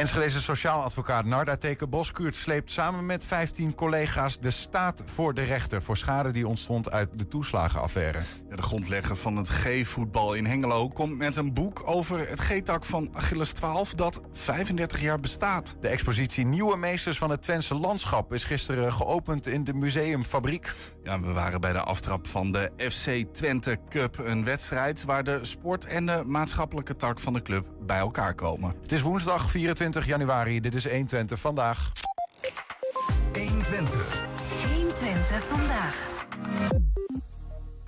Enschedeze 0.00 0.42
sociaal 0.42 0.82
advocaat 0.82 1.24
Narda 1.24 1.56
Teken 1.56 1.90
Boskuurt 1.90 2.36
sleept 2.36 2.70
samen 2.70 3.06
met 3.06 3.26
15 3.26 3.74
collega's 3.74 4.38
de 4.38 4.50
staat 4.50 5.02
voor 5.06 5.34
de 5.34 5.42
rechter 5.42 5.82
voor 5.82 5.96
schade 5.96 6.30
die 6.30 6.48
ontstond 6.48 6.90
uit 6.90 7.18
de 7.18 7.28
toeslagenaffaire. 7.28 8.18
Ja, 8.48 8.56
de 8.56 8.62
grondlegger 8.62 9.16
van 9.16 9.36
het 9.36 9.48
G-voetbal 9.48 10.34
in 10.34 10.46
Hengelo 10.46 10.88
komt 10.88 11.18
met 11.18 11.36
een 11.36 11.54
boek 11.54 11.82
over 11.84 12.28
het 12.28 12.40
G-tak 12.40 12.84
van 12.84 13.10
Achilles 13.12 13.52
12 13.52 13.94
dat 13.94 14.20
35 14.32 15.00
jaar 15.00 15.20
bestaat. 15.20 15.76
De 15.80 15.88
expositie 15.88 16.46
Nieuwe 16.46 16.76
Meesters 16.76 17.18
van 17.18 17.30
het 17.30 17.42
Twentse 17.42 17.74
Landschap 17.74 18.32
is 18.32 18.44
gisteren 18.44 18.92
geopend 18.92 19.46
in 19.46 19.64
de 19.64 19.74
Museumfabriek. 19.74 20.72
Ja, 21.02 21.20
we 21.20 21.32
waren 21.32 21.60
bij 21.60 21.72
de 21.72 21.82
aftrap 21.82 22.26
van 22.26 22.52
de 22.52 22.70
FC 22.76 23.34
Twente 23.34 23.78
Cup, 23.88 24.18
een 24.18 24.44
wedstrijd 24.44 25.04
waar 25.04 25.24
de 25.24 25.38
sport 25.42 25.84
en 25.84 26.06
de 26.06 26.22
maatschappelijke 26.26 26.96
tak 26.96 27.20
van 27.20 27.32
de 27.32 27.42
club 27.42 27.66
bij 27.86 27.98
elkaar 27.98 28.34
komen. 28.34 28.74
Het 28.82 28.92
is 28.92 29.00
woensdag 29.00 29.50
24 29.50 29.88
januari. 29.98 30.60
Dit 30.60 30.74
is 30.74 30.88
120 30.88 31.40
vandaag. 31.40 31.92
120. 33.32 34.28
120 34.74 35.44
vandaag. 35.48 36.08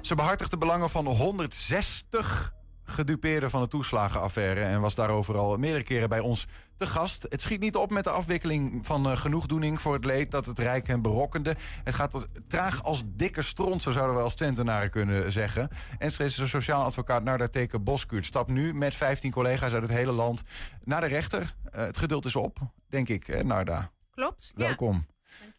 Ze 0.00 0.14
behartigt 0.14 0.50
de 0.50 0.58
belangen 0.58 0.90
van 0.90 1.06
160 1.06 2.52
gedupeerden 2.84 3.50
van 3.50 3.60
de 3.60 3.68
toeslagenaffaire 3.68 4.60
en 4.60 4.80
was 4.80 4.94
daarover 4.94 5.36
al 5.36 5.56
meerdere 5.56 5.84
keren 5.84 6.08
bij 6.08 6.20
ons 6.20 6.46
te 6.76 6.86
gast. 6.86 7.26
Het 7.28 7.40
schiet 7.40 7.60
niet 7.60 7.76
op 7.76 7.90
met 7.90 8.04
de 8.04 8.10
afwikkeling 8.10 8.86
van 8.86 9.10
uh, 9.10 9.16
genoegdoening 9.16 9.80
voor 9.80 9.94
het 9.94 10.04
leed 10.04 10.30
dat 10.30 10.46
het 10.46 10.58
Rijk 10.58 10.86
hem 10.86 11.02
berokkende. 11.02 11.56
Het 11.84 11.94
gaat 11.94 12.26
traag 12.48 12.82
als 12.82 13.02
dikke 13.06 13.42
stront, 13.42 13.82
zo 13.82 13.90
zouden 13.90 14.16
we 14.16 14.22
als 14.22 14.34
Twentenaren 14.34 14.90
kunnen 14.90 15.32
zeggen. 15.32 15.68
En 15.98 16.06
is 16.18 16.38
een 16.38 16.48
sociaal 16.48 16.84
advocaat 16.84 17.24
Narda 17.24 17.48
Teken 17.48 17.84
Boskuurt 17.84 18.24
stapt 18.24 18.50
nu 18.50 18.74
met 18.74 18.94
15 18.94 19.30
collega's 19.30 19.72
uit 19.72 19.82
het 19.82 19.92
hele 19.92 20.12
land 20.12 20.42
naar 20.84 21.00
de 21.00 21.06
rechter. 21.06 21.40
Uh, 21.42 21.80
het 21.84 21.96
geduld 21.96 22.24
is 22.24 22.36
op, 22.36 22.58
denk 22.88 23.08
ik, 23.08 23.26
hè, 23.26 23.44
Narda. 23.44 23.90
Klopt. 24.10 24.52
Welkom. 24.54 25.06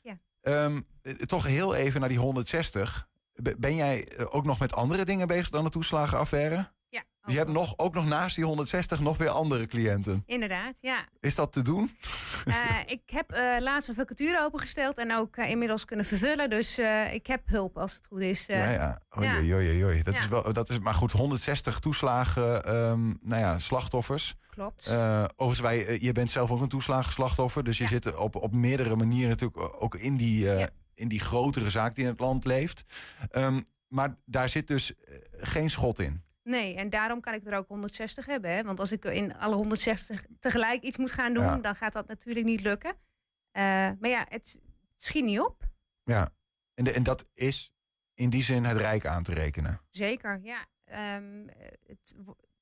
Ja. 0.02 0.10
Dank 0.12 0.18
je. 0.42 0.52
Um, 0.52 0.86
toch 1.26 1.46
heel 1.46 1.76
even 1.76 2.00
naar 2.00 2.10
die 2.10 2.18
160. 2.18 3.08
Ben 3.58 3.76
jij 3.76 4.08
ook 4.30 4.46
nog 4.46 4.60
met 4.60 4.74
andere 4.74 5.06
dingen 5.06 5.28
bezig 5.28 5.50
dan 5.50 5.64
de 5.64 5.70
toeslagenaffaire? 5.70 6.72
Ja. 7.26 7.32
Je 7.32 7.38
hebt 7.38 7.52
nog, 7.52 7.74
ook 7.78 7.94
nog 7.94 8.06
naast 8.06 8.36
die 8.36 8.46
160 8.46 9.00
nog 9.00 9.18
weer 9.18 9.30
andere 9.30 9.68
cliënten. 9.68 10.24
Inderdaad, 10.26 10.78
ja. 10.82 11.06
Is 11.20 11.36
dat 11.36 11.52
te 11.52 11.62
doen? 11.62 11.98
Uh, 12.46 12.56
ik 12.86 13.02
heb 13.06 13.34
uh, 13.34 13.56
laatst 13.60 13.90
een 13.90 13.96
vacature 13.96 14.44
opengesteld 14.46 14.98
en 14.98 15.16
ook 15.16 15.38
uh, 15.38 15.50
inmiddels 15.50 15.86
kunnen 15.86 16.06
vervullen. 16.06 16.50
Dus 16.50 16.80
ik 17.12 17.28
heb 17.28 17.42
hulp 17.46 17.78
als 17.78 17.94
het 17.96 18.06
goed 18.06 18.22
is. 18.22 18.46
ja, 18.46 18.70
ja. 18.70 19.02
Oei, 19.18 19.28
ja. 19.28 19.36
Oei, 19.36 19.54
oei, 19.54 19.84
oei. 19.84 20.04
Dat, 20.04 20.14
ja. 20.14 20.20
is 20.20 20.28
wel, 20.28 20.54
dat 20.54 20.70
is 20.70 20.80
maar 20.80 20.94
goed. 20.94 21.12
160 21.12 21.80
toeslagen, 21.80 22.76
um, 22.76 23.20
nou 23.22 23.42
ja, 23.42 23.58
slachtoffers. 23.58 24.36
Klopt. 24.50 24.90
overigens, 25.36 25.60
wij, 25.60 25.98
je 26.02 26.12
bent 26.12 26.32
zelf 26.32 26.52
ook 26.52 26.62
een 26.62 26.68
toeslagenslachtoffer. 26.68 27.64
Dus 27.64 27.78
je 27.78 27.88
zit 27.88 28.16
op, 28.16 28.36
op 28.36 28.54
meerdere 28.54 28.96
manieren 28.96 29.30
natuurlijk 29.30 29.84
ook 29.84 29.96
in 29.96 30.18
die, 30.18 30.50
in 30.94 31.08
die 31.08 31.20
grotere 31.20 31.70
zaak 31.70 31.96
die 31.96 32.04
in 32.04 32.10
het 32.10 32.20
land 32.20 32.46
leeft. 32.46 32.84
Um, 33.32 33.66
maar 33.88 34.16
daar 34.26 34.50
zit 34.50 34.68
dus 34.68 34.94
geen 35.32 35.70
schot 35.70 36.00
in. 36.00 36.24
Nee, 36.44 36.76
en 36.76 36.90
daarom 36.90 37.22
kan 37.22 37.34
ik 37.34 37.46
er 37.46 37.58
ook 37.58 37.68
160 37.68 38.26
hebben. 38.26 38.52
Hè? 38.52 38.64
Want 38.64 38.80
als 38.80 38.92
ik 38.92 39.06
in 39.06 39.36
alle 39.36 39.56
160 39.56 40.26
tegelijk 40.40 40.84
iets 40.84 40.98
moet 40.98 41.12
gaan 41.12 41.34
doen, 41.34 41.44
ja. 41.44 41.58
dan 41.58 41.76
gaat 41.76 41.94
dat 41.94 42.08
natuurlijk 42.08 42.46
niet 42.46 42.62
lukken. 42.62 42.92
Uh, 42.92 43.64
maar 44.00 44.10
ja, 44.10 44.26
het, 44.30 44.60
het 44.94 45.04
schiet 45.04 45.24
niet 45.24 45.40
op. 45.40 45.64
Ja, 46.04 46.30
en, 46.74 46.84
de, 46.84 46.92
en 46.92 47.04
dat 47.04 47.30
is 47.34 47.74
in 48.14 48.30
die 48.30 48.44
zin 48.44 48.64
het 48.64 48.78
Rijk 48.78 49.06
aan 49.06 49.24
te 49.24 49.34
rekenen. 49.34 49.82
Zeker, 49.90 50.40
ja. 50.42 50.66
Um, 51.16 51.50
het, 51.86 52.16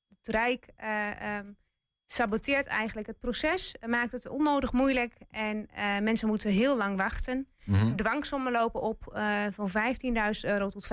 het 0.08 0.28
Rijk 0.28 0.68
uh, 0.82 1.36
um, 1.38 1.56
saboteert 2.12 2.66
eigenlijk 2.66 3.06
het 3.06 3.18
proces, 3.18 3.74
maakt 3.86 4.12
het 4.12 4.28
onnodig 4.28 4.72
moeilijk 4.72 5.14
en 5.30 5.56
uh, 5.56 5.98
mensen 5.98 6.28
moeten 6.28 6.50
heel 6.50 6.76
lang 6.76 6.96
wachten. 6.96 7.46
Mm 7.64 7.74
-hmm. 7.74 7.96
Dwangsommen 7.96 8.52
lopen 8.52 8.80
op 8.80 9.12
uh, 9.16 9.44
van 9.50 9.70
15.000 9.70 9.74
euro 10.40 10.68
tot 10.68 10.88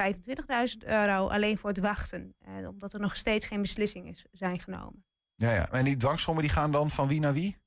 25.000 0.82 0.88
euro 0.88 1.28
alleen 1.28 1.58
voor 1.58 1.70
het 1.70 1.80
wachten, 1.80 2.36
uh, 2.48 2.68
omdat 2.68 2.94
er 2.94 3.00
nog 3.00 3.16
steeds 3.16 3.48
geen 3.48 3.62
beslissingen 3.62 4.16
zijn 4.32 4.60
genomen. 4.60 5.04
Ja, 5.36 5.52
ja, 5.52 5.72
en 5.72 5.84
die 5.84 5.98
dwangsommen 5.98 6.44
die 6.44 6.52
gaan 6.52 6.72
dan 6.72 6.90
van 6.90 7.08
wie 7.08 7.20
naar 7.20 7.34
wie? 7.34 7.58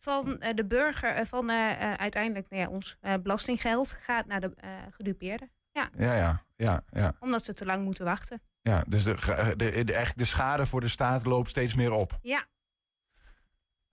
Van 0.00 0.42
de 0.54 0.64
burger, 0.66 1.26
van 1.26 1.50
uiteindelijk 1.50 2.48
nou 2.50 2.62
ja, 2.62 2.68
ons 2.68 2.98
belastinggeld 3.22 3.90
gaat 3.90 4.26
naar 4.26 4.40
de 4.40 4.54
gedupeerden. 4.90 5.50
Ja. 5.72 5.90
Ja, 5.96 6.14
ja, 6.14 6.44
ja, 6.56 6.84
ja. 6.90 7.12
Omdat 7.20 7.44
ze 7.44 7.54
te 7.54 7.64
lang 7.64 7.84
moeten 7.84 8.04
wachten. 8.04 8.42
Ja, 8.62 8.84
dus 8.88 9.04
de, 9.04 9.14
de, 9.56 9.56
de, 9.56 9.70
eigenlijk 9.72 10.16
de 10.16 10.24
schade 10.24 10.66
voor 10.66 10.80
de 10.80 10.88
staat 10.88 11.26
loopt 11.26 11.48
steeds 11.48 11.74
meer 11.74 11.92
op. 11.92 12.18
Ja, 12.22 12.46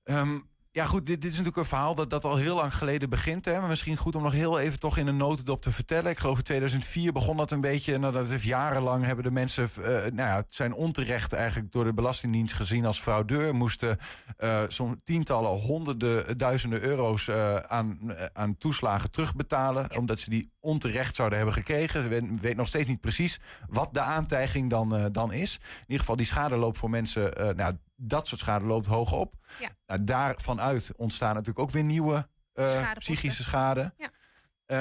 Um, 0.05 0.49
ja, 0.75 0.85
goed, 0.85 1.05
dit, 1.05 1.21
dit, 1.21 1.31
is 1.31 1.37
natuurlijk 1.37 1.57
een 1.57 1.65
verhaal 1.65 1.95
dat, 1.95 2.09
dat 2.09 2.23
al 2.23 2.35
heel 2.35 2.55
lang 2.55 2.75
geleden 2.75 3.09
begint. 3.09 3.45
Hè? 3.45 3.59
Maar 3.59 3.69
misschien 3.69 3.97
goed 3.97 4.15
om 4.15 4.23
nog 4.23 4.31
heel 4.33 4.59
even 4.59 4.79
toch 4.79 4.97
in 4.97 5.07
een 5.07 5.17
notendop 5.17 5.61
te 5.61 5.71
vertellen. 5.71 6.11
Ik 6.11 6.17
geloof 6.17 6.37
in 6.37 6.43
2004 6.43 7.11
begon 7.11 7.37
dat 7.37 7.51
een 7.51 7.61
beetje. 7.61 7.97
Nou, 7.97 8.13
dat 8.13 8.29
heeft 8.29 8.43
jarenlang 8.43 9.05
hebben 9.05 9.23
de 9.23 9.31
mensen. 9.31 9.69
Uh, 9.79 9.85
nou 9.85 10.15
ja, 10.15 10.35
het 10.35 10.53
zijn 10.53 10.73
onterecht 10.73 11.33
eigenlijk 11.33 11.71
door 11.71 11.83
de 11.83 11.93
Belastingdienst 11.93 12.53
gezien 12.53 12.85
als 12.85 13.01
fraudeur. 13.01 13.55
Moesten 13.55 13.97
uh, 14.39 14.63
zo'n 14.67 15.01
tientallen, 15.03 15.51
honderden, 15.51 16.37
duizenden 16.37 16.81
euro's 16.81 17.27
uh, 17.27 17.55
aan, 17.55 17.99
aan 18.33 18.57
toeslagen 18.57 19.11
terugbetalen. 19.11 19.85
Ja. 19.89 19.97
Omdat 19.97 20.19
ze 20.19 20.29
die 20.29 20.51
onterecht 20.59 21.15
zouden 21.15 21.37
hebben 21.37 21.55
gekregen. 21.55 22.03
Ze 22.03 22.07
weet, 22.07 22.41
weet 22.41 22.55
nog 22.55 22.67
steeds 22.67 22.87
niet 22.87 23.01
precies 23.01 23.39
wat 23.69 23.93
de 23.93 24.01
aantijging 24.01 24.69
dan, 24.69 25.09
dan 25.11 25.33
is. 25.33 25.53
In 25.61 25.81
ieder 25.81 25.99
geval, 25.99 26.15
die 26.15 26.25
schade 26.25 26.55
loopt 26.55 26.77
voor 26.77 26.89
mensen. 26.89 27.55
nou, 27.55 27.75
dat 27.95 28.27
soort 28.27 28.41
schade 28.41 28.65
loopt 28.65 28.87
hoog 28.87 29.11
op. 29.11 29.35
Ja. 29.59 29.69
Nou, 29.85 30.03
daarvanuit 30.03 30.91
ontstaan 30.95 31.33
natuurlijk 31.33 31.59
ook 31.59 31.71
weer 31.71 31.83
nieuwe 31.83 32.27
uh, 32.53 32.91
psychische 32.93 33.43
schade. 33.43 33.93
Ja. 33.97 34.11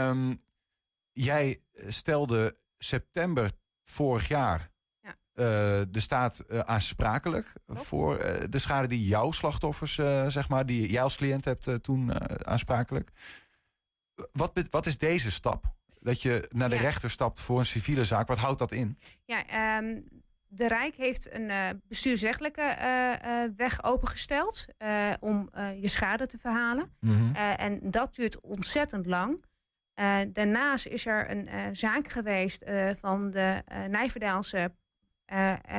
Um, 0.08 0.40
jij 1.12 1.62
stelde 1.74 2.56
september 2.78 3.50
vorig 3.82 4.28
jaar 4.28 4.70
ja. 5.00 5.10
uh, 5.10 5.46
de 5.90 6.00
staat 6.00 6.44
uh, 6.48 6.58
aansprakelijk 6.58 7.52
voor 7.66 8.18
de 8.50 8.58
schade 8.58 8.86
die 8.86 9.06
jouw 9.06 9.30
slachtoffers, 9.30 9.94
zeg 10.32 10.48
maar, 10.48 10.66
die 10.66 10.90
jij 10.90 11.02
als 11.02 11.16
cliënt 11.16 11.44
hebt 11.44 11.82
toen 11.82 12.12
aansprakelijk. 12.46 13.10
Wat, 14.32 14.62
wat 14.70 14.86
is 14.86 14.98
deze 14.98 15.30
stap? 15.30 15.74
Dat 16.00 16.22
je 16.22 16.48
naar 16.52 16.68
de 16.68 16.76
rechter 16.76 17.10
stapt 17.10 17.40
voor 17.40 17.58
een 17.58 17.66
civiele 17.66 18.04
zaak. 18.04 18.28
Wat 18.28 18.38
houdt 18.38 18.58
dat 18.58 18.72
in? 18.72 18.98
Ja, 19.24 19.46
ehm, 19.46 20.00
de 20.54 20.68
Rijk 20.68 20.94
heeft 20.94 21.34
een 21.34 21.50
eh, 21.50 21.68
bestuursrechtelijke 21.88 22.60
eh, 22.60 23.42
eh, 23.42 23.50
weg 23.56 23.84
opengesteld 23.84 24.66
om 25.20 25.50
je 25.80 25.88
schade 25.88 26.26
te 26.26 26.38
verhalen. 26.38 26.96
Mhm. 27.00 27.34
En 27.34 27.90
dat 27.90 28.14
duurt 28.14 28.40
ontzettend 28.40 29.06
lang. 29.06 29.44
Daarnaast 30.32 30.86
is 30.86 31.06
er 31.06 31.30
een 31.30 31.76
zaak 31.76 32.08
geweest 32.08 32.64
van 33.00 33.30
de 33.30 33.62
Nijverdaalse 33.88 34.72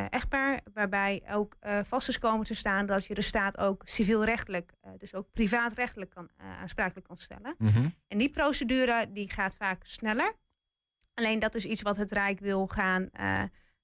echtpaar, 0.09 0.61
waarbij 0.73 1.23
ook 1.31 1.55
vast 1.81 2.07
is 2.07 2.17
komen 2.17 2.45
te 2.45 2.53
staan 2.53 2.85
dat 2.85 3.05
je 3.05 3.13
de 3.13 3.21
staat 3.21 3.57
ook 3.57 3.81
civielrechtelijk, 3.85 4.71
dus 4.97 5.13
ook 5.13 5.27
privaatrechtelijk 5.31 6.11
kan, 6.11 6.29
aansprakelijk 6.61 7.07
kan 7.07 7.17
stellen. 7.17 7.55
Mhm. 7.57 7.87
En 8.07 8.17
die 8.17 8.29
procedure 8.29 9.11
die 9.11 9.31
gaat 9.31 9.55
vaak 9.55 9.85
sneller. 9.85 10.33
Alleen 11.13 11.39
dat 11.39 11.55
is 11.55 11.65
iets 11.65 11.81
wat 11.81 11.97
het 11.97 12.11
Rijk 12.11 12.39
wil 12.39 12.67
gaan 12.67 13.09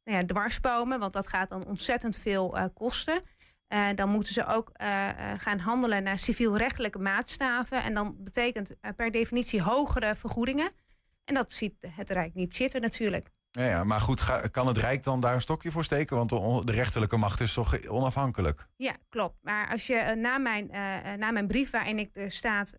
nou 0.04 0.18
ja, 0.18 0.26
dwarsbomen, 0.26 1.00
want 1.00 1.14
dat 1.14 1.28
gaat 1.28 1.50
dan 1.50 1.66
ontzettend 1.66 2.18
veel 2.18 2.58
eh, 2.58 2.66
kosten. 2.74 3.22
Eh, 3.68 3.88
dan 3.96 4.10
moeten 4.10 4.34
ze 4.34 4.46
ook 4.46 4.70
eh, 4.74 5.08
gaan 5.38 5.60
handelen 5.60 6.04
naar 6.04 6.20
civielrechtelijke 6.20 7.00
maatstaven. 7.00 7.84
En 7.84 7.94
dan 7.94 8.16
betekent 8.20 8.72
per 8.96 9.12
definitie 9.12 9.62
hogere 9.62 10.16
vergoedingen. 10.16 10.72
En 11.26 11.34
dat 11.34 11.52
ziet 11.52 11.88
het 11.96 12.10
Rijk 12.10 12.34
niet 12.34 12.56
zitten 12.56 12.82
natuurlijk. 12.82 13.30
Ja, 13.52 13.66
ja, 13.66 13.84
maar 13.84 14.02
goed, 14.02 14.22
ga- 14.22 14.48
kan 14.48 14.68
het 14.68 14.78
Rijk 14.78 15.04
dan 15.04 15.20
daar 15.20 15.34
een 15.34 15.42
stokje 15.42 15.72
voor 15.72 15.84
steken? 15.84 16.18
Want 16.18 16.30
de, 16.66 16.72
rechterlijke 16.72 17.18
macht 17.18 17.40
is 17.42 17.54
toch 17.54 17.88
onafhankelijk? 17.88 18.68
Ja, 18.76 18.96
klopt. 19.10 19.36
Maar 19.42 19.70
als 19.70 19.88
je 19.88 20.16
na, 20.18 20.38
mijn, 20.38 20.68
na 21.20 21.32
mijn 21.32 21.48
brief 21.48 21.72
waarin 21.72 22.00
ik 22.00 22.14
de 22.14 22.30
staat 22.30 22.76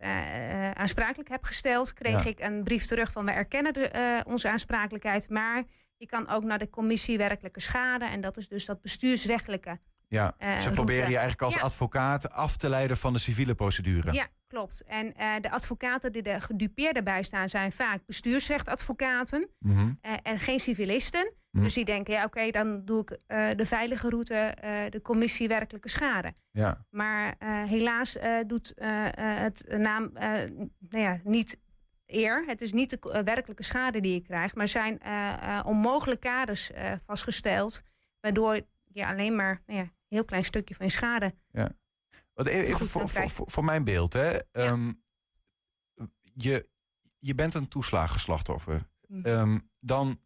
aansprakelijk 0.74 1.28
heb 1.28 1.44
gesteld, 1.44 1.92
kreeg 1.92 2.24
Ja. 2.24 2.30
ik 2.30 2.40
een 2.40 2.64
brief 2.64 2.86
terug 2.86 3.12
van 3.12 3.24
we 3.24 3.30
erkennen 3.30 3.72
de, 3.72 4.22
onze 4.26 4.48
aansprakelijkheid, 4.48 5.30
maar 5.30 5.64
je 6.02 6.08
kan 6.08 6.28
ook 6.28 6.44
naar 6.44 6.58
de 6.58 6.70
commissie 6.70 7.18
werkelijke 7.18 7.60
schade 7.60 8.04
en 8.04 8.20
dat 8.20 8.36
is 8.36 8.48
dus 8.48 8.64
dat 8.66 8.82
bestuursrechtelijke. 8.82 9.78
Ja, 10.08 10.34
Eh, 10.38 10.58
ze 10.58 10.70
proberen 10.70 11.00
je 11.08 11.16
eigenlijk 11.16 11.42
als 11.42 11.54
Ja. 11.54 11.60
advocaat 11.60 12.30
af 12.30 12.56
te 12.56 12.68
leiden 12.68 12.96
van 12.96 13.12
de 13.12 13.18
civiele 13.18 13.54
procedure. 13.54 14.12
Ja, 14.12 14.28
klopt. 14.46 14.84
En 14.86 15.14
eh, 15.16 15.34
de 15.40 15.50
advocaten 15.50 16.12
die 16.12 16.22
de 16.22 16.40
gedupeerden 16.40 17.04
bijstaan 17.04 17.48
zijn 17.48 17.72
vaak 17.72 18.06
bestuursrechtadvocaten 18.06 19.48
Mhm. 19.58 19.92
eh, 20.00 20.12
en 20.22 20.38
geen 20.40 20.60
civilisten. 20.60 21.32
Mhm. 21.50 21.62
Dus 21.64 21.74
die 21.74 21.84
denken, 21.84 22.14
ja 22.14 22.24
oké, 22.24 22.50
dan 22.50 22.84
doe 22.84 23.00
ik 23.00 23.18
de 23.56 23.66
veilige 23.66 24.08
route, 24.08 24.54
de 24.90 25.00
commissie 25.02 25.48
werkelijke 25.48 25.88
schade. 25.88 26.32
ja. 26.50 26.84
Maar 26.90 27.34
helaas 27.68 28.16
doet 28.46 28.72
het 29.20 29.64
naam 29.78 30.10
nou 30.12 31.04
ja, 31.04 31.20
niet 31.24 31.58
eer. 32.16 32.44
Het 32.46 32.60
is 32.60 32.72
niet 32.72 32.90
de 32.90 33.10
eh, 33.10 33.22
werkelijke 33.22 33.62
schade 33.62 34.00
die 34.00 34.12
je 34.12 34.20
krijgt, 34.20 34.54
maar 34.54 34.68
zijn 34.68 35.00
eh, 35.00 35.58
eh, 35.58 35.66
onmogelijke 35.66 36.28
kaders 36.28 36.70
vastgesteld, 37.06 37.82
waardoor 38.20 38.60
je 38.84 39.06
alleen 39.06 39.36
maar 39.36 39.62
nou 39.66 39.78
ja, 39.78 39.84
een 39.84 39.92
heel 40.08 40.24
klein 40.24 40.44
stukje 40.44 40.74
van 40.74 40.86
je 40.86 40.92
schade. 40.92 41.34
Wat 42.34 42.46
e- 42.46 42.50
even 42.50 42.86
voor, 42.86 43.08
voor, 43.08 43.50
voor, 43.50 43.64
mijn 43.64 43.84
beeld, 43.84 44.12
hè. 44.12 44.38
Ehm, 44.52 44.92
je, 46.34 46.68
je 47.18 47.34
bent 47.34 47.54
een 47.54 47.68
toeslagenslachtoffer. 47.68 48.88
Ehm, 49.22 49.58
dan 49.80 50.20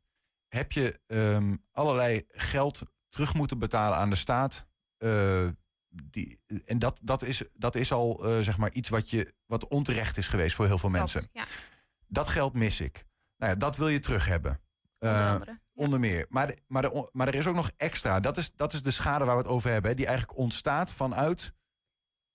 heb 0.48 0.72
je 0.72 1.00
ehm, 1.06 1.56
allerlei 1.72 2.24
geld 2.28 2.82
terug 3.08 3.34
moeten 3.34 3.58
betalen 3.58 3.98
aan 3.98 4.10
de 4.10 4.16
staat. 4.16 4.66
Die, 5.88 6.38
en 6.64 6.78
dat, 6.78 7.00
dat, 7.02 7.22
is, 7.22 7.42
dat 7.52 7.74
is 7.74 7.92
al 7.92 8.24
zeg 8.40 8.56
maar 8.56 8.72
iets 8.72 8.88
wat, 8.88 9.10
je, 9.10 9.32
wat 9.46 9.68
onterecht 9.68 10.16
is 10.16 10.28
geweest 10.28 10.56
voor 10.56 10.66
heel 10.66 10.78
veel 10.78 10.90
mensen. 10.90 11.28
Ja, 11.32 11.44
Dat 12.08 12.29
geld 12.29 12.55
mis 12.55 12.81
ik. 12.81 13.05
Nou 13.37 13.53
ja, 13.53 13.58
dat 13.58 13.76
wil 13.76 13.88
je 13.88 13.99
terug 13.99 14.26
hebben. 14.26 14.61
onder 14.99 15.17
Eh. 15.17 15.41
Ja. 15.44 15.61
Onder 15.75 16.00
meer. 16.00 16.26
Maar, 16.29 16.47
de- 16.47 16.58
maar, 16.67 16.82
de, 16.82 17.08
maar 17.12 17.26
er 17.29 17.35
is 17.35 17.47
ook 17.47 17.55
nog 17.55 17.70
extra. 17.76 18.20
Dat 18.20 18.37
is, 18.37 18.53
dat 18.53 18.73
is 18.73 18.82
de 18.82 18.91
schade 18.91 19.25
waar 19.25 19.37
we 19.37 19.43
het 19.43 19.50
over 19.50 19.70
hebben. 19.70 19.91
Hè, 19.91 19.97
die 19.97 20.06
eigenlijk 20.06 20.38
ontstaat 20.38 20.93
vanuit. 20.93 21.53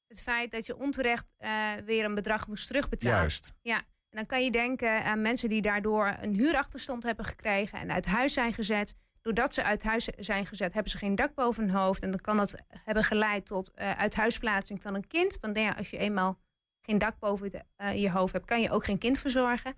Het 0.08 0.22
feit 0.22 0.52
dat 0.52 0.66
je 0.66 0.78
onterecht 0.78 1.26
eh, 1.38 1.72
weer 1.86 2.06
een 2.06 2.16
bedrag 2.16 2.48
moest 2.48 2.68
terugbetalen. 2.68 3.18
Juist. 3.18 3.54
En 3.64 4.18
dan 4.18 4.26
kan 4.26 4.44
je 4.44 4.52
denken 4.52 5.04
aan 5.04 5.22
mensen 5.22 5.50
die 5.50 5.62
daardoor 5.62 6.18
een 6.22 6.34
huurachterstand 6.36 7.04
hebben 7.04 7.26
gekregen 7.26 7.80
en 7.80 7.92
uit 7.92 8.06
huis 8.06 8.34
zijn 8.34 8.54
gezet. 8.54 8.96
Doordat 9.22 9.54
ze 9.54 9.64
uit 9.64 9.84
huis 9.84 10.06
zijn 10.06 10.46
gezet, 10.46 10.74
hebben 10.74 10.92
ze 10.92 10.98
geen 10.98 11.16
dak 11.16 11.34
boven 11.36 11.64
hun 11.64 11.76
hoofd. 11.76 12.04
En 12.04 12.12
dan 12.12 12.20
kan 12.20 12.38
dat 12.38 12.56
hebben 12.68 13.04
geleid 13.04 13.46
tot 13.46 13.72
eh 13.72 13.92
uithuisplaatsing 13.92 14.82
van 14.82 14.96
een 14.96 15.08
kind. 15.08 15.38
Want 15.40 15.54
nou 15.54 15.66
ja, 15.66 15.72
als 15.74 15.90
je 15.90 15.98
eenmaal 15.98 16.40
geen 16.82 16.98
dak 16.98 17.20
boven 17.20 17.46
het, 17.46 17.64
eh, 17.76 18.02
je 18.02 18.12
hoofd 18.12 18.34
hebt, 18.34 18.46
kan 18.46 18.62
je 18.62 18.72
ook 18.72 18.86
geen 18.86 18.98
kind 18.98 19.20
verzorgen. 19.20 19.76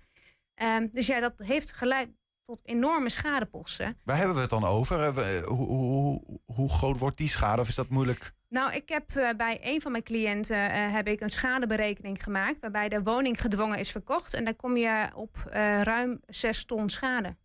Ehm, 0.54 0.86
dus 0.90 1.06
ja, 1.06 1.20
dat 1.20 1.32
heeft 1.44 1.72
geleid 1.72 2.08
tot 2.42 2.60
enorme 2.64 3.08
schadeposten. 3.08 3.98
Waar 4.04 4.16
hebben 4.16 4.34
we 4.34 4.40
het 4.40 4.50
dan 4.50 4.64
over? 4.64 5.04
Eh, 5.04 5.14
we- 5.14 5.42
Hoe, 5.46 5.66
hoe, 5.66 6.40
hoe, 6.44 6.68
groot 6.70 6.98
wordt 6.98 7.16
die 7.16 7.28
schade? 7.28 7.60
Of 7.62 7.68
is 7.68 7.74
dat 7.74 7.88
moeilijk? 7.88 8.32
Nou, 8.48 8.72
ik 8.72 8.88
heb 8.88 9.16
eh, 9.16 9.28
bij 9.36 9.58
een 9.62 9.80
van 9.80 9.90
mijn 9.92 10.04
cliënten 10.04 10.70
eh, 10.70 10.92
heb 10.92 11.06
ik 11.08 11.20
een 11.20 11.30
schadeberekening 11.30 12.22
gemaakt. 12.22 12.60
Waarbij 12.60 12.88
de 12.88 13.02
woning 13.02 13.40
gedwongen 13.40 13.78
is 13.78 13.90
verkocht. 13.90 14.34
En 14.34 14.44
daar 14.44 14.54
kom 14.54 14.76
je 14.76 15.10
op 15.14 15.36
eh, 15.50 15.82
ruim 15.82 16.20
6 16.26 16.64
ton 16.64 16.90
schade. 16.90 17.36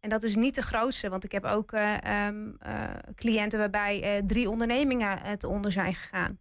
En 0.00 0.08
dat 0.10 0.22
is 0.22 0.34
niet 0.36 0.54
de 0.54 0.62
grootste, 0.62 1.08
want 1.08 1.24
ik 1.24 1.32
heb 1.32 1.44
ook 1.44 1.72
eh, 1.72 2.26
ehm, 2.26 2.50
eh, 2.58 2.84
cliënten 3.14 3.58
waarbij 3.58 4.02
eh, 4.02 4.22
drie 4.26 4.50
ondernemingen 4.50 5.18
het 5.18 5.44
onder 5.44 5.72
zijn 5.72 5.94
gegaan. 5.94 6.38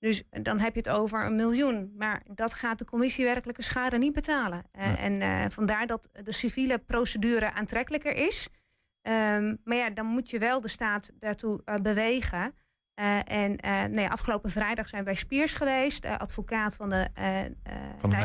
Dus 0.00 0.22
dan 0.42 0.58
heb 0.58 0.72
je 0.74 0.78
het 0.78 0.88
over 0.88 1.24
een 1.24 1.36
miljoen. 1.36 1.94
Maar 1.96 2.22
dat 2.34 2.54
gaat 2.54 2.78
de 2.78 2.84
commissie 2.84 3.24
werkelijke 3.24 3.62
schade 3.62 3.98
niet 3.98 4.12
betalen. 4.12 4.62
Eh, 4.72 4.86
Ja. 4.86 4.96
En 4.96 5.20
eh, 5.20 5.44
vandaar 5.48 5.86
dat 5.86 6.08
de 6.24 6.32
civiele 6.32 6.78
procedure 6.78 7.52
aantrekkelijker 7.52 8.12
is. 8.12 8.48
Ehm, 9.02 9.56
maar 9.64 9.76
ja, 9.76 9.90
dan 9.90 10.06
moet 10.06 10.30
je 10.30 10.38
wel 10.38 10.60
de 10.60 10.68
staat 10.68 11.10
daartoe 11.18 11.62
eh, 11.64 11.74
bewegen. 11.74 12.54
Eh, 13.00 13.18
en 13.24 13.56
eh, 13.56 13.84
nee, 13.84 14.08
afgelopen 14.08 14.50
vrijdag 14.50 14.88
zijn 14.88 15.04
wij 15.04 15.14
Spiers 15.14 15.54
geweest, 15.54 16.04
eh, 16.04 16.18
advocaat 16.18 16.76
van 16.76 16.88
de, 16.88 17.08
Van 17.98 18.10
de. 18.10 18.16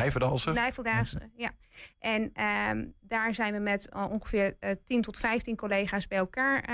Ja. 1.36 1.50
En 1.98 2.30
ehm, 2.32 2.86
daar 3.00 3.34
zijn 3.34 3.52
we 3.52 3.58
met 3.58 3.88
ongeveer 3.94 4.56
eh 4.60 4.70
10 4.84 5.02
tot 5.02 5.18
15 5.18 5.56
collega's 5.56 6.06
bij 6.06 6.18
elkaar 6.18 6.64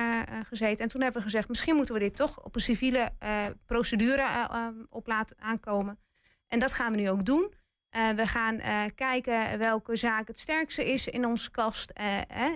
gezeten. 0.48 0.84
En 0.84 0.88
toen 0.88 1.02
hebben 1.02 1.20
we 1.20 1.26
gezegd, 1.26 1.48
misschien 1.48 1.76
moeten 1.76 1.94
we 1.94 2.00
dit 2.00 2.16
toch 2.16 2.44
op 2.44 2.54
een 2.54 2.60
civiele 2.60 3.12
procedure 3.66 4.22
eh, 4.22 4.44
ehm, 4.50 4.74
op 4.88 5.06
laten 5.06 5.36
aankomen. 5.40 5.98
En 6.48 6.58
dat 6.58 6.72
gaan 6.72 6.92
we 6.92 6.98
nu 6.98 7.10
ook 7.10 7.24
doen. 7.24 7.54
We 8.16 8.26
gaan 8.26 8.60
kijken 8.94 9.58
welke 9.58 9.96
zaak 9.96 10.28
het 10.28 10.40
sterkste 10.40 10.92
is 10.92 11.08
in 11.08 11.26
onze 11.26 11.50
kast, 11.50 11.92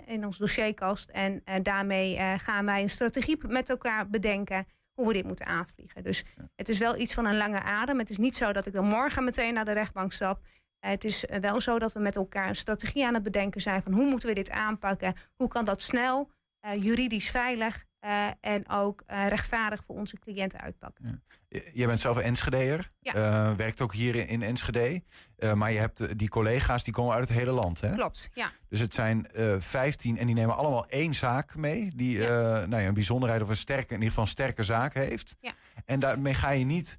in 0.06 0.24
ons 0.24 0.38
dossierkast. 0.38 1.10
En 1.10 1.42
daarmee 1.62 2.38
gaan 2.38 2.64
wij 2.64 2.82
een 2.82 2.90
strategie 2.90 3.38
met 3.46 3.70
elkaar 3.70 4.08
bedenken 4.10 4.66
hoe 4.96 5.06
we 5.06 5.12
dit 5.12 5.24
moeten 5.26 5.46
aanvliegen. 5.46 6.02
Dus 6.02 6.24
het 6.54 6.68
is 6.68 6.78
wel 6.78 6.96
iets 6.96 7.14
van 7.14 7.26
een 7.26 7.36
lange 7.36 7.62
adem. 7.62 7.98
Het 7.98 8.10
is 8.10 8.16
niet 8.16 8.36
zo 8.36 8.52
dat 8.52 8.66
ik 8.66 8.72
dan 8.72 8.86
morgen 8.86 9.24
meteen 9.24 9.54
naar 9.54 9.64
de 9.64 9.72
rechtbank 9.72 10.12
stap. 10.12 10.40
Eh, 10.78 10.90
het 10.90 11.04
is 11.04 11.26
eh, 11.26 11.40
wel 11.40 11.60
zo 11.60 11.78
dat 11.78 11.92
we 11.92 12.00
met 12.00 12.16
elkaar 12.16 12.48
een 12.48 12.56
strategie 12.56 13.06
aan 13.06 13.14
het 13.14 13.22
bedenken 13.22 13.60
zijn 13.60 13.82
van 13.82 13.92
hoe 13.92 14.04
moeten 14.04 14.28
we 14.28 14.34
dit 14.34 14.50
aanpakken? 14.50 15.14
Hoe 15.36 15.48
kan 15.48 15.64
dat 15.64 15.82
snel, 15.82 16.30
eh, 16.60 16.82
juridisch 16.82 17.30
veilig 17.30 17.84
eh, 18.06 18.28
en 18.40 18.68
ook 18.68 19.02
eh, 19.06 19.28
rechtvaardig 19.28 19.84
voor 19.84 19.96
onze 19.96 20.18
cliënten 20.18 20.60
uitpakken? 20.60 21.22
Je- 21.48 21.70
Jij 21.72 21.86
bent 21.86 22.00
zelf 22.00 22.16
een 22.16 22.22
Enschedeer. 22.22 22.88
Ja. 23.00 23.14
Eh, 23.14 23.54
werkt 23.56 23.80
ook 23.80 23.94
hier 23.94 24.14
in, 24.14 24.26
in 24.26 24.42
Enschede. 24.42 25.02
Maar 25.54 25.72
je 25.72 25.78
hebt 25.78 26.18
die 26.18 26.28
collega's 26.28 26.84
die 26.84 26.92
komen 26.92 27.14
uit 27.14 27.28
het 27.28 27.38
hele 27.38 27.50
land. 27.50 27.80
Hè? 27.80 27.92
Klopt, 27.94 28.30
ja. 28.34 28.50
Dus 28.68 28.80
het 28.80 28.94
zijn 28.94 29.26
15 29.58 30.18
en 30.18 30.26
die 30.26 30.34
nemen 30.34 30.56
allemaal 30.56 30.86
één 30.86 31.14
zaak 31.14 31.54
mee. 31.56 31.90
Die 31.94 32.18
Ja. 32.18 32.66
nou 32.66 32.82
ja, 32.82 32.88
een 32.88 32.94
bijzonderheid 32.94 33.42
of 33.42 33.48
een 33.48 33.56
sterke, 33.56 33.88
in 33.88 33.94
ieder 33.94 34.08
geval 34.08 34.24
een 34.24 34.30
sterke 34.30 34.62
zaak 34.62 34.94
heeft. 34.94 35.36
Ja. 35.40 35.52
En 35.84 36.00
daarmee 36.00 36.34
ga 36.34 36.50
je 36.50 36.64
niet 36.64 36.98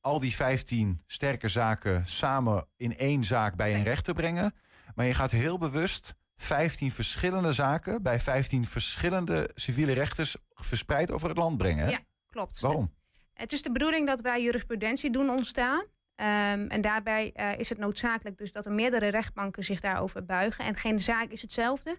al 0.00 0.18
die 0.20 0.34
15 0.34 1.00
sterke 1.06 1.48
zaken 1.48 2.06
samen 2.06 2.66
in 2.76 2.96
één 2.96 3.24
zaak 3.24 3.56
bij 3.56 3.74
een 3.74 3.82
rechter 3.84 4.14
brengen. 4.14 4.54
Maar 4.94 5.06
je 5.06 5.14
gaat 5.14 5.30
heel 5.30 5.58
bewust 5.58 6.14
15 6.40 6.92
verschillende 6.92 7.52
zaken 7.52 8.02
bij 8.02 8.20
15 8.20 8.66
verschillende 8.66 9.50
civiele 9.54 9.92
rechters 9.92 10.36
verspreid 10.54 11.10
over 11.10 11.28
het 11.28 11.38
land 11.38 11.56
brengen. 11.56 11.84
hè? 11.84 11.90
Ja. 11.90 12.00
Klopt. 12.30 12.60
Waarom? 12.60 12.94
Het 13.32 13.52
is 13.52 13.62
de 13.62 13.72
bedoeling 13.72 14.06
dat 14.06 14.20
wij 14.20 14.42
jurisprudentie 14.42 15.10
doen 15.10 15.30
ontstaan. 15.30 15.84
Ehm, 16.14 16.66
en 16.68 16.80
daarbij 16.80 17.32
eh, 17.32 17.58
is 17.58 17.68
het 17.68 17.78
noodzakelijk 17.78 18.38
dus 18.38 18.52
dat 18.52 18.66
er 18.66 18.72
meerdere 18.72 19.08
rechtbanken 19.08 19.64
zich 19.64 19.80
daarover 19.80 20.24
buigen. 20.24 20.64
En 20.64 20.76
geen 20.76 20.98
zaak 20.98 21.30
is 21.30 21.42
hetzelfde. 21.42 21.98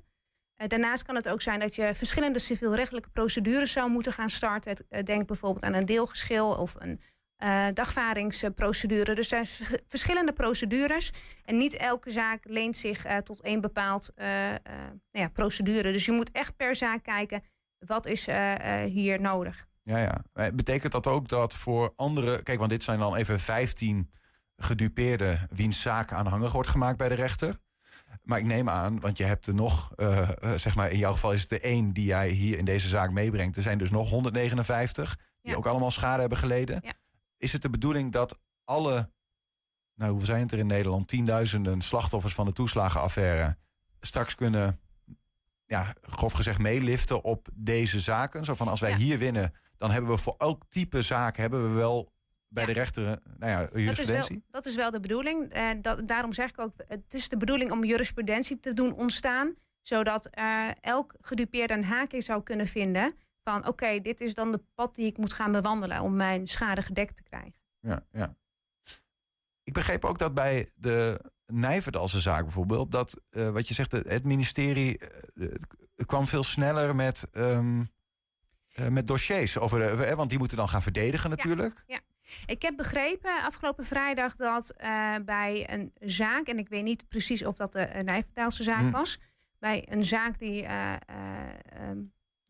Eh, 0.56 0.68
daarnaast 0.68 1.04
kan 1.04 1.16
het 1.16 1.30
ook 1.30 1.42
zijn 1.42 1.60
dat 1.60 1.76
je 1.76 1.94
verschillende 1.94 2.40
civielrechtelijke 2.40 3.10
procedures 3.10 3.72
zou 3.72 3.90
moeten 3.90 4.14
gaan 4.14 4.30
starten. 4.30 4.76
Eh, 4.90 5.04
denk 5.04 5.28
bijvoorbeeld 5.28 5.64
aan 5.64 5.74
een 5.74 5.86
deelgeschil 5.86 6.50
of 6.50 6.76
een 6.78 7.02
eh, 7.42 7.66
dagvaringsprocedure. 7.74 9.16
Dus 9.16 9.32
er 9.32 9.46
zijn 9.46 9.80
verschillende 9.88 10.34
procedures. 10.34 11.12
En 11.46 11.58
niet 11.58 11.78
elke 11.78 12.12
zaak 12.12 12.44
leent 12.44 12.78
zich 12.78 13.06
eh, 13.06 13.18
tot 13.18 13.42
één 13.42 13.62
bepaald 13.62 14.12
nou 14.16 14.60
ja, 15.12 15.28
procedure. 15.28 15.92
Dus 15.92 16.06
je 16.06 16.12
moet 16.12 16.32
echt 16.32 16.56
per 16.56 16.76
zaak 16.76 17.04
kijken, 17.04 17.44
wat 17.80 18.06
is 18.06 18.26
hier 18.86 19.22
nodig? 19.22 19.68
Ja, 19.84 19.98
ja. 19.98 20.52
Betekent 20.54 20.92
dat 20.92 21.08
ook 21.08 21.28
dat 21.28 21.54
voor 21.54 21.94
andere... 21.96 22.44
Kijk, 22.44 22.58
want 22.58 22.70
dit 22.70 22.84
zijn 22.84 23.00
dan 23.00 23.16
even 23.16 23.40
15 23.40 24.12
gedupeerden... 24.58 25.48
wiens 25.50 25.82
zaak 25.82 26.14
aanhangig 26.14 26.52
wordt 26.52 26.70
gemaakt 26.70 26.98
bij 26.98 27.10
de 27.10 27.16
rechter. 27.16 27.56
Maar 28.24 28.40
ik 28.40 28.46
neem 28.46 28.70
aan, 28.70 29.00
want 29.00 29.18
je 29.18 29.24
hebt 29.24 29.48
er 29.48 29.56
nog... 29.56 29.92
zeg 30.56 30.76
maar, 30.76 30.92
in 30.92 30.98
jouw 30.98 31.14
geval 31.14 31.34
is 31.34 31.42
het 31.42 31.52
er 31.52 31.62
één 31.62 31.94
die 31.94 32.06
jij 32.06 32.30
hier 32.30 32.58
in 32.58 32.66
deze 32.66 32.88
zaak 32.88 33.12
meebrengt. 33.12 33.56
Er 33.56 33.62
zijn 33.62 33.77
dus 33.77 33.92
nog 33.92 34.10
159 34.10 35.18
die 35.42 35.51
Ja. 35.51 35.58
ook 35.58 35.65
allemaal 35.65 35.92
schade 35.92 36.20
hebben 36.20 36.38
geleden. 36.38 36.80
Ja. 36.84 36.94
Is 37.41 37.53
het 37.53 37.62
de 37.62 37.69
bedoeling 37.69 38.12
dat 38.12 38.39
alle... 38.63 39.10
Nou, 39.95 40.12
hoeveel 40.12 40.27
zijn 40.29 40.41
het 40.41 40.51
er 40.51 40.57
in 40.60 40.67
Nederland? 40.67 41.07
Tienduizenden 41.07 41.81
slachtoffers 41.81 42.33
van 42.33 42.45
de 42.45 42.53
toeslagenaffaire... 42.53 43.57
straks 44.01 44.36
kunnen, 44.36 44.79
ja, 45.65 45.93
grof 46.01 46.33
gezegd, 46.33 46.60
meeliften 46.60 47.24
op 47.24 47.48
deze 47.53 48.00
zaken? 48.00 48.45
Zo 48.45 48.53
van, 48.53 48.67
als 48.67 48.79
wij 48.79 48.89
Ja. 48.89 48.98
hier 48.98 49.17
winnen 49.17 49.53
dan 49.77 49.91
hebben 49.91 50.12
we 50.12 50.17
voor 50.17 50.36
elk 50.38 50.63
type 50.69 51.01
zaak 51.01 51.38
hebben 51.38 51.67
we 51.69 51.74
wel 51.75 52.12
bij 52.48 52.63
Ja. 52.63 52.69
de 52.74 52.75
rechter 52.75 53.07
eh, 53.07 53.13
nou 53.38 53.51
ja, 53.51 53.60
Dat 53.60 53.67
is, 53.67 53.74
wel, 53.74 53.81
jurisprudentie. 53.83 54.43
dat 54.50 54.65
is 54.65 54.75
wel 54.75 54.91
de 54.91 55.00
bedoeling. 55.00 55.50
Eh, 55.53 55.69
dat, 55.81 56.07
daarom 56.07 56.33
zeg 56.33 56.50
ik 56.50 56.60
ook, 56.60 56.74
het 56.88 57.13
is 57.13 57.29
de 57.29 57.38
bedoeling 57.38 57.71
om 57.71 57.83
jurisprudentie 57.83 58.60
te 58.60 58.74
doen 58.74 58.93
ontstaan. 58.93 59.53
Zodat 59.81 60.25
eh, 60.25 60.67
elk 60.81 61.15
gedupeerde 61.21 61.74
een 61.74 61.83
haakje 61.83 62.21
zou 62.21 62.43
kunnen 62.43 62.67
vinden. 62.67 63.13
Van 63.43 63.67
oké, 63.67 64.00
dit 64.01 64.21
is 64.21 64.33
dan 64.36 64.51
de 64.51 64.62
pad 64.75 64.95
die 64.95 65.05
ik 65.05 65.17
moet 65.17 65.33
gaan 65.33 65.51
bewandelen 65.51 66.01
om 66.01 66.15
mijn 66.15 66.48
schade 66.48 66.81
gedekt 66.81 67.15
te 67.15 67.24
krijgen. 67.24 67.53
Ja, 67.79 68.05
ja. 68.12 68.36
Ik 69.63 69.74
begreep 69.74 70.05
ook 70.05 70.17
dat 70.17 70.33
bij 70.33 70.69
de 70.75 71.21
Nijverdalse 71.45 72.19
zaak 72.19 72.41
bijvoorbeeld, 72.43 72.91
dat 72.91 73.21
eh, 73.29 73.50
wat 73.50 73.67
je 73.67 73.74
zegt, 73.74 73.91
het- 73.91 74.24
ministerie 74.24 74.98
eh, 74.98 75.48
kwam 76.05 76.27
veel 76.27 76.43
sneller 76.43 76.95
met, 76.95 77.27
ehm, 77.31 77.83
eh, 78.74 78.88
met 78.88 79.07
dossiers. 79.07 79.57
Over 79.57 79.79
de, 79.79 80.15
want 80.15 80.29
die 80.29 80.39
moeten 80.39 80.57
dan 80.57 80.69
gaan 80.69 80.81
verdedigen 80.81 81.29
natuurlijk. 81.29 81.83
Ik 82.45 82.62
heb 82.62 82.75
begrepen 82.77 83.43
afgelopen 83.43 83.86
vrijdag 83.86 84.36
dat 84.36 84.74
bij 85.25 85.69
een 85.74 85.91
zaak, 86.00 86.48
en 86.48 86.57
ik 86.57 86.69
weet 86.69 86.83
niet 86.83 87.07
precies 87.07 87.45
of 87.45 87.55
dat 87.55 87.71
de 87.74 88.01
Nijverdaalse 88.03 88.63
zaak 88.63 88.79
Hmm. 88.79 88.91
was, 88.91 89.19
bij 89.60 89.88
een 89.91 90.03
zaak 90.05 90.39
die, 90.39 90.63
eh, 90.63 90.93
eh, 90.93 91.00
ehm, 91.65 92.00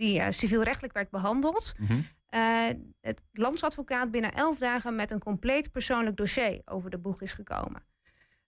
die 0.02 0.20
eh, 0.20 0.32
civielrechtelijk 0.32 0.94
werd 0.94 1.10
behandeld, 1.10 1.74
Mhm. 1.78 2.00
eh, 2.28 2.68
het 3.02 3.24
landsadvocaat 3.32 4.12
binnen 4.12 4.34
elf 4.34 4.58
dagen 4.58 4.96
met 4.96 5.12
een 5.12 5.20
compleet 5.20 5.72
persoonlijk 5.72 6.18
dossier 6.18 6.62
over 6.66 6.90
de 6.90 6.98
boeg 6.98 7.22
is 7.22 7.34
gekomen. 7.34 7.84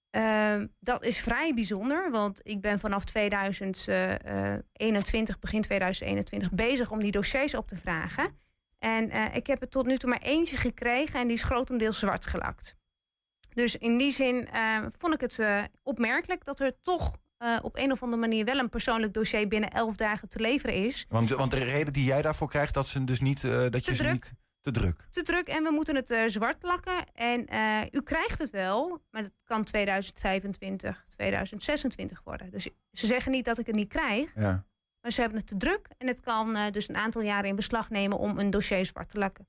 Ehm, 0.10 0.68
dat 0.80 1.04
is 1.04 1.20
vrij 1.20 1.54
bijzonder, 1.54 2.12
want 2.12 2.40
ik 2.44 2.62
ben 2.62 2.80
vanaf 2.80 3.04
2021, 3.06 5.40
begin 5.40 5.62
2021, 5.62 6.52
bezig 6.52 6.92
om 6.92 7.00
die 7.00 7.12
dossiers 7.12 7.56
op 7.56 7.68
te 7.68 7.76
vragen. 7.76 8.38
En 8.80 9.10
eh, 9.10 9.36
ik 9.36 9.48
heb 9.48 9.62
er 9.62 9.70
tot 9.70 9.86
nu 9.86 9.98
toe 9.98 10.10
maar 10.10 10.22
eentje 10.22 10.58
gekregen 10.58 11.20
en 11.20 11.28
die 11.28 11.36
is 11.36 11.44
grotendeels 11.44 12.00
zwart 12.00 12.26
gelakt. 12.26 12.76
Dus 13.54 13.78
in 13.78 13.98
die 13.98 14.12
zin 14.12 14.48
eh, 14.50 14.78
vond 14.98 15.14
ik 15.14 15.22
het 15.22 15.40
eh, 15.40 15.64
opmerkelijk 15.84 16.46
dat 16.46 16.60
er 16.60 16.74
toch 16.82 17.18
eh, 17.38 17.58
op 17.62 17.78
een 17.78 17.92
of 17.92 18.04
andere 18.04 18.22
manier 18.22 18.46
wel 18.46 18.58
een 18.58 18.70
persoonlijk 18.70 19.14
dossier 19.14 19.48
binnen 19.48 19.70
elf 19.72 19.96
dagen 19.96 20.30
te 20.30 20.40
leveren 20.40 20.76
is. 20.76 21.06
Want, 21.10 21.30
want 21.30 21.52
de 21.52 21.64
reden 21.64 21.94
die 21.94 22.06
jij 22.06 22.22
daarvoor 22.22 22.50
krijgt, 22.50 22.74
dat 22.74 22.88
ze 22.88 23.04
dus 23.04 23.20
niet. 23.22 23.44
eh, 23.44 23.52
dat 23.52 23.86
je 23.86 23.92
Te 23.92 23.96
ze 23.96 24.02
druk. 24.04 24.14
niet 24.14 24.34
te 24.60 24.72
druk. 24.72 25.08
te 25.10 25.22
druk 25.22 25.48
en 25.48 25.64
we 25.64 25.72
moeten 25.72 25.96
het 25.96 26.10
eh, 26.10 26.24
zwart 26.28 26.64
lakken. 26.64 27.14
En 27.14 27.40
u 27.92 28.02
krijgt 28.02 28.40
het 28.40 28.50
wel, 28.50 29.02
maar 29.12 29.22
het 29.22 29.34
kan 29.44 29.64
2025, 29.64 31.06
2026 31.08 32.22
worden. 32.24 32.52
Dus 32.52 32.70
ze 32.92 33.06
zeggen 33.06 33.32
niet 33.32 33.46
dat 33.46 33.58
ik 33.58 33.66
het 33.66 33.76
niet 33.76 33.90
krijg, 33.90 34.32
Ja. 34.36 34.66
maar 35.02 35.12
ze 35.12 35.22
hebben 35.22 35.40
het 35.40 35.48
te 35.48 35.58
druk. 35.58 35.88
En 35.98 36.08
het 36.08 36.20
kan 36.22 36.58
dus 36.72 36.90
een 36.90 36.96
aantal 36.96 37.22
jaren 37.22 37.50
in 37.50 37.56
beslag 37.56 37.90
nemen 37.90 38.18
om 38.18 38.40
een 38.40 38.50
dossier 38.50 38.86
zwart 38.86 39.10
te 39.10 39.18
lakken. 39.18 39.48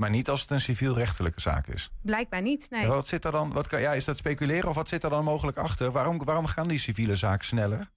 Maar 0.00 0.10
niet 0.10 0.28
als 0.28 0.40
het 0.40 0.50
een 0.50 0.60
civielrechtelijke 0.60 1.40
zaak 1.40 1.66
is. 1.66 1.90
Blijkbaar 2.02 2.42
niet, 2.42 2.70
nee. 2.70 2.82
Ja, 2.82 2.88
Wat 2.88 3.06
zit 3.06 3.24
er 3.24 3.30
dan? 3.30 3.52
Wat 3.52 3.66
kan, 3.66 3.80
ja, 3.80 3.92
is 3.92 4.04
dat 4.04 4.16
speculeren 4.16 4.68
of 4.68 4.74
wat 4.74 4.88
zit 4.88 5.04
er 5.04 5.10
dan 5.10 5.24
mogelijk 5.24 5.56
achter? 5.56 5.90
Waarom, 5.92 6.24
waarom 6.24 6.46
gaan 6.46 6.68
die 6.68 6.78
civiele 6.78 7.16
zaken 7.16 7.44
sneller? 7.44 7.90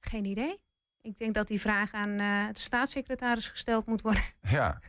Geen 0.00 0.24
idee. 0.24 0.58
Ik 1.00 1.16
denk 1.18 1.34
dat 1.34 1.48
die 1.48 1.60
vraag 1.60 1.92
aan 1.92 2.10
eh, 2.10 2.46
de 2.52 2.60
staatssecretaris 2.60 3.48
gesteld 3.48 3.86
moet 3.86 4.02
worden. 4.02 4.22
Ja. 4.48 4.80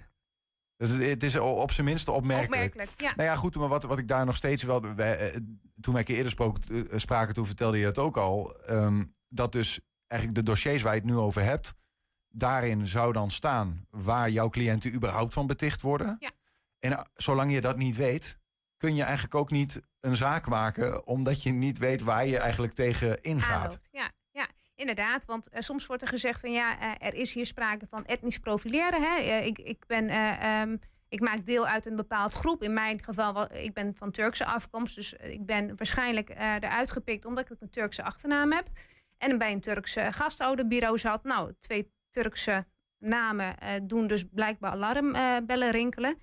Het 0.77 0.89
is, 0.89 1.09
het 1.09 1.23
is 1.23 1.35
op 1.35 1.71
zijn 1.71 1.85
minst 1.87 2.07
opmerkelijk. 2.07 2.71
Opmerkelijk, 2.71 3.01
ja. 3.01 3.13
Nou 3.15 3.29
ja, 3.29 3.35
goed, 3.35 3.55
maar 3.55 3.67
wat, 3.67 3.83
wat 3.83 3.97
ik 3.97 4.07
daar 4.07 4.25
nog 4.25 4.35
steeds 4.35 4.63
wel. 4.63 4.95
wij, 4.95 5.17
eh, 5.17 5.39
toen 5.79 5.93
wij 5.93 6.03
eerder 6.03 6.31
spook, 6.31 6.57
eh, 6.57 6.81
spraken, 6.95 7.33
toen 7.33 7.45
vertelde 7.45 7.77
je 7.77 7.85
het 7.85 7.97
ook 7.97 8.17
al. 8.17 8.55
ehm, 8.65 9.03
dat 9.27 9.51
dus 9.51 9.79
eigenlijk 10.07 10.41
de 10.45 10.51
dossiers 10.51 10.81
waar 10.81 10.93
je 10.93 10.99
het 10.99 11.09
nu 11.09 11.15
over 11.15 11.43
hebt. 11.43 11.73
Daarin 12.29 12.87
zou 12.87 13.13
dan 13.13 13.31
staan 13.31 13.85
waar 13.89 14.29
jouw 14.29 14.49
cliënten 14.49 14.93
überhaupt 14.93 15.33
van 15.33 15.47
beticht 15.47 15.81
worden. 15.81 16.15
Ja. 16.19 16.31
En 16.81 16.91
eh, 16.91 17.01
zolang 17.13 17.51
je 17.51 17.61
dat 17.61 17.77
niet 17.77 17.95
weet, 17.95 18.39
kun 18.81 18.95
je 18.95 19.03
eigenlijk 19.03 19.35
ook 19.35 19.51
niet 19.51 19.81
een 19.99 20.15
zaak 20.15 20.47
maken, 20.47 21.07
omdat 21.07 21.43
je 21.43 21.51
niet 21.51 21.77
weet 21.77 22.01
waar 22.01 22.25
je 22.25 22.37
eigenlijk 22.37 22.73
tegen 22.73 23.21
ingaat. 23.21 23.79
Ja, 23.91 24.11
ja, 24.31 24.47
inderdaad. 24.75 25.25
Want 25.25 25.49
eh, 25.49 25.61
soms 25.61 25.85
wordt 25.85 26.01
er 26.01 26.07
gezegd 26.07 26.39
van 26.39 26.51
ja, 26.51 26.79
eh, 26.79 27.07
er 27.07 27.13
is 27.13 27.33
hier 27.33 27.45
sprake 27.45 27.87
van 27.87 28.05
etnisch 28.05 28.39
profileren. 28.39 29.01
Hè? 29.01 29.39
Ik, 29.39 29.59
ik, 29.59 29.85
ben, 29.87 30.09
eh, 30.09 30.61
ehm, 30.61 30.77
ik 31.09 31.19
maak 31.19 31.45
deel 31.45 31.67
uit 31.67 31.85
een 31.85 31.95
bepaald 31.95 32.33
groep. 32.33 32.63
In 32.63 32.73
mijn 32.73 33.03
geval, 33.03 33.53
ik 33.53 33.73
ben 33.73 33.95
van 33.95 34.11
Turkse 34.11 34.45
afkomst. 34.45 34.95
Dus 34.95 35.13
ik 35.13 35.45
ben 35.45 35.75
waarschijnlijk 35.77 36.29
eruit 36.29 36.91
gepikt 36.91 37.25
omdat 37.25 37.51
ik 37.51 37.61
een 37.61 37.69
Turkse 37.69 38.03
achternaam 38.03 38.51
heb. 38.51 38.67
En 39.17 39.37
bij 39.37 39.51
een 39.51 39.61
Turkse 39.61 40.11
gastouderbureau 40.11 40.97
zat. 40.97 41.23
Nou, 41.23 41.53
twee 41.59 41.91
Turkse 42.09 42.65
namen 42.97 43.55
doen 43.87 44.07
dus 44.07 44.23
blijkbaar 44.31 44.71
alarmbellen 44.71 45.71
rinkelen. 45.71 46.17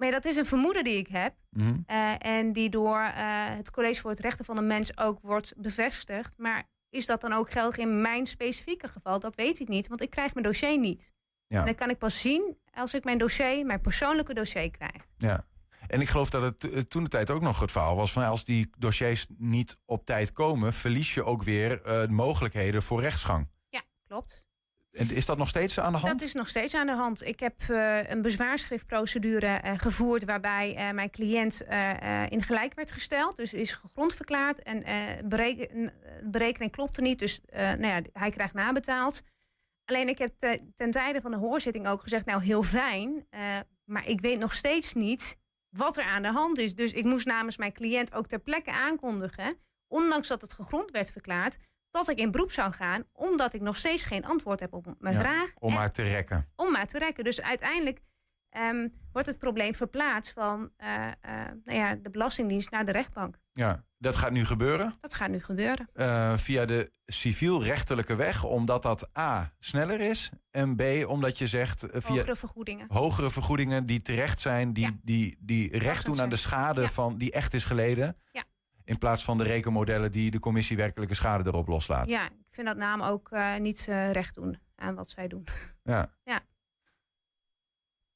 Maar 0.00 0.10
dat 0.10 0.24
is 0.24 0.36
een 0.36 0.46
vermoeden 0.46 0.84
die 0.84 0.96
ik 0.96 1.08
heb. 1.08 1.34
Mhm. 1.50 1.76
Eh, 1.86 2.14
en 2.18 2.52
die 2.52 2.70
door 2.70 3.00
eh, 3.00 3.14
het 3.46 3.70
College 3.70 4.00
voor 4.00 4.10
het 4.10 4.20
Rechten 4.20 4.44
van 4.44 4.56
de 4.56 4.62
Mens 4.62 4.98
ook 4.98 5.18
wordt 5.22 5.52
bevestigd. 5.56 6.32
Maar 6.36 6.68
is 6.90 7.06
dat 7.06 7.20
dan 7.20 7.32
ook 7.32 7.50
geldig 7.50 7.76
in 7.76 8.00
mijn 8.00 8.26
specifieke 8.26 8.88
geval? 8.88 9.20
Dat 9.20 9.34
weet 9.34 9.60
ik 9.60 9.68
niet, 9.68 9.88
want 9.88 10.00
ik 10.00 10.10
krijg 10.10 10.34
mijn 10.34 10.46
dossier 10.46 10.78
niet. 10.78 11.12
Ja. 11.46 11.60
En 11.60 11.66
dat 11.66 11.74
kan 11.74 11.90
ik 11.90 11.98
pas 11.98 12.20
zien 12.20 12.56
als 12.72 12.94
ik 12.94 13.04
mijn 13.04 13.18
dossier, 13.18 13.66
mijn 13.66 13.80
persoonlijke 13.80 14.34
dossier 14.34 14.70
krijg. 14.70 15.06
Ja. 15.16 15.46
En 15.86 16.00
ik 16.00 16.08
geloof 16.08 16.30
dat 16.30 16.42
het 16.42 16.72
eh, 16.72 16.80
toen 16.80 17.02
de 17.02 17.10
tijd 17.10 17.30
ook 17.30 17.42
nog 17.42 17.60
het 17.60 17.70
verhaal 17.70 17.96
was 17.96 18.12
van 18.12 18.24
als 18.24 18.44
die 18.44 18.70
dossiers 18.78 19.26
niet 19.36 19.78
op 19.84 20.04
tijd 20.04 20.32
komen, 20.32 20.72
verlies 20.72 21.14
je 21.14 21.24
ook 21.24 21.42
weer 21.42 21.80
mogelijkheden 22.10 22.82
voor 22.82 23.00
rechtsgang. 23.00 23.48
Ja, 23.68 23.82
klopt. 24.06 24.44
En 24.90 25.10
is 25.10 25.26
dat 25.26 25.38
nog 25.38 25.48
steeds 25.48 25.80
aan 25.80 25.92
de 25.92 25.98
hand? 25.98 26.12
Dat 26.12 26.28
is 26.28 26.34
nog 26.34 26.48
steeds 26.48 26.74
aan 26.74 26.86
de 26.86 26.92
hand. 26.92 27.26
Ik 27.26 27.40
heb 27.40 27.60
eh, 27.68 28.10
een 28.10 28.22
bezwaarschriftprocedure 28.22 29.46
eh, 29.46 29.78
gevoerd 29.78 30.24
waarbij 30.24 30.76
eh, 30.76 30.90
mijn 30.90 31.10
cliënt 31.10 31.60
in 32.28 32.42
gelijk 32.42 32.74
werd 32.74 32.90
gesteld. 32.90 33.36
Dus 33.36 33.52
is 33.52 33.72
gegrond 33.72 34.14
verklaard 34.14 34.62
en 34.62 34.84
bereken, 35.28 35.92
berekening 36.22 36.72
klopte 36.72 37.00
niet. 37.00 37.18
Dus 37.18 37.40
nou 37.52 37.86
ja, 37.86 38.00
hij 38.12 38.30
krijgt 38.30 38.54
nabetaald. 38.54 39.22
Alleen 39.84 40.08
ik 40.08 40.18
heb 40.18 40.38
te- 40.38 40.70
ten 40.74 40.90
tijde 40.90 41.20
van 41.20 41.30
de 41.30 41.36
hoorzitting 41.36 41.86
ook 41.86 42.02
gezegd, 42.02 42.26
nou 42.26 42.42
heel 42.42 42.62
fijn, 42.62 43.26
maar 43.84 44.08
ik 44.08 44.20
weet 44.20 44.38
nog 44.38 44.54
steeds 44.54 44.92
niet 44.92 45.38
wat 45.76 45.96
er 45.96 46.04
aan 46.04 46.22
de 46.22 46.32
hand 46.32 46.58
is. 46.58 46.74
Dus 46.74 46.92
ik 46.92 47.04
moest 47.04 47.26
namens 47.26 47.56
mijn 47.56 47.72
cliënt 47.72 48.14
ook 48.14 48.26
ter 48.26 48.38
plekke 48.38 48.72
aankondigen, 48.72 49.56
ondanks 49.88 50.28
dat 50.28 50.42
het 50.42 50.52
gegrond 50.52 50.90
werd 50.90 51.10
verklaard, 51.10 51.58
dat 51.90 52.08
ik 52.08 52.18
in 52.18 52.30
beroep 52.30 52.50
zou 52.52 52.72
gaan, 52.72 53.04
omdat 53.12 53.54
ik 53.54 53.60
nog 53.60 53.76
steeds 53.76 54.02
geen 54.02 54.24
antwoord 54.24 54.60
heb 54.60 54.72
op 54.72 54.94
mijn 54.98 55.14
Ja, 55.14 55.20
vraag. 55.20 55.50
Om 55.58 55.72
maar 55.72 55.92
te 55.92 56.02
rekken. 56.02 56.48
om 56.56 56.70
maar 56.72 56.86
te 56.86 56.98
rekken. 56.98 57.24
Dus 57.24 57.40
uiteindelijk 57.40 58.00
ehm, 58.50 58.88
wordt 59.12 59.28
het 59.28 59.38
probleem 59.38 59.74
verplaatst 59.74 60.32
van 60.32 60.70
eh, 60.76 61.06
eh, 61.06 61.12
nou 61.64 61.78
ja, 61.78 61.94
de 61.94 62.10
Belastingdienst 62.10 62.70
naar 62.70 62.86
de 62.86 62.92
rechtbank. 62.92 63.38
Ja, 63.52 63.84
dat 63.98 64.16
gaat 64.16 64.30
nu 64.30 64.44
gebeuren 64.44 64.94
Dat 65.00 65.14
gaat 65.14 65.28
nu 65.28 65.40
gebeuren. 65.40 65.88
eh, 65.92 66.36
via 66.36 66.64
de 66.64 66.92
civielrechtelijke 67.06 68.14
weg, 68.16 68.44
omdat 68.44 68.82
dat 68.82 69.18
A 69.18 69.52
sneller 69.58 70.00
is 70.00 70.30
en 70.50 70.76
B 70.76 70.82
omdat 71.06 71.38
je 71.38 71.46
zegt 71.46 71.86
via 71.90 72.14
Hogere 72.14 72.36
vergoedingen. 72.36 72.86
hogere 72.88 73.30
vergoedingen 73.30 73.86
die 73.86 74.02
terecht 74.02 74.40
zijn, 74.40 74.72
die, 74.72 74.84
Ja. 74.84 74.96
die, 75.02 75.36
die 75.40 75.78
recht 75.78 76.04
doen 76.04 76.20
aan 76.20 76.28
de 76.28 76.36
schade 76.36 76.80
Ja. 76.80 76.88
van 76.88 77.18
die 77.18 77.32
echt 77.32 77.54
is 77.54 77.64
geleden. 77.64 78.16
Ja. 78.32 78.44
In 78.90 78.98
plaats 78.98 79.24
van 79.24 79.38
de 79.38 79.44
rekenmodellen 79.44 80.12
die 80.12 80.30
de 80.30 80.38
commissie 80.38 80.76
werkelijke 80.76 81.14
schade 81.14 81.48
erop 81.50 81.66
loslaat. 81.68 82.10
Ja, 82.10 82.24
ik 82.26 82.32
vind 82.50 82.66
dat 82.66 82.76
naam 82.76 83.02
ook 83.02 83.28
eh, 83.30 83.56
niet 83.56 83.86
eh, 83.88 84.10
recht 84.12 84.34
doen 84.34 84.58
aan 84.76 84.94
wat 84.94 85.10
zij 85.10 85.28
doen. 85.28 85.46
Ja. 85.82 86.14
Ja. 86.24 86.40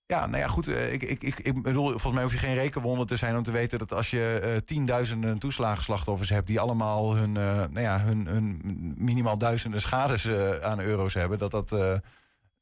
Ja, 0.07 0.27
nou 0.27 0.39
ja, 0.43 0.47
goed. 0.49 0.69
eh, 0.69 0.93
Ik, 0.93 1.03
ik, 1.03 1.23
ik, 1.23 1.39
ik 1.39 1.63
bedoel, 1.63 1.89
volgens 1.89 2.13
mij 2.13 2.23
hoef 2.23 2.33
je 2.33 2.39
geen 2.39 2.55
rekenwonder 2.55 3.07
te 3.07 3.17
zijn 3.17 3.37
om 3.37 3.43
te 3.43 3.51
weten 3.51 3.79
dat 3.79 3.93
als 3.93 4.11
je 4.11 4.41
eh, 4.43 4.57
tienduizenden 4.57 5.39
toeslagenslachtoffers 5.39 6.31
hebt 6.31 6.47
die 6.47 6.61
allemaal 6.61 7.15
hun, 7.17 7.33
nou 7.33 7.81
ja, 7.81 8.01
hun, 8.01 8.27
hun 8.27 8.61
minimaal 8.97 9.39
duizenden 9.39 9.81
schades 9.81 10.29
aan 10.63 10.81
euro's 10.81 11.15
hebben, 11.15 11.39
dat 11.39 11.51
dat, 11.51 11.69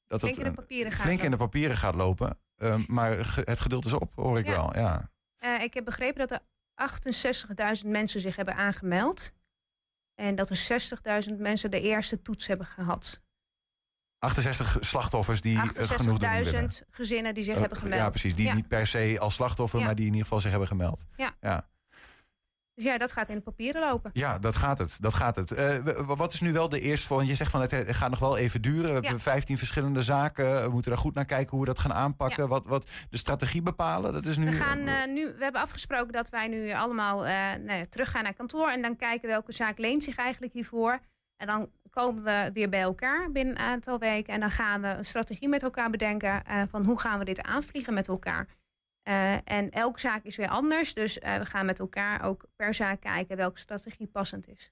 dat 0.07 0.21
Flink 0.21 0.37
in 0.37 0.45
de 0.45 0.53
papieren 0.53 0.93
gaat 0.93 1.01
flink 1.03 1.19
in 1.23 1.25
de 1.25 1.31
lopen. 1.31 1.47
papieren 1.51 1.77
gaat 1.77 1.95
lopen. 1.95 2.39
Maar 2.87 3.37
het 3.45 3.61
geduld 3.61 3.85
is 3.85 3.93
op, 3.93 4.13
hoor 4.15 4.39
ik 4.39 4.47
Ja. 4.47 4.53
wel. 4.53 4.77
Ja. 4.77 5.11
Ik 5.61 5.75
heb 5.75 5.85
begrepen 5.85 6.19
dat 6.19 6.31
er 6.31 6.41
68.000 6.75 7.87
mensen 7.89 8.21
zich 8.21 8.37
hebben 8.37 8.55
aangemeld. 8.57 9.33
En 10.15 10.35
dat 10.35 10.51
er 10.51 10.67
60.000 11.31 11.37
mensen 11.39 11.71
de 11.71 11.81
eerste 11.81 12.23
toets 12.23 12.47
hebben 12.47 12.67
gehad. 12.67 13.21
68 14.19 14.77
slachtoffers 14.81 15.41
die 15.41 15.57
eh, 15.57 15.63
genoeg 15.69 16.19
doen 16.19 16.31
willen. 16.43 16.71
68.000 16.71 16.87
gezinnen 16.91 17.35
die 17.35 17.45
zich 17.45 17.55
Eh, 17.55 17.61
hebben 17.61 17.79
gemeld. 17.79 18.01
Ja, 18.01 18.09
precies. 18.09 18.35
Die 18.35 18.47
Ja. 18.47 18.55
niet 18.55 18.69
per 18.69 18.87
se 18.87 19.17
als 19.21 19.35
slachtoffer, 19.35 19.79
Ja. 19.79 19.85
maar 19.85 19.95
die 19.95 20.05
in 20.07 20.11
ieder 20.11 20.25
geval 20.27 20.41
zich 20.41 20.51
hebben 20.51 20.69
gemeld. 20.69 21.05
Ja. 21.17 21.35
ja. 21.41 21.69
Dus 22.75 22.85
ja, 22.85 22.99
dat 22.99 23.13
gaat 23.13 23.29
in 23.29 23.35
de 23.35 23.41
papieren 23.43 23.81
lopen. 23.83 24.11
Ja, 24.15 24.39
dat 24.39 24.57
gaat 24.57 24.79
het. 24.79 24.97
Dat 25.01 25.15
gaat 25.15 25.37
het. 25.37 25.51
Eh, 25.53 25.77
wat 26.07 26.33
is 26.33 26.41
nu 26.41 26.53
wel 26.53 26.69
de 26.69 26.81
eerste 26.81 27.07
voor? 27.07 27.17
Want 27.17 27.29
je 27.29 27.35
zegt 27.35 27.51
van 27.51 27.61
het 27.61 27.75
gaat 27.87 28.11
nog 28.11 28.19
wel 28.19 28.37
even 28.37 28.63
duren. 28.63 28.87
We 28.87 28.93
hebben 28.93 29.11
Ja. 29.11 29.19
15 29.19 29.59
verschillende 29.59 30.03
zaken. 30.03 30.63
We 30.63 30.69
moeten 30.71 30.91
daar 30.91 31.01
goed 31.01 31.15
naar 31.15 31.25
kijken 31.25 31.51
hoe 31.51 31.61
we 31.61 31.67
dat 31.67 31.79
gaan 31.79 31.93
aanpakken. 31.93 32.43
Ja. 32.43 32.49
Wat, 32.49 32.67
wat 32.67 32.91
de 33.11 33.17
strategie 33.17 33.63
bepalen. 33.63 34.13
Dat 34.13 34.27
is 34.27 34.37
nu. 34.37 34.45
We, 34.45 34.53
gaan, 34.53 34.87
eh, 34.87 35.07
nu, 35.07 35.27
we 35.27 35.43
hebben 35.43 35.61
afgesproken 35.61 36.13
dat 36.13 36.29
wij 36.29 36.49
nu 36.49 36.73
allemaal 36.73 37.17
nou 37.59 37.73
ja, 37.73 37.87
teruggaan 37.89 38.23
naar 38.23 38.35
kantoor. 38.35 38.69
En 38.69 38.83
dan 38.83 38.97
kijken 38.97 39.29
welke 39.29 39.53
zaak 39.53 39.79
leent 39.79 40.03
zich 40.03 40.17
eigenlijk 40.17 40.53
hiervoor. 40.53 40.99
En 41.37 41.47
dan 41.47 41.71
komen 41.91 42.23
we 42.25 42.51
weer 42.53 42.69
bij 42.69 42.81
elkaar 42.81 43.33
binnen 43.33 43.55
een 43.55 43.63
aantal 43.63 43.99
weken. 43.99 44.35
En 44.35 44.41
dan 44.41 44.51
gaan 44.51 44.81
we 44.81 44.89
een 44.89 45.05
strategie 45.05 45.49
met 45.49 45.63
elkaar 45.63 45.91
bedenken. 45.91 46.43
van 46.69 46.85
hoe 46.85 46.99
gaan 47.01 47.19
we 47.19 47.25
dit 47.25 47.43
aanvliegen 47.43 47.95
met 47.95 48.09
elkaar. 48.09 48.47
Eh, 49.03 49.33
en 49.45 49.71
elke 49.71 50.01
zaak 50.01 50.25
is 50.25 50.37
weer 50.37 50.49
anders. 50.49 50.95
Dus 50.95 51.19
eh, 51.19 51.37
we 51.37 51.47
gaan 51.47 51.67
met 51.67 51.79
elkaar 51.79 52.23
ook 52.25 52.45
per 52.57 52.75
zaak 52.75 53.01
kijken 53.01 53.37
welke 53.37 53.59
strategie 53.59 54.07
passend 54.07 54.49
is. 54.49 54.71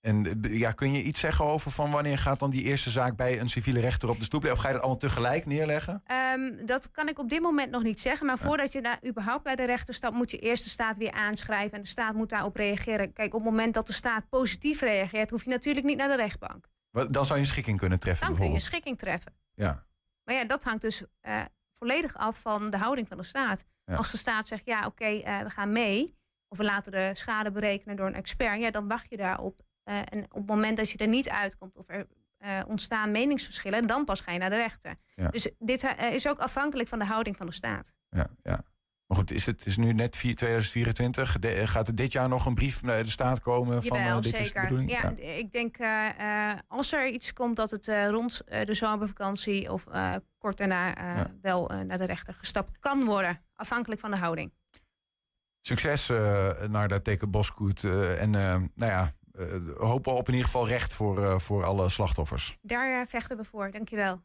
En 0.00 0.26
eh, 0.26 0.32
b- 0.40 0.46
ja, 0.50 0.72
kun 0.72 0.92
je 0.92 1.02
iets 1.02 1.20
zeggen 1.20 1.44
over 1.44 1.70
van 1.70 1.90
wanneer 1.90 2.18
gaat 2.18 2.38
dan 2.38 2.50
die 2.50 2.62
eerste 2.62 2.90
zaak 2.90 3.16
bij 3.16 3.40
een 3.40 3.48
civiele 3.48 3.80
rechter 3.80 4.08
op 4.08 4.18
de 4.18 4.24
stoep? 4.24 4.44
Of 4.44 4.58
ga 4.58 4.66
je 4.66 4.72
dat 4.72 4.82
allemaal 4.82 5.00
tegelijk 5.00 5.46
neerleggen? 5.46 6.02
Ehm, 6.04 6.66
dat 6.66 6.90
kan 6.90 7.08
ik 7.08 7.18
op 7.18 7.28
dit 7.28 7.40
moment 7.40 7.70
nog 7.70 7.82
niet 7.82 8.00
zeggen. 8.00 8.26
Maar 8.26 8.38
voordat 8.38 8.72
je 8.72 8.82
daar 8.82 8.98
überhaupt 9.06 9.44
bij 9.44 9.56
de 9.56 9.64
rechter 9.64 9.94
stapt, 9.94 10.14
moet 10.14 10.30
je 10.30 10.38
eerst 10.38 10.64
de 10.64 10.70
staat 10.70 10.96
weer 10.96 11.12
aanschrijven. 11.12 11.72
En 11.76 11.82
de 11.82 11.88
staat 11.88 12.14
moet 12.14 12.28
daarop 12.28 12.56
reageren. 12.56 13.12
Kijk, 13.12 13.34
op 13.34 13.40
het 13.42 13.50
moment 13.50 13.74
dat 13.74 13.86
de 13.86 13.92
staat 13.92 14.28
positief 14.28 14.80
reageert, 14.80 15.30
hoef 15.30 15.44
je 15.44 15.50
natuurlijk 15.50 15.86
niet 15.86 15.96
naar 15.96 16.08
de 16.08 16.16
rechtbank. 16.16 16.66
Dan 16.90 17.26
zou 17.26 17.34
je 17.38 17.44
een 17.44 17.50
schikking 17.50 17.78
kunnen 17.78 17.98
treffen 17.98 18.26
Dan 18.26 18.36
kun 18.36 18.46
je 18.48 18.54
een 18.54 18.60
schikking 18.60 18.98
treffen. 18.98 19.32
Ja. 19.54 19.86
Maar 20.24 20.34
ja, 20.34 20.44
dat 20.44 20.64
hangt 20.64 20.82
dus 20.82 21.02
eh, 21.20 21.40
volledig 21.78 22.16
af 22.16 22.40
van 22.40 22.70
de 22.70 22.76
houding 22.76 23.08
van 23.08 23.16
de 23.16 23.22
staat. 23.22 23.64
Ja. 23.84 23.94
Als 23.96 24.10
de 24.10 24.16
staat 24.16 24.46
zegt, 24.48 24.66
ja, 24.66 24.86
oké, 24.86 25.04
eh, 25.04 25.38
we 25.40 25.50
gaan 25.50 25.72
mee. 25.72 26.16
Of 26.48 26.58
we 26.58 26.64
laten 26.64 26.92
de 26.92 27.10
schade 27.14 27.50
berekenen 27.50 27.96
door 27.96 28.06
een 28.06 28.14
expert. 28.14 28.60
Ja, 28.60 28.70
dan 28.70 28.88
wacht 28.88 29.06
je 29.10 29.16
daarop. 29.16 29.60
Eh, 29.82 29.98
en 29.98 30.24
op 30.24 30.34
het 30.38 30.46
moment 30.46 30.76
dat 30.76 30.90
je 30.90 30.98
er 30.98 31.08
niet 31.08 31.28
uitkomt 31.28 31.76
of 31.76 31.88
er 31.88 32.06
eh, 32.38 32.60
ontstaan 32.66 33.10
meningsverschillen, 33.10 33.86
dan 33.86 34.04
pas 34.04 34.20
ga 34.20 34.32
je 34.32 34.38
naar 34.38 34.50
de 34.50 34.56
rechter. 34.56 34.94
Ja. 35.14 35.28
Dus 35.28 35.50
dit 35.58 35.94
is 36.12 36.28
ook 36.28 36.38
afhankelijk 36.38 36.88
van 36.88 36.98
de 36.98 37.04
houding 37.04 37.36
van 37.36 37.46
de 37.46 37.52
staat. 37.52 37.92
ja, 38.08 38.26
ja. 38.42 38.60
Maar 39.06 39.16
goed, 39.18 39.30
is 39.30 39.46
het 39.46 39.66
is 39.66 39.76
nu 39.76 39.92
net 39.92 40.16
vier- 40.16 40.34
2024. 40.34 41.38
De- 41.38 41.66
gaat 41.66 41.88
er 41.88 41.94
dit 41.94 42.12
jaar 42.12 42.28
nog 42.28 42.46
een 42.46 42.54
brief 42.54 42.82
naar 42.82 43.02
de 43.02 43.10
staat 43.10 43.40
komen 43.40 43.82
van 43.82 44.20
dit 44.20 44.24
is 44.24 44.30
de 44.32 44.44
zeker. 44.44 44.62
bedoeling? 44.62 44.90
Ja, 44.90 45.08
ik 45.16 45.52
denk 45.52 45.76
als 46.68 46.92
er 46.92 47.06
iets 47.06 47.32
komt 47.32 47.56
dat 47.56 47.70
het 47.70 47.86
rond 47.88 48.42
de 48.46 48.74
zomervakantie 48.74 49.72
of 49.72 49.84
kort 50.38 50.56
daarna 50.58 50.86
Ja. 50.88 51.30
wel 51.42 51.70
eh, 51.70 51.80
naar 51.80 51.98
de 51.98 52.04
rechter 52.04 52.34
gestapt 52.34 52.78
kan 52.78 53.04
worden. 53.04 53.40
Afhankelijk 53.54 54.00
van 54.00 54.10
de 54.10 54.16
houding. 54.16 54.52
Succes 55.60 56.08
eh, 56.08 56.60
naar 56.68 56.88
dat 56.88 57.04
teken 57.04 57.30
Boskoet. 57.30 57.84
en 58.18 58.30
nou 58.30 58.68
ja, 58.76 59.12
hopen 59.76 60.12
op 60.14 60.26
in 60.26 60.32
ieder 60.34 60.46
geval 60.50 60.68
recht 60.68 60.94
voor, 60.94 61.40
voor 61.40 61.64
alle 61.64 61.88
slachtoffers. 61.88 62.58
Daar 62.62 63.06
vechten 63.06 63.36
we 63.36 63.44
voor. 63.44 63.70
Dankjewel. 63.70 64.22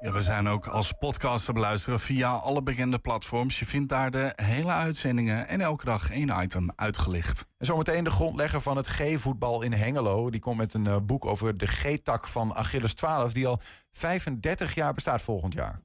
Ja, 0.00 0.12
we 0.12 0.20
zijn 0.20 0.48
ook 0.48 0.66
als 0.66 0.92
podcast 0.98 1.44
te 1.44 1.52
beluisteren 1.52 2.00
via 2.00 2.30
alle 2.30 2.62
bekende 2.62 2.98
platforms. 2.98 3.58
Je 3.58 3.66
vindt 3.66 3.88
daar 3.88 4.10
de 4.10 4.32
hele 4.34 4.70
uitzendingen 4.70 5.48
en 5.48 5.60
elke 5.60 5.84
dag 5.84 6.10
één 6.10 6.42
item 6.42 6.70
uitgelicht. 6.76 7.46
En 7.58 7.66
zometeen 7.66 8.04
de 8.04 8.10
grondlegger 8.10 8.60
van 8.60 8.76
het 8.76 8.86
G-voetbal 8.86 9.62
in 9.62 9.72
Hengelo. 9.72 10.30
Die 10.30 10.40
komt 10.40 10.56
met 10.56 10.74
een 10.74 10.84
uh, 10.84 10.96
boek 11.02 11.24
over 11.24 11.56
de 11.56 11.66
G-tak 11.66 12.26
van 12.26 12.54
Achilles 12.54 12.94
12... 12.94 13.32
die 13.32 13.46
al 13.46 13.60
35 13.92 14.74
jaar 14.74 14.94
bestaat 14.94 15.22
volgend 15.22 15.52
jaar. 15.52 15.80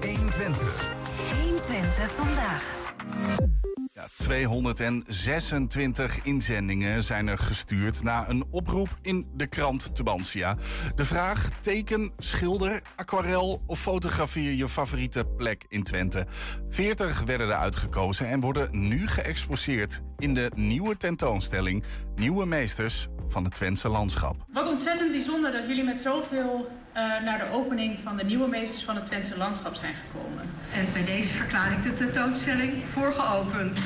120. 0.00 0.92
120 1.40 2.10
vandaag. 2.10 2.78
Ja, 4.00 4.06
226 4.16 6.24
inzendingen 6.24 7.02
zijn 7.02 7.28
er 7.28 7.38
gestuurd 7.38 8.02
na 8.02 8.28
een 8.28 8.44
oproep 8.50 8.88
in 9.02 9.30
de 9.34 9.46
krant 9.46 9.94
Tubantia. 9.94 10.56
De 10.94 11.04
vraag: 11.04 11.48
teken, 11.60 12.12
schilder, 12.18 12.82
aquarel 12.96 13.62
of 13.66 13.80
fotografeer 13.80 14.52
je 14.52 14.68
favoriete 14.68 15.24
plek 15.36 15.64
in 15.68 15.82
Twente. 15.82 16.26
40 16.68 17.22
werden 17.22 17.48
er 17.48 17.54
uitgekozen 17.54 18.28
en 18.28 18.40
worden 18.40 18.88
nu 18.88 19.06
geëxposeerd 19.06 20.00
in 20.18 20.34
de 20.34 20.50
nieuwe 20.54 20.96
tentoonstelling 20.96 21.84
Nieuwe 22.16 22.46
Meesters 22.46 23.08
van 23.28 23.44
het 23.44 23.54
Twentse 23.54 23.88
landschap. 23.88 24.36
Wat 24.52 24.68
ontzettend 24.68 25.10
bijzonder 25.10 25.52
dat 25.52 25.66
jullie 25.66 25.84
met 25.84 26.00
zoveel 26.00 26.68
naar 26.94 27.38
de 27.38 27.56
opening 27.56 27.98
van 27.98 28.16
de 28.16 28.24
Nieuwe 28.24 28.48
Meesters 28.48 28.84
van 28.84 28.96
het 28.96 29.04
Twentse 29.04 29.36
landschap 29.36 29.74
zijn 29.74 29.94
gekomen. 29.94 30.42
En 30.74 30.86
bij 30.92 31.04
deze 31.04 31.34
verklaar 31.34 31.72
ik 31.72 31.82
de 31.82 31.94
tentoonstelling 31.94 32.72
voor 32.92 33.12
geopend. 33.12 33.78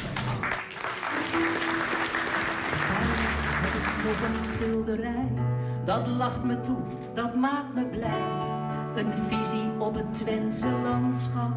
Nog 4.04 4.20
een 4.20 4.44
schilderij, 4.44 5.28
dat 5.84 6.06
lacht 6.06 6.44
me 6.44 6.60
toe, 6.60 6.80
dat 7.14 7.34
maakt 7.34 7.74
me 7.74 7.86
blij. 7.86 8.22
Een 8.96 9.14
visie 9.14 9.70
op 9.78 9.94
het 9.94 10.14
Twentse 10.14 10.68
landschap. 10.82 11.52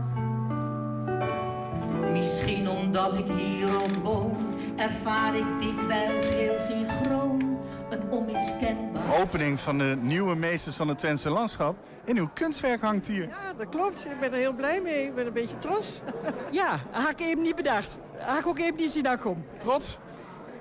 Misschien 2.12 2.70
omdat 2.70 3.18
ik 3.18 3.26
hierop 3.28 3.96
woon, 4.04 4.38
ervaar 4.76 5.36
ik 5.36 5.46
dikwijls 5.60 6.30
heel 6.30 6.60
synchroon. 6.60 7.47
Een 7.90 8.12
onmiskenbaar. 8.12 9.20
Opening 9.22 9.60
van 9.60 9.78
de 9.78 9.98
nieuwe 10.02 10.36
meesters 10.36 10.76
van 10.76 10.88
het 10.88 10.98
Twentse 10.98 11.30
landschap. 11.30 11.76
En 12.06 12.18
uw 12.18 12.30
kunstwerk 12.34 12.82
hangt 12.82 13.08
hier. 13.08 13.28
Ja, 13.28 13.54
dat 13.58 13.70
klopt. 13.70 14.06
Ik 14.06 14.20
ben 14.20 14.32
er 14.32 14.38
heel 14.38 14.54
blij 14.54 14.82
mee. 14.82 15.04
Ik 15.04 15.16
ben 15.16 15.26
een 15.28 15.34
beetje 15.34 15.58
trots. 15.58 16.02
ja, 16.52 16.80
had 16.92 17.10
ik 17.10 17.20
even 17.20 17.42
niet 17.42 17.56
bedacht. 17.56 18.00
Had 18.18 18.40
ik 18.40 18.48
ook 18.48 18.60
even 18.60 18.76
niet 18.76 18.92
zien 18.92 19.08
aankomen. 19.08 19.46
Trots? 19.58 20.00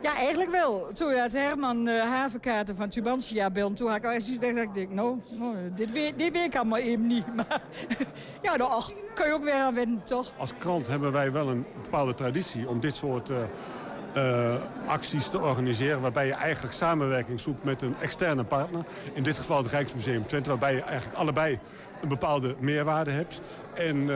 Ja, 0.00 0.16
eigenlijk 0.16 0.50
wel. 0.50 0.88
Toen 0.92 1.14
had 1.14 1.32
Herman 1.32 1.88
uh, 1.88 2.02
Havenkaarten 2.02 2.76
van 2.76 2.88
Tubantia 2.88 3.50
bel. 3.50 3.72
Toen 3.72 3.88
had 3.88 3.96
ik 3.96 4.04
al 4.04 4.12
eens 4.12 4.26
gezegd, 4.26 4.56
ik 4.56 4.74
denk, 4.74 4.90
nou, 4.90 5.20
nou 5.30 5.56
dit, 5.74 5.92
weet, 5.92 6.18
dit 6.18 6.32
weet 6.32 6.44
ik 6.44 6.56
allemaal 6.56 6.78
even 6.78 7.06
niet. 7.06 7.24
Maar 7.36 7.60
ja, 8.42 8.56
nou, 8.56 8.70
ach, 8.70 8.90
kan 9.14 9.26
je 9.26 9.34
ook 9.34 9.44
weer 9.44 9.54
aan 9.54 9.74
wennen, 9.74 10.02
toch? 10.04 10.32
Als 10.36 10.52
krant 10.58 10.86
hebben 10.86 11.12
wij 11.12 11.32
wel 11.32 11.48
een 11.48 11.66
bepaalde 11.82 12.14
traditie 12.14 12.68
om 12.68 12.80
dit 12.80 12.94
soort 12.94 13.30
uh, 13.30 13.36
uh, 14.16 14.54
acties 14.86 15.28
te 15.28 15.40
organiseren... 15.40 16.00
waarbij 16.00 16.26
je 16.26 16.34
eigenlijk 16.34 16.74
samenwerking 16.74 17.40
zoekt 17.40 17.64
met 17.64 17.82
een 17.82 17.94
externe 18.00 18.44
partner. 18.44 18.84
In 19.12 19.22
dit 19.22 19.36
geval 19.36 19.62
het 19.62 19.70
Rijksmuseum 19.70 20.26
Twente, 20.26 20.48
waarbij 20.48 20.74
je 20.74 20.82
eigenlijk 20.82 21.18
allebei 21.18 21.58
een 22.02 22.08
bepaalde 22.08 22.54
meerwaarde 22.58 23.10
hebt. 23.10 23.40
En 23.74 24.10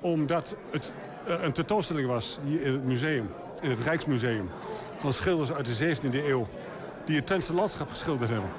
omdat 0.00 0.56
het 0.70 0.92
een 1.24 1.52
tentoonstelling 1.52 2.08
was 2.08 2.38
hier 2.44 2.62
in 2.62 2.72
het 2.72 2.84
museum, 2.84 3.30
in 3.60 3.70
het 3.70 3.80
Rijksmuseum 3.80 4.50
van 4.96 5.12
schilders 5.12 5.52
uit 5.52 5.78
de 5.78 5.96
17e 5.96 6.14
eeuw... 6.14 6.46
die 7.04 7.16
het 7.16 7.26
Twentse 7.26 7.54
landschap 7.54 7.88
geschilderd 7.88 8.30
hebben. 8.30 8.50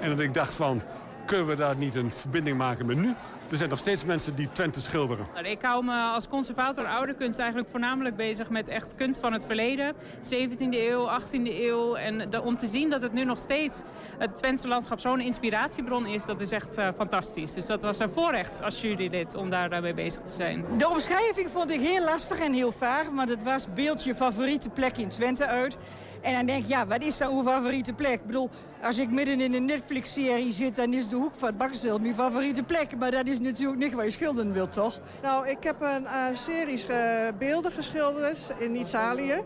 En 0.00 0.10
dat 0.10 0.20
ik 0.20 0.34
dacht 0.34 0.54
van, 0.54 0.82
kunnen 1.26 1.46
we 1.46 1.54
daar 1.54 1.76
niet 1.76 1.94
een 1.94 2.10
verbinding 2.10 2.58
maken 2.58 2.86
met 2.86 2.96
nu? 2.96 3.14
Er 3.50 3.56
zijn 3.56 3.68
nog 3.68 3.78
steeds 3.78 4.04
mensen 4.04 4.34
die 4.34 4.52
Twente 4.52 4.80
schilderen. 4.80 5.26
Nou, 5.34 5.46
ik 5.46 5.62
hou 5.62 5.84
me 5.84 5.94
als 5.94 6.28
conservator 6.28 6.86
oude 6.86 7.14
kunst 7.14 7.38
eigenlijk 7.38 7.70
voornamelijk 7.70 8.16
bezig 8.16 8.50
met 8.50 8.68
echt 8.68 8.94
kunst 8.94 9.20
van 9.20 9.32
het 9.32 9.44
verleden. 9.44 9.94
17e 10.16 10.58
eeuw, 10.70 11.08
18e 11.20 11.30
eeuw. 11.42 11.94
En 11.94 12.30
de, 12.30 12.42
om 12.42 12.56
te 12.56 12.66
zien 12.66 12.90
dat 12.90 13.02
het 13.02 13.12
nu 13.12 13.24
nog 13.24 13.38
steeds 13.38 13.82
het 14.18 14.36
Twentse 14.36 14.68
landschap 14.68 15.00
zo'n 15.00 15.20
inspiratiebron 15.20 16.06
is, 16.06 16.24
dat 16.24 16.40
is 16.40 16.50
echt 16.50 16.78
uh, 16.78 16.88
fantastisch. 16.96 17.52
Dus 17.52 17.66
dat 17.66 17.82
was 17.82 17.98
een 17.98 18.10
voorrecht 18.10 18.62
als 18.62 18.80
jurylid 18.80 19.34
om 19.34 19.50
daar 19.50 19.82
mee 19.82 19.94
bezig 19.94 20.22
te 20.22 20.32
zijn. 20.32 20.64
De 20.78 20.88
omschrijving 20.88 21.50
vond 21.50 21.70
ik 21.70 21.80
heel 21.80 22.04
lastig 22.04 22.38
en 22.38 22.52
heel 22.52 22.72
vaag, 22.72 23.08
want 23.12 23.28
het 23.28 23.42
was 23.42 23.66
beeld 23.74 24.04
je 24.04 24.14
favoriete 24.14 24.68
plek 24.68 24.96
in 24.96 25.08
Twente 25.08 25.46
uit. 25.46 25.76
En 26.20 26.34
dan 26.34 26.46
denk 26.46 26.64
ik, 26.64 26.70
ja, 26.70 26.86
wat 26.86 27.04
is 27.04 27.16
dan 27.16 27.32
uw 27.32 27.42
favoriete 27.42 27.92
plek? 27.92 28.12
Ik 28.12 28.26
bedoel, 28.26 28.50
als 28.82 28.98
ik 28.98 29.10
midden 29.10 29.40
in 29.40 29.54
een 29.54 29.64
Netflix-serie 29.64 30.52
zit... 30.52 30.76
dan 30.76 30.92
is 30.92 31.08
de 31.08 31.16
hoek 31.16 31.34
van 31.38 31.48
het 31.48 31.58
bakstel 31.58 31.98
mijn 31.98 32.14
favoriete 32.14 32.62
plek. 32.62 32.96
Maar 32.98 33.10
dat 33.10 33.26
is 33.26 33.40
natuurlijk 33.40 33.78
niet 33.78 33.92
waar 33.92 34.04
je 34.04 34.10
schilderen 34.10 34.52
wilt, 34.52 34.72
toch? 34.72 35.00
Nou, 35.22 35.48
ik 35.48 35.62
heb 35.62 35.76
een 35.80 36.02
uh, 36.02 36.24
serie 36.32 36.86
uh, 36.90 36.96
beelden 37.38 37.72
geschilderd 37.72 38.38
in 38.58 38.76
Italië. 38.76 39.42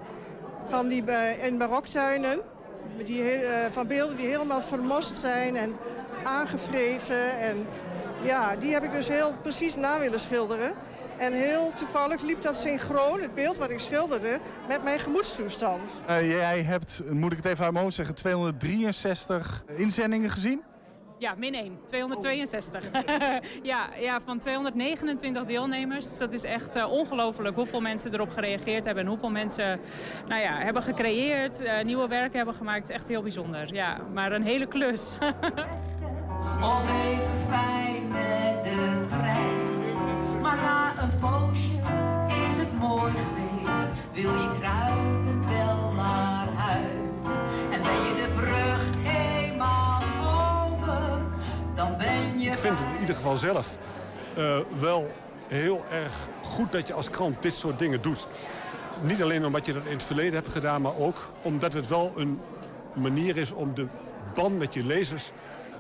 Van 0.65 0.89
die 0.89 1.05
uh, 1.07 1.45
in 1.45 1.59
baroktuinen. 1.59 2.41
Die, 3.05 3.23
van 3.71 3.87
beelden 3.87 4.17
die 4.17 4.27
helemaal 4.27 4.63
vermost 4.63 5.17
zijn 5.17 5.57
en 5.57 5.77
aangevreten. 6.25 7.39
En 7.39 7.67
ja, 8.23 8.57
die 8.57 8.73
heb 8.73 8.85
ik 8.85 8.93
dus 8.93 9.09
heel 9.09 9.35
precies 9.43 9.77
na 9.77 9.99
willen 9.99 10.21
schilderen. 10.21 10.73
En 11.18 11.33
heel 11.33 11.72
toevallig 11.74 12.22
liep 12.22 12.42
dat 12.42 12.57
synchroon, 12.57 13.20
het 13.20 13.35
beeld 13.35 13.59
wat 13.59 13.70
ik 13.70 13.79
schilderde, 13.79 14.38
met 14.68 14.83
mijn 14.83 14.98
gemoedstoestand. 14.98 15.90
Uh, 16.09 16.31
jij 16.31 16.62
hebt, 16.62 17.03
moet 17.11 17.33
ik 17.33 17.37
het 17.37 17.46
even 17.46 17.64
uit 17.64 17.72
mijn 17.72 17.85
hoofd 17.85 17.96
zeggen, 17.96 18.14
263 18.14 19.64
inzendingen 19.77 20.31
gezien? 20.31 20.62
Ja, 21.18 21.35
min 21.37 21.55
1. 21.55 21.79
262. 21.85 22.90
Oh. 22.92 23.00
ja, 23.62 23.88
ja, 24.00 24.20
van 24.20 24.38
229 24.38 25.44
deelnemers. 25.44 26.09
Dus 26.09 26.18
dat 26.18 26.33
is 26.33 26.44
echt 26.44 26.77
uh, 26.77 26.92
ongelooflijk 26.92 27.57
hoeveel 27.57 27.81
mensen 27.81 28.14
erop 28.14 28.31
gereageerd 28.31 28.85
hebben. 28.85 29.03
En 29.03 29.09
hoeveel 29.09 29.31
mensen 29.31 29.81
nou 30.29 30.40
ja, 30.40 30.59
hebben 30.59 30.83
gecreëerd, 30.83 31.62
uh, 31.62 31.83
nieuwe 31.83 32.09
werken 32.09 32.37
hebben 32.37 32.55
gemaakt. 32.55 32.81
Het 32.81 32.88
is 32.88 32.94
echt 32.94 33.09
heel 33.09 33.22
bijzonder. 33.22 33.74
Ja, 33.74 33.98
maar 34.12 34.33
een 34.33 34.42
hele 34.42 34.66
klus. 34.66 35.18
of 36.72 37.05
even 37.05 37.38
fijn 37.38 38.09
met 38.09 38.64
de 38.64 39.05
trein. 39.09 40.40
Maar 40.40 40.57
na 40.57 40.84
een 41.05 41.19
poosje 41.19 41.71
is 42.49 42.57
het 42.57 42.79
mooi 42.79 43.12
geweest. 43.12 43.88
Wil 44.12 44.33
je 44.33 44.51
kruipend 44.61 45.47
wel 45.47 45.93
naar 45.93 46.49
huis? 46.49 47.37
En 47.71 47.83
ben 47.83 47.93
je 47.93 48.14
de 48.14 48.33
brug 48.37 48.83
eenmaal 49.05 50.03
over, 50.73 51.25
dan 51.75 51.97
ben 51.99 52.40
je... 52.40 52.51
Ik 52.51 52.59
vind 52.59 52.79
het 52.79 52.88
in 52.95 53.01
ieder 53.01 53.14
geval 53.14 53.37
zelf 53.37 53.79
uh, 54.38 54.59
wel 54.81 55.11
heel 55.47 55.85
erg 55.90 56.12
goed 56.43 56.73
dat 56.73 56.87
je 56.87 56.95
als 56.95 57.11
krant 57.11 57.43
dit 57.43 57.55
soort 57.55 57.79
dingen 57.79 58.03
doet. 58.03 58.27
Niet 59.03 59.23
alleen 59.23 59.47
omdat 59.47 59.67
je 59.67 59.73
dat 59.73 59.85
in 59.85 59.93
het 59.93 60.03
verleden 60.03 60.35
hebt 60.35 60.53
gedaan, 60.53 60.83
maar 60.83 60.97
ook 60.97 61.31
omdat 61.43 61.73
het 61.73 61.87
wel 61.88 62.12
een 62.17 62.40
manier 62.93 63.37
is 63.37 63.53
om 63.53 63.75
de 63.75 63.87
band 64.35 64.59
met 64.59 64.75
je 64.75 64.85
lezers 64.85 65.33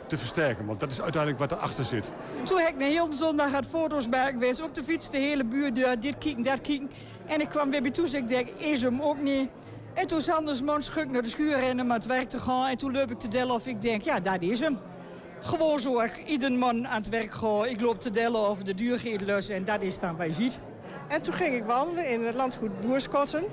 te 0.06 0.16
versterken. 0.16 0.66
Want 0.66 0.80
dat 0.80 0.90
is 0.90 1.00
uiteindelijk 1.00 1.42
wat 1.42 1.52
erachter 1.52 1.84
zit. 1.84 2.12
Toen 2.42 2.58
heb 2.58 2.68
ik 2.68 2.78
de 2.78 2.84
hele 2.84 3.12
zondag 3.12 3.50
had 3.50 3.66
foto's 3.66 4.08
bij 4.08 4.30
geweest. 4.30 4.62
Op 4.62 4.74
de 4.74 4.82
fiets 4.82 5.10
de 5.10 5.18
hele 5.18 5.44
buurt, 5.44 5.74
dit 5.74 6.18
kijken, 6.18 6.42
dat 6.42 6.60
kijken. 6.60 6.90
En 7.26 7.40
ik 7.40 7.48
kwam 7.48 7.70
weer 7.70 7.82
bij 7.82 7.90
toe, 7.90 8.04
dus 8.04 8.14
ik 8.14 8.28
denk, 8.28 8.48
is 8.48 8.82
hem 8.82 9.02
ook 9.02 9.20
niet. 9.22 9.48
En 9.94 10.06
toen 10.06 10.20
Sanders 10.20 10.62
man 10.62 10.82
schuk 10.82 11.10
naar 11.10 11.22
de 11.22 11.28
schuur 11.28 11.60
rennen, 11.60 11.86
maar 11.86 11.96
het 11.96 12.06
werk 12.06 12.28
te 12.28 12.38
gaan. 12.38 12.68
En 12.68 12.76
toen 12.76 12.92
loop 12.92 13.10
ik 13.10 13.18
te 13.18 13.28
dellen 13.28 13.54
of 13.54 13.66
ik 13.66 13.82
denk, 13.82 14.02
ja, 14.02 14.20
dat 14.20 14.36
is 14.42 14.60
hem. 14.60 14.78
Gewoon 15.40 15.80
zo, 15.80 16.00
ik, 16.00 16.22
ieder 16.26 16.52
man 16.52 16.88
aan 16.88 16.96
het 16.96 17.08
werk 17.08 17.30
ga. 17.30 17.64
Ik 17.64 17.80
loop 17.80 18.00
te 18.00 18.10
dellen 18.10 18.40
over 18.40 18.64
de 18.64 18.74
duurgedelus 18.74 19.48
en 19.48 19.64
dat 19.64 19.82
is 19.82 19.98
dan 19.98 20.16
wat 20.16 20.26
je 20.26 20.32
ziet. 20.32 20.58
En 21.08 21.22
toen 21.22 21.34
ging 21.34 21.54
ik 21.54 21.64
wandelen 21.64 22.08
in 22.08 22.24
het 22.24 22.34
landgoed 22.34 22.80
Boerskotten. 22.80 23.44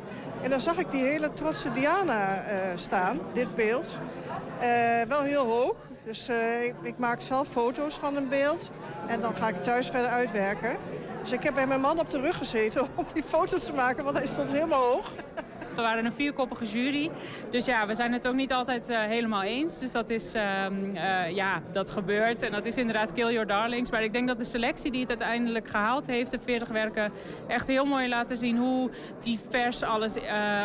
En 0.41 0.49
dan 0.49 0.61
zag 0.61 0.77
ik 0.77 0.91
die 0.91 1.03
hele 1.03 1.33
trotse 1.33 1.71
Diana 1.71 2.43
uh, 2.43 2.57
staan, 2.75 3.19
dit 3.33 3.55
beeld. 3.55 3.99
Uh, 4.61 5.01
wel 5.07 5.21
heel 5.21 5.45
hoog. 5.45 5.75
Dus 6.03 6.29
uh, 6.29 6.63
ik, 6.63 6.75
ik, 6.81 6.97
maak 6.97 7.21
zelf 7.21 7.47
foto's 7.47 7.95
van 7.95 8.15
een 8.15 8.29
beeld. 8.29 8.71
En 9.07 9.21
dan 9.21 9.35
ga 9.35 9.47
ik 9.47 9.61
thuis 9.61 9.89
verder 9.89 10.09
uitwerken. 10.09 10.77
Dus 11.21 11.31
ik 11.31 11.43
heb 11.43 11.53
bij 11.53 11.67
mijn 11.67 11.81
man 11.81 11.99
op 11.99 12.09
de 12.09 12.21
rug 12.21 12.37
gezeten 12.37 12.81
om 12.95 13.05
die 13.13 13.23
foto's 13.23 13.65
te 13.65 13.73
maken, 13.73 14.03
want 14.03 14.17
hij 14.17 14.27
stond 14.27 14.51
helemaal 14.51 14.91
hoog. 14.91 15.11
We 15.75 15.81
waren 15.81 16.05
een 16.05 16.11
vierkoppige 16.11 16.65
jury. 16.65 17.09
Dus 17.51 17.65
ja, 17.65 17.87
we 17.87 17.95
zijn 17.95 18.13
het 18.13 18.27
ook 18.27 18.33
niet 18.33 18.53
altijd 18.53 18.89
uh, 18.89 18.99
helemaal 18.99 19.43
eens. 19.43 19.79
Dus 19.79 19.91
dat 19.91 20.09
is, 20.09 20.35
uh, 20.35 20.41
uh, 20.93 21.29
ja, 21.29 21.61
dat 21.71 21.89
gebeurt. 21.89 22.41
En 22.41 22.51
dat 22.51 22.65
is 22.65 22.77
inderdaad 22.77 23.13
Kill 23.13 23.31
Your 23.31 23.47
Darlings. 23.47 23.91
Maar 23.91 24.03
ik 24.03 24.13
denk 24.13 24.27
dat 24.27 24.37
de 24.37 24.45
selectie 24.45 24.91
die 24.91 25.01
het 25.01 25.09
uiteindelijk 25.09 25.67
gehaald 25.67 26.05
heeft, 26.05 26.31
de 26.31 26.39
40 26.39 26.67
werken, 26.67 27.11
echt 27.47 27.67
heel 27.67 27.85
mooi 27.85 28.09
laten 28.09 28.37
zien 28.37 28.57
hoe 28.57 28.89
divers 29.19 29.83
alles, 29.83 30.15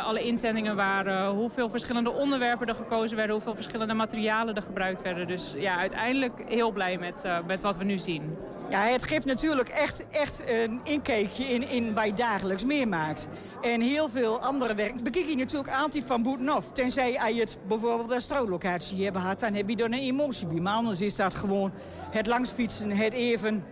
alle 0.05 0.23
inzendingen 0.23 0.77
waren. 0.77 1.31
Hoeveel 1.31 1.69
verschillende 1.69 2.13
onderwerpen 2.13 2.67
er 2.67 2.75
gekozen 2.75 3.17
werden. 3.17 3.35
Hoeveel 3.35 3.55
verschillende 3.55 3.95
materialen 3.95 4.55
er 4.55 4.63
gebruikt 4.63 5.03
werden. 5.03 5.27
Dus 5.27 5.55
ja, 5.57 5.77
uiteindelijk 5.77 6.43
heel 6.49 6.71
blij 6.71 6.99
met, 6.99 7.25
met 7.47 7.63
wat 7.63 7.77
we 7.77 7.85
nu 7.85 7.99
zien. 7.99 8.37
Ja, 8.71 8.81
het 8.81 9.03
geeft 9.03 9.27
natuurlijk 9.27 9.69
echt, 9.69 10.05
echt 10.11 10.43
een 10.47 10.81
inkijkje 10.85 11.45
in, 11.45 11.69
in 11.69 11.95
wat 11.95 12.07
je 12.07 12.13
dagelijks 12.13 12.65
meemaakt. 12.65 13.29
En 13.63 13.81
heel 13.81 14.09
veel 14.09 14.41
andere 14.41 14.75
werk 14.75 14.96
bekijk 15.03 15.27
je 15.27 15.37
natuurlijk 15.37 15.75
altijd 15.75 16.05
van 16.05 16.23
boetenaf. 16.23 16.73
Tenzij 16.73 17.13
je 17.13 17.41
het 17.41 17.59
bijvoorbeeld 17.69 18.11
een 18.11 18.21
strooilocatie 18.21 19.05
hebt 19.05 19.17
gehad, 19.17 19.41
dan 19.41 19.55
heb 19.55 19.69
je 19.69 19.77
er 19.77 19.85
een 19.85 19.93
emotie 19.93 20.47
bij. 20.47 20.61
Maar 20.61 20.75
anders 20.75 21.01
is 21.01 21.17
dat 21.17 21.35
gewoon 21.35 21.73
het 22.11 22.27
langsfietsen, 22.27 22.91
het 22.91 23.13
even, 23.13 23.65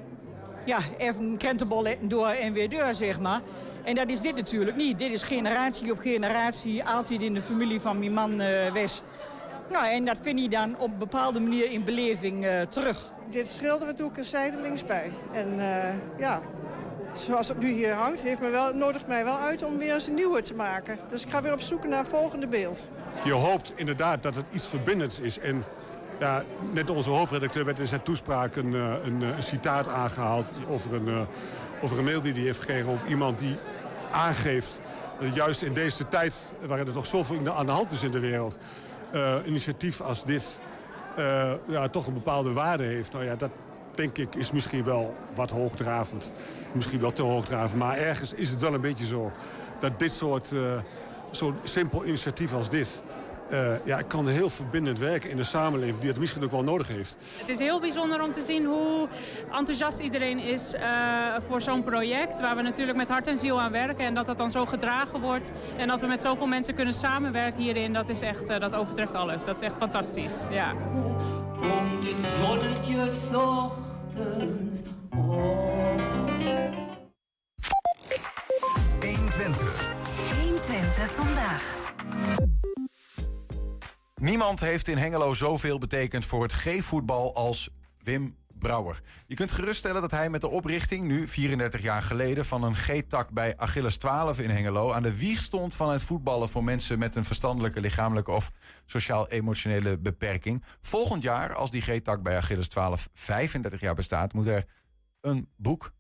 ja, 0.65 0.79
even 0.99 1.37
krentenbolletten 1.37 2.09
door 2.09 2.29
en 2.29 2.53
weer 2.53 2.69
door, 2.69 2.95
zeg 2.95 3.21
maar. 3.21 3.41
En 3.85 3.95
dat 3.95 4.11
is 4.11 4.21
dit 4.21 4.35
natuurlijk 4.35 4.77
niet. 4.77 4.99
Dit 4.99 5.13
is 5.13 5.23
generatie 5.23 5.93
op 5.93 5.99
generatie, 5.99 6.85
altijd 6.85 7.23
in 7.23 7.35
de 7.35 7.43
familie 7.43 7.81
van 7.81 7.99
mijn 7.99 8.13
man 8.13 8.41
uh, 8.41 8.73
Wes. 8.73 9.03
Nou, 9.71 9.87
en 9.87 10.05
dat 10.05 10.17
vind 10.23 10.41
je 10.41 10.49
dan 10.49 10.79
op 10.79 10.91
een 10.91 10.99
bepaalde 10.99 11.41
manier 11.41 11.71
in 11.71 11.85
beleving 11.85 12.45
uh, 12.45 12.61
terug. 12.61 13.13
Dit 13.31 13.49
schilderen 13.49 13.97
doe 13.97 14.11
ik 14.11 14.19
er 14.19 14.25
zijdelings 14.25 14.85
bij. 14.85 15.13
En 15.33 15.49
uh, 15.57 16.19
ja, 16.19 16.43
zoals 17.17 17.49
het 17.49 17.59
nu 17.59 17.73
hier 17.73 17.93
hangt, 17.93 18.21
heeft 18.21 18.41
me 18.41 18.51
wel, 18.51 18.75
nodigt 18.75 19.07
mij 19.07 19.25
wel 19.25 19.37
uit 19.37 19.63
om 19.63 19.79
weer 19.79 19.95
eens 19.95 20.07
een 20.07 20.15
nieuwe 20.15 20.43
te 20.43 20.55
maken. 20.55 20.99
Dus 21.11 21.23
ik 21.23 21.31
ga 21.31 21.43
weer 21.43 21.53
op 21.53 21.61
zoek 21.61 21.85
naar 21.87 21.99
het 21.99 22.09
volgende 22.09 22.49
beeld. 22.49 22.91
Je 23.25 23.33
hoopt 23.33 23.73
inderdaad 23.77 24.23
dat 24.23 24.35
het 24.35 24.45
iets 24.51 24.67
verbindends 24.67 25.21
is. 25.21 25.39
En 25.39 25.65
ja, 26.19 26.43
net 26.73 26.91
onze 26.91 27.11
hoofdredacteur 27.11 27.65
werd 27.65 27.79
in 27.79 27.87
zijn 27.87 28.03
toespraak 28.03 28.57
een, 28.57 28.73
een, 28.73 29.21
een 29.23 29.43
citaat 29.43 29.89
aangehaald... 29.89 30.49
over 30.69 30.95
een, 30.95 31.27
over 31.83 31.99
een 31.99 32.05
mail 32.05 32.21
die 32.21 32.33
hij 32.33 32.43
heeft 32.43 32.59
gekregen 32.59 32.91
over 32.91 33.09
iemand 33.09 33.39
die 33.39 33.57
aangeeft... 34.11 34.81
dat 35.21 35.35
juist 35.35 35.63
in 35.63 35.75
deze 35.75 36.09
tijd, 36.09 36.35
waarin 36.67 36.87
er 36.87 36.93
toch 36.93 37.07
zoveel 37.07 37.55
aan 37.55 37.67
de 37.67 37.73
hand 37.73 37.93
is 37.93 38.03
in 38.03 38.11
de 38.11 38.21
wereld... 38.21 38.59
Initiatief 39.45 40.01
als 40.01 40.25
dit 40.25 40.57
ja, 41.67 41.89
toch 41.89 42.07
een 42.07 42.15
bepaalde 42.15 42.53
waarde 42.53 42.85
heeft. 42.85 43.13
Nou 43.13 43.25
ja, 43.25 43.37
dat 43.37 43.51
denk 43.97 44.19
ik 44.19 44.35
is 44.35 44.51
misschien 44.51 44.85
wel 44.85 45.15
wat 45.35 45.51
hoogdravend. 45.51 46.31
Misschien 46.73 47.01
wel 47.01 47.13
te 47.13 47.23
hoogdravend. 47.23 47.79
Maar 47.81 47.97
ergens 47.97 48.35
is 48.35 48.51
het 48.51 48.61
wel 48.61 48.75
een 48.75 48.81
beetje 48.81 49.07
zo 49.07 49.33
dat 49.81 49.99
dit 49.99 50.13
soort 50.13 50.53
uh, 50.53 50.61
zo'n 51.31 51.57
simpel 51.63 52.05
initiatief 52.05 52.55
als 52.55 52.69
dit... 52.69 53.03
Uh, 53.53 53.85
ja, 53.85 54.03
kan 54.03 54.29
heel 54.29 54.51
verbindend 54.51 54.99
werken 54.99 55.31
in 55.31 55.37
de 55.37 55.45
samenleving 55.45 55.99
die 55.99 56.09
het 56.09 56.19
misschien 56.19 56.45
ook 56.45 56.51
wel 56.51 56.63
nodig 56.63 56.89
heeft. 56.89 57.17
Het 57.39 57.49
is 57.49 57.59
heel 57.59 57.81
bijzonder 57.81 58.23
om 58.23 58.33
te 58.33 58.41
zien 58.41 58.65
hoe 58.65 59.09
enthousiast 59.53 59.99
iedereen 59.99 60.39
is 60.39 60.75
uh, 60.75 60.81
voor 61.49 61.61
zo'n 61.61 61.85
project. 61.85 62.41
Waar 62.41 62.57
we 62.57 62.63
natuurlijk 62.63 62.97
met 62.97 63.09
hart 63.09 63.27
en 63.27 63.39
ziel 63.39 63.61
aan 63.61 63.73
werken. 63.73 64.05
En 64.05 64.15
dat 64.15 64.27
dat 64.27 64.39
dan 64.39 64.51
zo 64.51 64.67
gedragen 64.67 65.21
wordt. 65.21 65.53
En 65.77 65.89
dat 65.89 66.01
we 66.01 66.07
met 66.07 66.21
zoveel 66.21 66.47
mensen 66.47 66.75
kunnen 66.75 66.95
samenwerken 66.95 67.63
hierin. 67.63 67.93
Dat, 67.93 68.09
is 68.09 68.21
echt, 68.21 68.47
dat 68.47 68.75
overtreft 68.75 69.15
alles. 69.15 69.45
Dat 69.45 69.63
is 69.63 69.69
echt 69.69 69.77
fantastisch. 69.77 70.45
Ja. 70.51 70.75
Komt 71.71 72.05
het 72.05 72.25
zonnetje 72.41 73.03
ochtends 73.37 74.81
op. 75.11 75.55
120. 79.01 79.93
120 80.41 81.11
vandaag. 81.11 81.77
Niemand 84.15 84.61
heeft 84.61 84.89
in 84.89 84.99
Hengelo 84.99 85.35
zoveel 85.35 85.79
betekend 85.79 86.27
voor 86.27 86.43
het 86.43 86.53
G-voetbal 86.53 87.35
als 87.35 87.71
Wim 87.99 88.37
Brouwer. 88.65 89.01
Je 89.27 89.35
kunt 89.35 89.51
geruststellen 89.51 90.01
dat 90.01 90.11
hij 90.11 90.31
met 90.31 90.41
de 90.41 90.49
oprichting, 90.49 91.07
nu 91.07 91.29
34 91.29 91.83
jaar 91.83 92.03
geleden, 92.03 92.45
van 92.45 92.63
een 92.63 92.77
G-tak 92.77 93.31
bij 93.31 93.57
Achilles 93.57 93.97
12 93.97 94.39
in 94.39 94.51
Hengelo 94.51 94.93
aan 94.93 95.03
de 95.03 95.17
wieg 95.17 95.41
stond 95.41 95.77
van 95.77 95.91
het 95.91 96.03
voetballen 96.03 96.49
voor 96.49 96.65
mensen 96.65 96.99
met 96.99 97.15
een 97.15 97.25
verstandelijke, 97.25 97.81
lichamelijke 97.81 98.31
of 98.31 98.51
sociaal-emotionele 98.85 99.99
beperking. 99.99 100.65
Volgend 100.81 101.23
jaar, 101.23 101.55
als 101.55 101.71
die 101.71 101.83
G-tak 101.83 102.23
bij 102.23 102.37
Achilles 102.37 102.69
12 102.69 103.09
35 103.13 103.81
jaar 103.81 103.95
bestaat, 103.95 104.33
moet 104.33 104.47
er 104.47 104.65
een 105.21 105.49
boek 105.57 105.93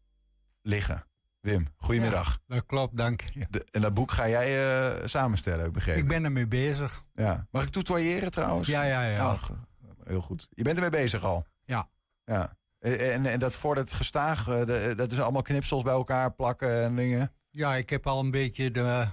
liggen. 0.62 1.07
Wim, 1.40 1.66
goedemiddag. 1.77 2.38
Ja, 2.46 2.55
dat 2.55 2.66
klopt, 2.66 2.96
dank. 2.96 3.22
De, 3.50 3.64
en 3.70 3.81
dat 3.81 3.94
boek 3.94 4.11
ga 4.11 4.29
jij 4.29 4.81
uh, 5.00 5.07
samenstellen, 5.07 5.66
ik 5.66 5.72
begrepen. 5.72 6.03
Ik 6.03 6.09
ben 6.09 6.24
ermee 6.24 6.46
bezig. 6.46 7.03
Ja. 7.12 7.46
Mag 7.50 7.62
ik 7.62 7.68
toetoyeren 7.68 8.31
trouwens? 8.31 8.68
Ja, 8.68 8.83
ja, 8.83 9.05
ja. 9.05 9.33
Oh, 9.33 9.42
heel 10.05 10.20
goed. 10.20 10.48
Je 10.50 10.62
bent 10.62 10.77
ermee 10.77 10.90
bezig 10.90 11.24
al? 11.24 11.46
Ja. 11.64 11.88
Ja. 12.25 12.57
En, 12.79 13.27
en 13.27 13.39
dat 13.39 13.55
voor 13.55 13.77
het 13.77 13.93
gestaag, 13.93 14.45
dat 14.95 15.13
is 15.13 15.21
allemaal 15.21 15.43
knipsels 15.43 15.83
bij 15.83 15.93
elkaar 15.93 16.33
plakken 16.33 16.83
en 16.83 16.97
dingen? 16.97 17.33
Ja, 17.51 17.75
ik 17.75 17.91
heb 17.91 18.07
al 18.07 18.21
een 18.21 18.31
beetje, 18.31 18.71
de, 18.71 19.07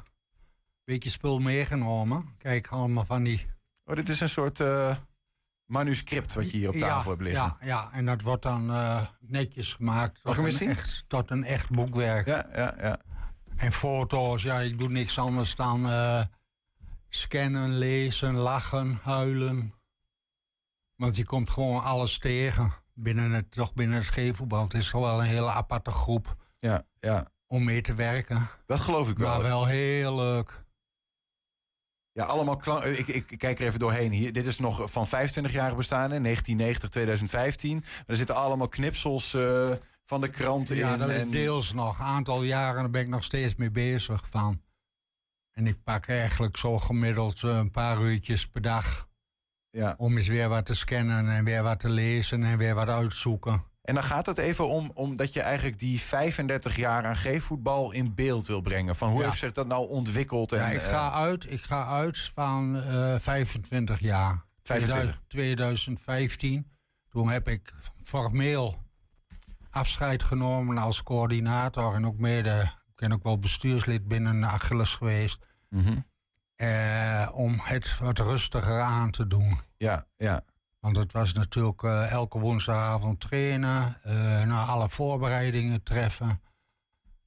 beetje 0.83 1.09
spul 1.09 1.39
meegenomen. 1.39 2.35
Kijk, 2.37 2.67
allemaal 2.67 3.05
van 3.05 3.23
die... 3.23 3.45
Oh, 3.85 3.95
dit 3.95 4.09
is 4.09 4.19
een 4.19 4.29
soort... 4.29 4.59
Uh, 4.59 4.95
manuscript 5.65 6.33
wat 6.33 6.51
je 6.51 6.57
hier 6.57 6.69
op 6.69 6.75
tafel 6.75 7.11
ja, 7.11 7.17
hebt 7.17 7.21
liggen. 7.21 7.43
Ja, 7.43 7.57
ja, 7.61 7.89
en 7.91 8.05
dat 8.05 8.21
wordt 8.21 8.43
dan 8.43 8.71
uh, 8.71 9.01
netjes 9.19 9.73
gemaakt 9.73 10.19
tot 10.23 10.37
een, 10.37 10.69
echt, 10.69 11.03
tot 11.07 11.31
een 11.31 11.43
echt 11.43 11.69
boekwerk. 11.69 12.25
Ja, 12.25 12.45
ja, 12.53 12.75
ja. 12.77 12.99
En 13.55 13.71
foto's, 13.71 14.43
ja, 14.43 14.59
ik 14.59 14.77
doe 14.77 14.89
niks 14.89 15.17
anders 15.17 15.55
dan 15.55 15.85
uh, 15.85 16.23
scannen, 17.09 17.77
lezen, 17.77 18.33
lachen, 18.33 18.99
huilen. 19.03 19.73
Want 20.95 21.15
je 21.15 21.25
komt 21.25 21.49
gewoon 21.49 21.83
alles 21.83 22.19
tegen 22.19 22.73
binnen 22.93 23.31
het, 23.31 23.51
toch 23.51 23.73
binnen 23.73 23.97
het 23.97 24.07
gevoetbal. 24.07 24.63
Het 24.63 24.73
is 24.73 24.89
toch 24.89 25.01
wel 25.01 25.19
een 25.19 25.27
hele 25.27 25.51
aparte 25.51 25.91
groep 25.91 26.35
ja, 26.59 26.83
ja. 26.99 27.25
om 27.47 27.63
mee 27.63 27.81
te 27.81 27.93
werken. 27.93 28.49
Dat 28.65 28.79
geloof 28.79 29.09
ik 29.09 29.17
wel. 29.17 29.29
Maar 29.29 29.41
wel 29.41 29.65
heel 29.65 30.15
leuk. 30.15 30.63
Ja, 32.13 32.25
allemaal 32.25 32.83
ik, 32.83 33.07
ik, 33.07 33.31
ik, 33.31 33.37
kijk 33.37 33.59
er 33.59 33.65
even 33.65 33.79
doorheen. 33.79 34.11
Hier, 34.11 34.33
dit 34.33 34.45
is 34.45 34.59
nog 34.59 34.91
van 34.91 35.07
25 35.07 35.53
jaar 35.53 35.75
bestaan, 35.75 36.13
in 36.13 36.23
1990, 36.23 36.89
2015. 36.89 37.83
Er 38.07 38.15
zitten 38.15 38.35
allemaal 38.35 38.67
knipsels 38.67 39.33
uh, 39.33 39.71
van 40.05 40.21
de 40.21 40.29
krant 40.29 40.67
ja, 40.67 40.93
in. 40.93 40.99
dat 40.99 41.09
en... 41.09 41.29
deels 41.29 41.73
nog. 41.73 41.99
Een 41.99 42.05
aantal 42.05 42.43
jaren 42.43 42.81
daar 42.81 42.89
ben 42.89 43.01
ik 43.01 43.07
nog 43.07 43.23
steeds 43.23 43.55
mee 43.55 43.71
bezig 43.71 44.27
van. 44.29 44.61
En 45.51 45.67
ik 45.67 45.83
pak 45.83 46.07
eigenlijk 46.07 46.57
zo 46.57 46.77
gemiddeld 46.77 47.41
uh, 47.41 47.55
een 47.55 47.71
paar 47.71 48.01
uurtjes 48.01 48.47
per 48.47 48.61
dag. 48.61 49.09
Ja. 49.71 49.93
Om 49.97 50.17
eens 50.17 50.27
weer 50.27 50.49
wat 50.49 50.65
te 50.65 50.73
scannen 50.73 51.29
en 51.29 51.43
weer 51.43 51.63
wat 51.63 51.79
te 51.79 51.89
lezen 51.89 52.43
en 52.43 52.57
weer 52.57 52.75
wat 52.75 52.87
uitzoeken. 52.89 53.63
En 53.81 53.93
dan 53.93 54.03
gaat 54.03 54.25
het 54.25 54.37
even 54.37 54.67
om, 54.67 54.91
om 54.93 55.15
dat 55.15 55.33
je 55.33 55.41
eigenlijk 55.41 55.79
die 55.79 55.99
35 56.01 56.75
jaar 56.75 57.05
aan 57.05 57.15
G-voetbal 57.15 57.91
in 57.91 58.15
beeld 58.15 58.47
wil 58.47 58.61
brengen. 58.61 58.95
Van 58.95 59.09
hoe 59.09 59.19
Ja. 59.19 59.25
heeft 59.25 59.37
zich 59.39 59.51
dat 59.51 59.67
nou 59.67 59.89
ontwikkeld? 59.89 60.51
En, 60.51 60.57
Ja, 60.59 60.65
ik, 60.67 60.81
eh, 60.81 60.87
ga 60.89 61.11
uit, 61.11 61.51
ik 61.51 61.61
ga 61.61 61.85
uit 61.87 62.19
van 62.33 62.75
eh 62.83 63.15
25 63.19 63.99
jaar. 63.99 64.43
25. 64.63 65.21
2015. 65.27 66.67
Toen 67.09 67.29
heb 67.29 67.47
ik 67.47 67.73
formeel 68.03 68.77
afscheid 69.69 70.23
genomen 70.23 70.77
als 70.77 71.03
coördinator. 71.03 71.93
En 71.95 72.05
ook 72.05 72.17
mede, 72.17 72.61
ik 72.61 72.95
ben 72.95 73.11
ook 73.11 73.23
wel 73.23 73.39
bestuurslid 73.39 74.07
binnen 74.07 74.45
Achilles 74.45 74.95
geweest. 74.95 75.45
mhm. 75.69 75.97
Eh, 76.61 77.29
om 77.33 77.59
het 77.63 77.97
wat 77.99 78.19
rustiger 78.19 78.79
aan 78.79 79.11
te 79.11 79.27
doen. 79.27 79.59
Ja, 79.77 80.05
ja. 80.17 80.41
Want 80.79 80.95
het 80.95 81.11
was 81.11 81.33
natuurlijk 81.33 81.83
eh, 81.83 82.11
elke 82.11 82.39
woensdagavond 82.39 83.19
trainen, 83.19 83.97
na 84.47 84.65
alle 84.65 84.89
voorbereidingen 84.89 85.83
treffen, 85.83 86.41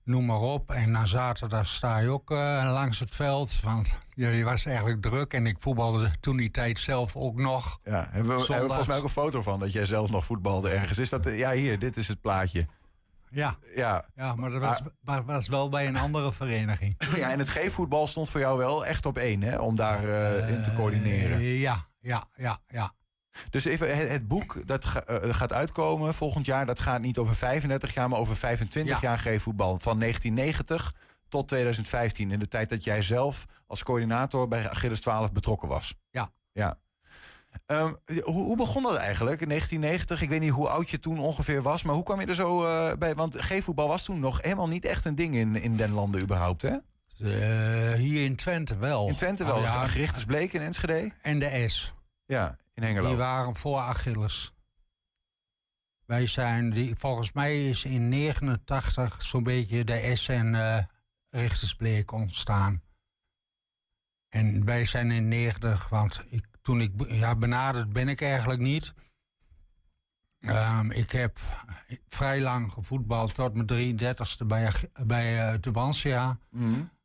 noem 0.05 0.27
maar 0.27 0.41
op. 0.41 0.71
En 0.71 0.91
na 0.91 1.07
zaterdag 1.07 1.67
sta 1.67 1.99
je 1.99 2.09
ook 2.09 2.31
langs 2.31 2.99
het 2.99 3.11
veld, 3.11 3.61
want 3.61 3.99
je, 4.15 4.27
je 4.27 4.45
was 4.45 4.65
eigenlijk 4.65 5.03
druk. 5.03 5.33
En 5.33 5.47
ik 5.47 5.57
voetbalde 5.61 6.11
toen 6.21 6.37
die 6.37 6.51
tijd 6.51 6.79
zelf 6.79 7.17
ook 7.17 7.37
nog. 7.37 7.79
Ja, 7.85 8.09
hebben 8.11 8.37
we, 8.37 8.41
hebben 8.41 8.61
we 8.61 8.67
volgens 8.67 8.87
mij 8.87 8.97
ook 8.97 9.05
een 9.05 9.09
foto 9.09 9.43
van 9.43 9.61
dat 9.61 9.73
jij 9.73 9.87
zelf 9.87 10.11
nog 10.11 10.25
voetbalde 10.25 10.71
ergens. 10.71 10.99
Is 10.99 11.09
dat, 11.09 11.25
ja, 11.25 11.53
hier, 11.53 11.79
dit 11.79 11.97
is 11.97 12.09
het 12.09 12.21
plaatje. 12.21 12.67
Ja, 13.35 13.59
Ja, 13.75 14.05
ja 14.15 14.35
maar 14.35 14.51
dat 14.51 14.61
was, 14.61 14.81
maar 15.01 15.25
was 15.25 15.49
wel 15.49 15.69
bij 15.69 15.87
een 15.87 15.97
andere 15.97 16.33
vereniging. 16.33 16.95
ja 17.17 17.31
en 17.31 17.39
het 17.39 17.49
G-voetbal 17.49 18.07
stond 18.07 18.29
voor 18.31 18.41
jou 18.41 18.59
wel 18.59 18.87
echt 18.87 19.07
op 19.07 19.19
één, 19.19 19.43
hè? 19.43 19.59
Om 19.59 19.77
daar 19.77 20.09
eh, 20.09 20.49
in 20.51 20.63
te 20.63 20.73
coördineren. 20.75 21.39
Eh, 21.39 21.61
ja, 21.61 21.87
ja, 22.01 22.25
ja, 22.37 22.59
ja. 22.69 22.93
Dus 23.51 23.65
even, 23.65 23.97
het, 23.97 24.09
het 24.09 24.29
boek 24.29 24.67
dat 24.67 24.85
ga- 24.85 25.03
eh, 25.05 25.35
gaat 25.35 25.53
uitkomen 25.53 26.15
volgend 26.15 26.47
jaar, 26.47 26.67
dat 26.67 26.81
gaat 26.81 27.01
niet 27.01 27.19
over 27.19 27.35
35 27.35 27.95
jaar, 27.95 28.09
maar 28.09 28.19
over 28.19 28.37
25 28.37 29.01
Ja. 29.01 29.09
jaar 29.09 29.19
G-voetbal. 29.19 29.79
Van 29.79 29.99
1990 29.99 30.95
tot 31.29 31.49
2015, 31.49 32.31
in 32.31 32.39
de 32.39 32.49
tijd 32.49 32.69
dat 32.69 32.85
jij 32.85 33.03
zelf 33.03 33.45
als 33.67 33.83
coördinator 33.83 34.49
bij 34.49 34.71
Achilles 34.71 35.01
12 35.01 35.33
betrokken 35.33 35.69
was. 35.69 35.95
Ja. 36.11 36.31
Ja. 36.53 36.77
Ehm, 37.67 37.93
hoe, 38.23 38.45
hoe 38.45 38.57
begon 38.57 38.83
dat 38.83 38.97
eigenlijk 38.97 39.41
in 39.41 39.49
1990? 39.49 40.23
Ik 40.23 40.29
weet 40.29 40.41
niet 40.41 40.51
hoe 40.51 40.69
oud 40.69 40.91
je 40.91 41.01
toen 41.01 41.19
ongeveer 41.19 41.63
was, 41.63 41.83
maar 41.83 41.95
hoe 41.95 42.05
kwam 42.05 42.21
je 42.21 42.27
er 42.27 42.35
zo 42.35 42.65
eh, 42.65 42.97
bij? 42.97 43.15
Want 43.15 43.37
G-voetbal 43.37 43.89
was 43.89 44.05
toen 44.05 44.21
nog 44.21 44.43
helemaal 44.43 44.69
niet 44.69 44.85
echt 44.85 45.05
een 45.05 45.15
ding 45.15 45.35
in, 45.35 45.57
in 45.57 45.77
den 45.77 45.91
landen 45.91 46.21
überhaupt, 46.21 46.63
hè? 46.63 46.77
Eh, 47.19 47.93
hier 47.93 48.25
in 48.25 48.37
Twente 48.37 48.77
wel. 48.77 49.09
In 49.09 49.17
Twente 49.17 49.45
wel. 49.45 49.61
Ja, 49.61 49.87
Gericht 49.87 50.27
Bleek 50.27 50.53
in 50.53 50.61
Enschede? 50.61 51.11
en 51.23 51.39
de 51.39 51.69
S. 51.69 51.95
Ja, 52.27 52.57
in 52.75 52.83
Hengelo. 52.83 53.09
Die 53.09 53.17
waren 53.17 53.55
voor 53.55 53.79
Achilles. 53.79 54.53
Wij 56.07 56.27
zijn, 56.27 56.71
die, 56.71 56.97
volgens 56.97 57.33
mij 57.33 57.69
is 57.69 57.85
in 57.85 58.09
89 58.09 59.23
zo'n 59.23 59.43
beetje 59.43 59.85
de 59.85 60.17
S 60.17 60.29
en 60.29 60.55
eh 60.55 60.85
Richtersbleek 61.35 62.13
ontstaan. 62.13 62.83
En 64.29 64.65
wij 64.65 64.85
zijn 64.85 65.11
in 65.11 65.29
90, 65.29 65.89
want 65.89 66.25
ik, 66.29 66.47
toen 66.65 66.81
ik 66.81 66.93
ja, 67.09 67.37
benaderd 67.37 67.93
ben 67.93 68.09
ik 68.09 68.21
eigenlijk 68.21 68.61
niet. 68.61 68.95
Ehm, 70.41 70.91
ik 70.91 71.11
heb 71.11 71.39
vrij 72.09 72.41
lang 72.41 72.73
gevoetbald 72.73 73.35
tot 73.35 73.55
mijn 73.55 73.67
33ste 73.67 74.47
bij, 74.47 74.73
bij 75.07 75.53
uh, 75.53 75.59
Tubantia. 75.59 76.39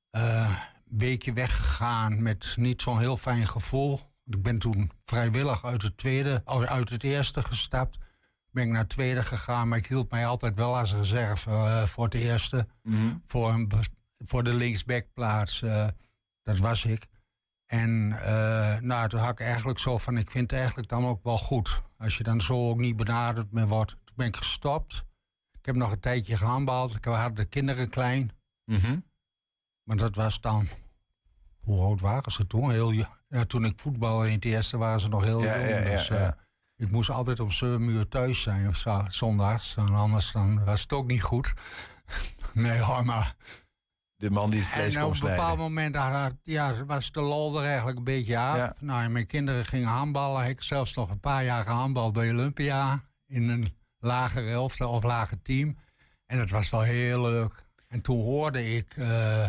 Eh, 0.09 0.59
een 0.89 0.97
beetje 0.97 1.33
weggegaan 1.33 2.21
met 2.21 2.53
niet 2.57 2.81
zo'n 2.81 2.99
heel 2.99 3.17
fijn 3.17 3.47
gevoel. 3.47 3.99
Ik 4.25 4.43
ben 4.43 4.59
toen 4.59 4.91
vrijwillig 5.05 5.65
uit 5.65 5.81
het, 5.81 5.97
tweede, 5.97 6.41
uit 6.45 6.89
het 6.89 7.03
eerste 7.03 7.41
gestapt. 7.41 7.97
Ben 8.51 8.63
ik 8.63 8.69
naar 8.69 8.81
het 8.81 8.89
tweede 8.89 9.23
gegaan, 9.23 9.67
maar 9.67 9.77
ik 9.77 9.87
hield 9.87 10.11
mij 10.11 10.25
altijd 10.25 10.55
wel 10.55 10.77
als 10.77 10.93
reserve 10.93 11.49
uh, 11.49 11.83
voor 11.83 12.03
het 12.03 12.13
eerste. 12.13 12.67
Mhm. 12.83 13.15
voor, 13.25 13.53
een, 13.53 13.71
voor 14.19 14.43
de 14.43 14.53
linksbackplaats. 14.53 15.59
Dat 16.43 16.59
was 16.59 16.85
ik. 16.85 17.07
En 17.69 17.89
uh, 18.11 18.77
nou, 18.77 19.09
toen 19.09 19.19
had 19.19 19.31
ik 19.31 19.39
eigenlijk 19.39 19.79
zo 19.79 19.97
van, 19.97 20.17
ik 20.17 20.31
vind 20.31 20.51
het 20.51 20.59
eigenlijk 20.59 20.89
dan 20.89 21.05
ook 21.05 21.23
wel 21.23 21.37
goed. 21.37 21.81
Als 21.97 22.17
je 22.17 22.23
dan 22.23 22.41
zo 22.41 22.69
ook 22.69 22.77
niet 22.77 22.95
benaderd 22.95 23.51
meer 23.51 23.67
wordt. 23.67 23.89
Toen 23.89 24.15
ben 24.15 24.27
ik 24.27 24.35
gestopt. 24.35 25.05
Ik 25.59 25.65
heb 25.65 25.75
nog 25.75 25.91
een 25.91 25.99
tijdje 25.99 26.37
gehandbald. 26.37 26.95
Ik 26.95 27.05
had 27.05 27.35
de 27.35 27.45
kinderen 27.45 27.89
klein. 27.89 28.31
Mhm. 28.65 28.99
Maar 29.83 29.97
dat 29.97 30.15
was 30.15 30.41
dan... 30.41 30.67
Hoe 31.59 31.81
oud 31.81 32.01
waren 32.01 32.31
ze 32.31 32.47
toen? 32.47 32.71
Heel, 32.71 32.91
ja, 33.27 33.45
toen 33.47 33.65
ik 33.65 33.79
voetbalde 33.79 34.27
in 34.27 34.33
het 34.33 34.45
eerste 34.45 34.77
waren 34.77 34.99
ze 34.99 35.07
nog 35.07 35.23
heel 35.23 35.43
Ja, 35.43 35.59
jong. 35.59 35.69
ja, 35.69 35.91
dus, 35.91 36.09
eh, 36.09 36.29
ik 36.75 36.91
moest 36.91 37.09
altijd 37.09 37.39
om 37.39 37.51
zeven 37.51 37.81
uur 37.81 38.07
thuis 38.07 38.41
zijn, 38.41 38.67
of 38.67 38.75
zo, 38.75 39.05
zondags. 39.07 39.75
En 39.75 39.93
anders 39.93 40.31
dan 40.31 40.63
was 40.63 40.81
het 40.81 40.93
ook 40.93 41.07
niet 41.07 41.23
goed. 41.23 41.53
nee 42.53 42.79
hoor, 42.79 43.05
maar... 43.05 43.35
De 44.19 44.29
man 44.31 44.49
die 44.49 44.59
het 44.59 44.69
vlees 44.69 44.95
En 44.95 45.03
op 45.03 45.13
een 45.13 45.19
bepaald 45.19 45.57
moment 45.57 45.95
had- 45.95 46.35
ja, 46.43 46.85
was 46.85 47.11
de 47.11 47.21
lol 47.21 47.59
er 47.59 47.65
eigenlijk 47.65 47.97
een 47.97 48.03
beetje 48.03 48.37
af. 48.37 48.57
Ja. 48.57 48.75
Nou, 48.79 49.09
mijn 49.09 49.25
kinderen 49.25 49.65
gingen 49.65 49.87
handballen. 49.87 50.47
Ik 50.47 50.61
zelfs 50.61 50.93
nog 50.93 51.09
een 51.09 51.19
paar 51.19 51.43
jaar 51.43 51.63
gehandbald 51.63 52.13
bij 52.13 52.29
Olympia. 52.31 53.03
In 53.27 53.49
een 53.49 53.75
lager 53.99 54.47
elftal 54.47 54.91
of 54.91 55.03
lager 55.03 55.41
team. 55.41 55.77
En 56.25 56.37
dat 56.37 56.49
was 56.49 56.69
wel 56.69 56.81
heel 56.81 57.21
leuk. 57.21 57.63
En 57.87 58.01
toen 58.01 58.21
hoorde 58.21 58.75
ik 58.75 58.93
eh, 58.97 59.45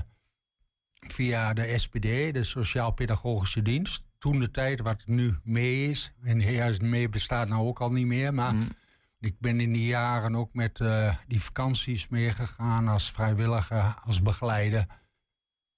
via 1.08 1.52
de 1.52 1.78
SPD, 1.78 2.02
de 2.32 2.44
Sociaal-Pedagogische 2.44 3.62
Dienst... 3.62 4.02
toen 4.18 4.38
de 4.40 4.50
tijd, 4.50 4.80
wat 4.80 5.02
nu 5.06 5.38
mee 5.42 5.90
is... 5.90 6.12
en 6.22 6.40
ja, 6.40 6.72
mee 6.80 7.08
bestaat 7.08 7.48
nou 7.48 7.66
ook 7.66 7.80
al 7.80 7.92
niet 7.92 8.06
meer... 8.06 8.34
maar 8.34 8.54
Mhm. 8.54 8.64
Ik 9.20 9.38
ben 9.38 9.60
in 9.60 9.72
die 9.72 9.86
jaren 9.86 10.36
ook 10.36 10.54
met 10.54 10.80
eh, 10.80 11.16
die 11.26 11.42
vakanties 11.42 12.08
meegegaan 12.08 12.88
als 12.88 13.10
vrijwilliger, 13.10 13.94
als 14.04 14.22
begeleider. 14.22 14.86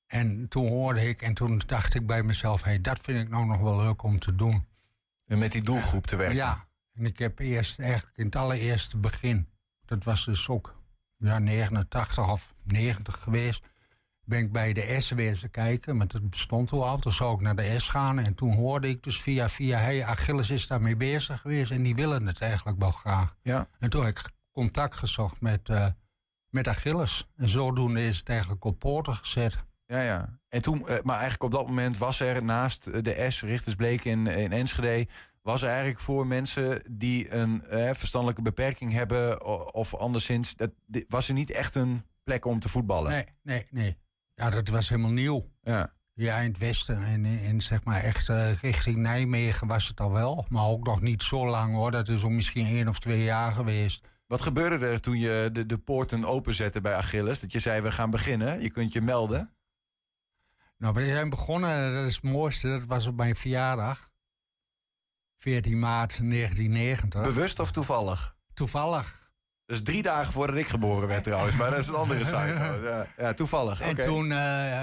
En 0.07 0.49
toen 0.49 0.69
hoorde 0.69 1.09
ik 1.09 1.23
en 1.23 1.35
toen 1.35 1.63
dacht 1.67 1.95
ik 1.95 2.07
bij 2.07 2.23
mezelf: 2.23 2.63
hey, 2.63 2.81
dat 2.81 2.99
vind 3.01 3.21
ik 3.21 3.29
nou 3.29 3.47
nog 3.47 3.61
wel 3.61 3.77
leuk 3.77 4.03
om 4.03 4.19
te 4.19 4.35
doen. 4.35 4.67
En 5.27 5.39
met 5.39 5.53
die 5.53 5.63
doelgroep 5.63 6.07
te 6.07 6.17
werken. 6.17 6.37
Ja, 6.37 6.67
en 6.95 7.05
ik 7.05 7.19
heb 7.19 7.39
eerst 7.39 7.79
eigenlijk 7.79 8.17
in 8.17 8.25
het 8.25 8.37
allereerste 8.37 8.97
begin, 8.97 9.49
dat 9.85 10.05
was 10.05 10.25
dus 10.25 10.49
ook 10.49 10.83
ja, 11.17 11.39
89 11.39 12.31
of 12.31 12.55
90 12.63 13.23
geweest, 13.23 13.65
ben 14.33 14.41
ik 14.41 14.53
bij 14.53 14.73
de 14.73 14.97
S 15.01 15.11
wezen 15.11 15.51
kijken, 15.51 15.97
maar 15.97 16.07
dat 16.07 16.31
bestond 16.31 16.71
hoe 16.71 16.83
al. 16.83 16.99
Toen 16.99 17.13
zou 17.13 17.35
ik 17.35 17.41
naar 17.41 17.57
de 17.57 17.81
S 17.81 17.89
gaan 17.89 18.19
en 18.19 18.35
toen 18.35 18.55
hoorde 18.55 18.89
ik 18.89 19.03
dus 19.03 19.21
via 19.21 19.49
via, 19.49 19.79
hey, 19.79 20.05
Achilles 20.05 20.51
is 20.51 20.67
daarmee 20.67 20.97
bezig 20.97 21.41
geweest 21.41 21.71
en 21.71 21.83
die 21.83 21.95
willen 21.95 22.27
het 22.27 22.41
eigenlijk 22.41 22.79
wel 22.79 22.91
graag. 22.91 23.37
Ja. 23.43 23.69
En 23.79 23.91
toen 23.91 24.05
heb 24.05 24.19
ik 24.19 24.31
contact 24.53 24.95
gezocht 24.95 25.41
met, 25.41 25.69
eh, 25.69 25.87
met 26.49 26.69
Achilles. 26.69 27.29
En 27.37 27.49
zodoende 27.49 28.07
is 28.07 28.19
het 28.19 28.29
eigenlijk 28.29 28.65
op 28.65 28.79
poorten 28.79 29.15
gezet. 29.15 29.59
Ja, 29.87 30.03
ja. 30.03 30.39
En 30.49 30.63
toen, 30.63 30.89
eh, 30.89 31.03
maar 31.03 31.19
eigenlijk 31.19 31.43
op 31.43 31.51
dat 31.51 31.67
moment 31.67 31.99
was 31.99 32.21
er 32.21 32.43
naast 32.43 32.87
eh, 32.87 33.03
de 33.03 33.27
S, 33.31 33.43
Richtersbleek 33.43 34.05
in, 34.05 34.27
in 34.27 34.53
Enschede, 34.53 35.07
was 35.43 35.63
er 35.63 35.69
eigenlijk 35.69 36.01
voor 36.01 36.27
mensen 36.27 36.83
die 36.91 37.35
een 37.35 37.65
eh, 37.65 37.95
verstandelijke 37.95 38.43
beperking 38.43 38.93
hebben 38.93 39.45
of 39.75 39.95
anderszins, 39.95 40.57
dat, 40.57 40.71
was 41.09 41.29
er 41.29 41.35
niet 41.35 41.51
echt 41.51 41.75
een 41.75 42.05
plek 42.25 42.45
om 42.45 42.59
te 42.59 42.69
voetballen. 42.69 43.11
Nee, 43.11 43.25
nee, 43.43 43.67
nee. 43.71 43.97
Ja, 44.35 44.51
dat 44.51 44.69
was 44.69 44.89
helemaal 44.89 45.13
nieuw. 45.13 45.51
Ja. 45.63 45.93
Ja, 46.15 46.39
in 46.39 46.49
het 46.49 46.59
westen 46.59 47.05
en 47.05 47.25
in, 47.25 47.39
in, 47.39 47.61
zeg 47.61 47.85
maar 47.85 48.03
echt 48.03 48.29
eh, 48.29 48.55
richting 48.55 48.97
Nijmegen 48.97 49.67
was 49.67 49.89
het 49.89 50.01
al 50.01 50.13
wel. 50.13 50.47
Maar 50.49 50.65
ook 50.65 50.87
nog 50.87 51.01
niet 51.01 51.23
zo 51.23 51.47
lang 51.47 51.75
hoor. 51.75 51.91
Dat 51.91 52.09
is 52.09 52.23
ook 52.23 52.31
misschien 52.31 52.67
één 52.67 52.89
of 52.89 52.99
twee 52.99 53.23
jaar 53.23 53.53
geweest. 53.53 54.07
Wat 54.27 54.43
gebeurde 54.43 54.87
er 54.87 55.01
toen 55.01 55.19
je 55.19 55.49
de, 55.53 55.67
de 55.67 55.79
poorten 55.79 56.25
openzette 56.25 56.81
bij 56.81 56.95
Achilles? 56.95 57.41
Dat 57.41 57.53
je 57.53 57.59
zei, 57.59 57.81
we 57.81 57.91
gaan 57.91 58.11
beginnen, 58.11 58.61
je 58.61 58.71
kunt 58.71 58.93
je 58.93 59.01
melden. 59.01 59.55
Nou, 60.79 60.95
we 60.95 61.05
zijn 61.05 61.31
begonnen, 61.31 61.95
dat 61.95 62.07
is 62.07 62.15
het 62.15 62.25
mooiste, 62.25 62.69
dat 62.69 62.85
was 62.85 63.07
op 63.07 63.17
mijn 63.17 63.37
verjaardag. 63.37 64.11
14 65.39 65.79
maart 65.79 66.19
1990. 66.19 67.23
Bewust 67.23 67.59
of 67.59 67.71
toevallig? 67.71 68.37
Toevallig. 68.55 69.22
Dat 69.67 69.77
is 69.77 69.83
drie 69.83 70.03
dagen 70.03 70.33
voordat 70.33 70.57
ik 70.57 70.67
geboren 70.69 71.09
werd 71.09 71.25
trouwens, 71.25 71.57
maar 71.57 71.71
dat 71.71 71.79
is 71.79 71.87
een 71.87 71.95
andere 71.95 72.25
site. 72.25 72.37
Ja, 72.83 73.07
ja, 73.17 73.35
toevallig. 73.35 73.81
En 73.81 73.97
toen 73.97 74.33
eh, 74.33 74.39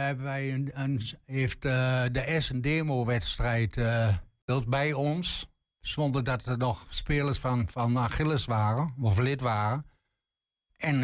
hebben 0.06 0.26
wij 0.26 0.54
een, 0.54 0.72
een- 0.74 1.02
heeft 1.26 1.65
eh, 1.65 2.04
de 2.12 2.36
S 2.39 2.50
een 2.50 2.62
demo-wedstrijd 2.62 3.78
eh, 3.78 4.15
bij 4.68 4.94
ons. 4.94 5.48
Zonder 5.82 6.24
dat 6.24 6.46
er 6.46 6.58
nog 6.58 6.86
spelers 6.89 7.39
van, 7.39 7.68
van 7.72 7.98
Achilles 7.98 8.46
waren, 8.46 8.94
of 9.02 9.18
lid 9.18 9.42
waren. 9.42 9.86
En 10.78 10.98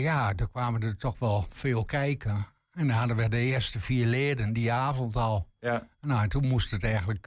ja, 0.00 0.32
er 0.36 0.48
kwamen 0.50 0.82
er 0.82 0.96
toch 0.96 1.18
wel 1.18 1.46
veel 1.54 1.84
kijken. 1.84 2.46
En 2.72 2.86
dan 2.88 2.96
hadden 2.96 3.16
we 3.16 3.28
de 3.28 3.38
eerste 3.38 3.80
vier 3.80 4.06
leden 4.06 4.52
die 4.52 4.72
avond 4.72 5.16
al. 5.16 5.48
Ja. 5.60 5.88
Nou, 6.00 6.22
en 6.22 6.28
toen 6.28 6.46
moest 6.46 6.70
het 6.70 6.84
eigenlijk, 6.84 7.26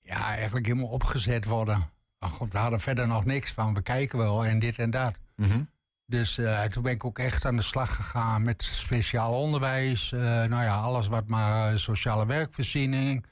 ja, 0.00 0.26
eigenlijk 0.26 0.66
helemaal 0.66 0.88
opgezet 0.88 1.44
worden. 1.44 1.90
Maar 2.22 2.30
goed, 2.30 2.52
we 2.52 2.58
hadden 2.58 2.80
verder 2.80 3.06
nog 3.06 3.24
niks 3.24 3.52
van. 3.52 3.74
We 3.74 3.82
kijken 3.82 4.18
wel 4.18 4.44
en 4.44 4.58
dit 4.58 4.78
en 4.78 4.90
dat. 4.90 5.14
Mhm. 5.36 5.60
Dus 6.06 6.38
eh, 6.38 6.62
toen 6.62 6.82
ben 6.82 6.92
ik 6.92 7.04
ook 7.04 7.18
echt 7.18 7.44
aan 7.44 7.56
de 7.56 7.62
slag 7.62 7.94
gegaan 7.96 8.42
met 8.42 8.62
speciaal 8.62 9.32
onderwijs. 9.40 10.12
eh, 10.12 10.20
nou 10.20 10.62
ja, 10.64 10.76
alles 10.80 11.08
wat 11.08 11.26
maar 11.26 11.72
eh, 11.72 11.76
sociale 11.78 12.26
werkvoorziening. 12.26 13.26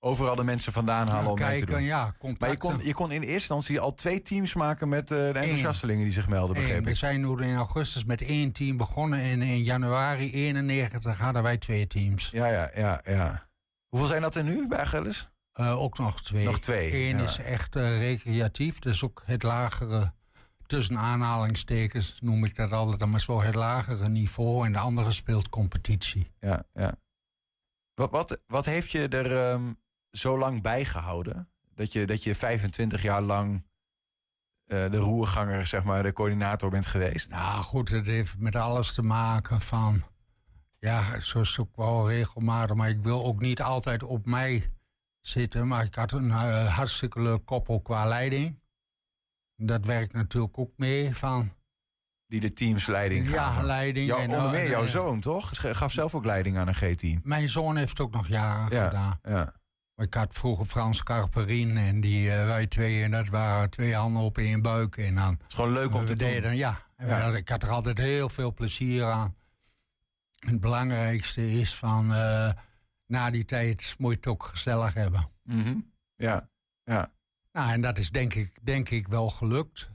Overal 0.00 0.34
de 0.34 0.44
mensen 0.44 0.72
vandaan 0.72 1.08
halen 1.08 1.30
om 1.30 1.38
mee 1.38 1.48
te 1.48 1.50
kijken, 1.50 1.66
doen. 1.66 1.82
ja, 1.82 2.14
Maar 2.38 2.50
je 2.50 2.56
kon, 2.56 2.80
je 2.82 2.94
kon 2.94 3.10
in 3.10 3.20
eerste 3.20 3.32
instantie 3.32 3.80
al 3.80 3.94
twee 3.94 4.22
teams 4.22 4.54
maken 4.54 4.88
met 4.88 5.10
eh, 5.10 5.18
de 5.18 5.38
enthousiastelingen 5.38 6.02
die 6.02 6.12
zich 6.12 6.28
melden, 6.28 6.56
Eén. 6.56 6.62
begreep 6.62 6.84
we 6.84 6.94
zijn 6.94 7.20
nu 7.20 7.42
in 7.42 7.56
augustus 7.56 8.04
met 8.04 8.22
één 8.22 8.52
team 8.52 8.76
begonnen. 8.76 9.20
En 9.20 9.42
in 9.42 9.62
januari 9.62 10.32
91 10.32 11.18
hadden 11.18 11.42
wij 11.42 11.56
twee 11.56 11.86
teams. 11.86 12.30
Ja, 12.32 12.46
ja, 12.46 12.70
ja, 12.74 13.00
ja. 13.04 13.48
Hoeveel 13.88 14.08
zijn 14.08 14.22
dat 14.22 14.34
er 14.34 14.44
nu 14.44 14.68
bij 14.68 14.78
Achilles? 14.78 15.28
Eh, 15.58 15.80
ook 15.80 15.98
nog 15.98 16.22
twee. 16.22 16.44
Nog 16.44 16.58
twee, 16.58 17.08
Eén 17.08 17.18
ja. 17.18 17.24
is 17.24 17.38
echt 17.38 17.76
eh, 17.76 17.98
recreatief. 17.98 18.78
Dus 18.78 19.04
ook 19.04 19.22
het 19.26 19.42
lagere, 19.42 20.12
tussen 20.66 20.98
aanhalingstekens 20.98 22.18
noem 22.20 22.44
ik 22.44 22.54
dat 22.54 22.72
altijd, 22.72 23.10
maar 23.10 23.20
zo 23.20 23.40
het 23.40 23.54
lagere 23.54 24.08
niveau. 24.08 24.66
En 24.66 24.72
de 24.72 24.78
andere 24.78 25.12
speelt 25.12 25.48
competitie. 25.48 26.30
Ja, 26.40 26.64
ja. 26.72 26.94
Wat, 27.94 28.10
wat, 28.10 28.40
wat 28.46 28.64
heeft 28.64 28.90
je 28.90 29.08
er 29.08 29.50
ehm, 29.50 29.72
zo 30.10 30.38
lang 30.38 30.62
bijgehouden? 30.62 31.48
Dat 31.74 31.92
je, 31.92 32.06
dat 32.06 32.22
je 32.22 32.34
25 32.34 33.02
jaar 33.02 33.22
lang 33.22 33.66
eh, 34.64 34.90
de 34.90 34.98
roerganger, 34.98 35.66
zeg 35.66 35.84
maar, 35.84 36.02
de 36.02 36.12
coördinator 36.12 36.70
bent 36.70 36.86
geweest? 36.86 37.30
Nou 37.30 37.62
goed, 37.62 37.88
het 37.88 38.06
heeft 38.06 38.38
met 38.38 38.56
alles 38.56 38.94
te 38.94 39.02
maken 39.02 39.60
van... 39.60 40.02
Ja, 40.78 41.20
zo 41.20 41.40
is 41.40 41.48
het 41.48 41.58
ook 41.58 41.76
wel 41.76 42.08
regelmatig. 42.08 42.76
Maar 42.76 42.88
ik 42.88 43.02
wil 43.02 43.24
ook 43.24 43.40
niet 43.40 43.62
altijd 43.62 44.02
op 44.02 44.26
mij 44.26 44.70
zitten. 45.20 45.68
Maar 45.68 45.84
ik 45.84 45.94
had 45.94 46.12
een 46.12 46.30
eh, 46.30 46.74
hartstikke 46.76 47.20
leuk 47.20 47.44
koppel 47.44 47.80
qua 47.80 48.06
leiding. 48.06 48.60
Dat 49.56 49.84
werkt 49.84 50.12
natuurlijk 50.12 50.58
ook 50.58 50.72
mee 50.76 51.16
van... 51.16 51.52
Die 52.26 52.40
de 52.40 52.52
teams 52.52 52.86
leiding 52.86 53.30
Ja, 53.30 53.50
gaven. 53.50 53.64
leiding. 53.64 54.06
Jou, 54.06 54.20
en, 54.22 54.30
onder 54.30 54.54
eh, 54.54 54.68
jouw 54.68 54.86
zoon, 54.86 55.20
toch? 55.20 55.50
Gaf 55.76 55.92
zelf 55.92 56.14
ook 56.14 56.24
leiding 56.24 56.56
aan 56.58 56.68
een 56.68 56.74
G-team. 56.74 57.20
Mijn 57.24 57.48
zoon 57.48 57.76
heeft 57.76 58.00
ook 58.00 58.12
nog 58.12 58.28
jaren 58.28 58.76
Ja, 58.76 58.86
gedaan. 58.86 59.18
ja. 59.22 59.54
Ik 59.96 60.14
had 60.14 60.32
vroeger 60.34 60.66
Frans 60.66 61.02
Carperin 61.02 61.76
en 61.76 62.00
die, 62.00 62.30
eh, 62.32 62.46
wij 62.46 62.66
tweeën, 62.66 63.10
dat 63.10 63.28
waren 63.28 63.70
twee 63.70 63.94
handen 63.94 64.22
op 64.22 64.38
één 64.38 64.62
buik. 64.62 64.96
En 64.96 65.14
dan, 65.14 65.30
Het 65.32 65.42
is 65.48 65.54
gewoon 65.54 65.72
leuk 65.72 65.94
om 65.94 66.04
te 66.04 66.16
doen. 66.16 66.28
deden, 66.28 66.56
ja. 66.56 66.82
En 66.96 67.06
we 67.06 67.12
Ja. 67.12 67.26
ik 67.36 67.48
had 67.48 67.62
er 67.62 67.70
altijd 67.70 67.98
heel 67.98 68.28
veel 68.28 68.52
plezier 68.54 69.04
aan. 69.04 69.36
En 70.38 70.48
het 70.48 70.60
belangrijkste 70.60 71.50
is 71.52 71.74
van, 71.74 72.12
na 73.08 73.30
die 73.30 73.44
tijd 73.44 73.94
moet 73.98 74.10
je 74.10 74.16
het 74.16 74.26
ook 74.26 74.44
gezellig 74.44 74.94
hebben. 74.94 75.30
Mhm. 75.42 75.78
Ja, 76.16 76.50
ja. 76.84 77.12
Nou, 77.52 77.70
en 77.72 77.80
dat 77.80 77.98
is 77.98 78.10
denk 78.10 78.34
ik, 78.34 78.58
denk 78.66 78.88
ik 78.90 79.08
wel 79.08 79.30
gelukt. 79.30 79.90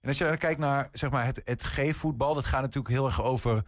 En 0.00 0.08
als 0.08 0.18
je 0.18 0.36
kijkt 0.38 0.60
naar 0.60 0.88
zeg 0.92 1.10
maar, 1.10 1.24
het, 1.24 1.40
het 1.44 1.62
G-voetbal, 1.62 2.34
dat 2.34 2.44
gaat 2.44 2.60
natuurlijk 2.60 2.94
heel 2.94 3.06
erg 3.06 3.22
over 3.22 3.64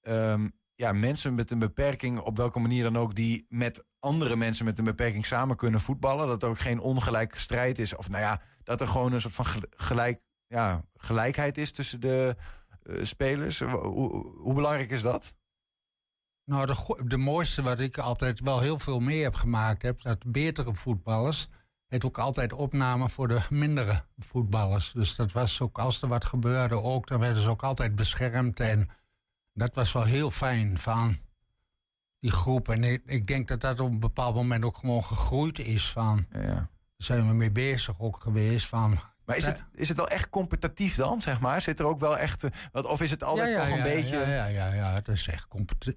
ehm, 0.00 0.48
ja, 0.74 0.92
mensen 0.92 1.34
met 1.34 1.50
een 1.50 1.58
beperking, 1.58 2.20
op 2.20 2.36
welke 2.36 2.58
manier 2.58 2.82
dan 2.82 2.96
ook, 2.96 3.14
die 3.14 3.46
met 3.48 3.84
andere 3.98 4.36
mensen 4.36 4.64
met 4.64 4.78
een 4.78 4.84
beperking 4.84 5.26
samen 5.26 5.56
kunnen 5.56 5.80
voetballen. 5.80 6.26
Dat 6.26 6.42
er 6.42 6.48
ook 6.48 6.58
geen 6.58 6.80
ongelijke 6.80 7.38
strijd 7.38 7.78
is. 7.78 7.96
Of 7.96 8.08
nou 8.08 8.22
ja, 8.22 8.40
dat 8.62 8.80
er 8.80 8.88
gewoon 8.88 9.12
een 9.12 9.20
soort 9.20 9.34
van 9.34 9.44
gel- 9.44 9.68
gelijk, 9.70 10.20
ja, 10.46 10.84
gelijkheid 10.96 11.58
is 11.58 11.72
tussen 11.72 12.00
de 12.00 12.36
eh, 12.82 13.04
spelers. 13.04 13.60
Hoe 13.60 14.54
belangrijk 14.54 14.90
is 14.90 15.02
dat? 15.02 15.34
Nou, 16.44 16.66
de, 16.66 17.04
de 17.04 17.16
mooiste 17.16 17.62
wat 17.62 17.80
ik 17.80 17.98
altijd 17.98 18.40
wel 18.40 18.60
heel 18.60 18.78
veel 18.78 19.00
mee 19.00 19.22
heb 19.22 19.34
gemaakt 19.34 19.82
heb, 19.82 20.02
dat 20.02 20.32
betere 20.32 20.74
voetballers 20.74 21.48
werd 21.88 22.04
ook 22.04 22.18
altijd 22.18 22.52
opname 22.52 23.08
voor 23.08 23.28
de 23.28 23.40
mindere 23.50 24.04
voetballers. 24.18 24.92
Dus 24.92 25.16
dat 25.16 25.32
was 25.32 25.60
ook, 25.60 25.78
als 25.78 26.02
er 26.02 26.08
wat 26.08 26.24
gebeurde 26.24 26.82
ook, 26.82 27.06
dan 27.06 27.20
werden 27.20 27.42
ze 27.42 27.48
ook 27.48 27.62
altijd 27.62 27.94
beschermd. 27.94 28.60
En 28.60 28.88
dat 29.52 29.74
was 29.74 29.92
wel 29.92 30.04
heel 30.04 30.30
fijn 30.30 30.78
van 30.78 31.18
die 32.20 32.30
groep. 32.30 32.68
En 32.68 32.84
ik, 32.84 33.02
ik 33.06 33.26
denk 33.26 33.48
dat 33.48 33.60
dat 33.60 33.80
op 33.80 33.90
een 33.90 34.00
bepaald 34.00 34.34
moment 34.34 34.64
ook 34.64 34.76
gewoon 34.76 35.04
gegroeid 35.04 35.58
is 35.58 35.90
van... 35.90 36.26
Ja. 36.30 36.68
Daar 36.96 37.06
zijn 37.16 37.28
we 37.28 37.34
mee 37.34 37.52
bezig 37.52 38.00
ook 38.00 38.20
geweest 38.22 38.66
van... 38.66 38.98
Maar 39.26 39.36
is 39.36 39.46
het, 39.46 39.64
is 39.72 39.88
het 39.88 39.96
wel 39.96 40.08
echt 40.08 40.30
competitief 40.30 40.94
dan, 40.96 41.20
zeg 41.20 41.40
maar? 41.40 41.60
Zit 41.60 41.78
er 41.80 41.86
ook 41.86 42.00
wel 42.00 42.18
echt... 42.18 42.44
eh, 42.44 42.50
wat- 42.72 42.86
Of 42.86 43.00
is 43.00 43.10
het 43.10 43.22
altijd 43.22 43.56
toch 43.56 43.76
een 43.76 43.82
beetje... 43.82 44.16
Ja, 44.18 44.26
ja, 44.26 44.46
ja, 44.46 44.72
ja, 44.72 44.92
het 44.92 45.08
is 45.08 45.26
echt, 45.28 45.46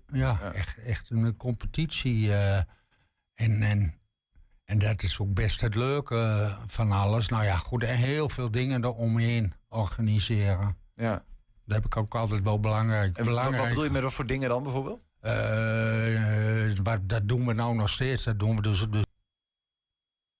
ja, 0.05 0.39
Echt, 0.53 0.77
echt 0.77 1.09
een 1.09 1.37
competitie. 1.37 2.33
eh, 2.33 2.57
en, 3.33 3.61
en, 3.61 3.93
en 4.65 4.77
dat 4.79 5.03
is 5.03 5.19
ook 5.19 5.33
best 5.33 5.61
het 5.61 5.75
leuke 5.75 6.15
eh, 6.15 6.57
van 6.67 6.91
alles. 6.91 7.27
Nou 7.29 7.43
ja, 7.43 7.57
goed, 7.57 7.83
en 7.83 7.95
heel 7.97 8.29
veel 8.29 8.51
dingen 8.51 8.83
eromheen 8.83 9.53
organiseren. 9.69 10.77
Ja. 10.95 11.23
Dat 11.65 11.75
heb 11.75 11.85
ik 11.85 11.97
ook 11.97 12.15
altijd 12.15 12.41
wel 12.41 12.59
belangrijk. 12.59 13.09
En 13.09 13.15
wat- 13.15 13.25
belangrijk. 13.25 13.57
wat 13.59 13.67
bedoel 13.69 13.83
je 13.83 13.89
met 13.89 14.01
wat 14.03 14.13
voor 14.13 14.25
dingen 14.27 14.49
dan 14.49 14.63
bijvoorbeeld? 14.63 15.05
Eh, 15.19 16.67
eh, 16.69 16.77
wat- 16.83 17.09
dat 17.09 17.27
doen 17.27 17.45
we 17.45 17.53
nou 17.53 17.75
nog 17.75 17.89
steeds. 17.89 18.23
Dat 18.23 18.39
doen 18.39 18.55
we 18.55 18.61
dus. 18.61 18.85
dus. 18.89 19.03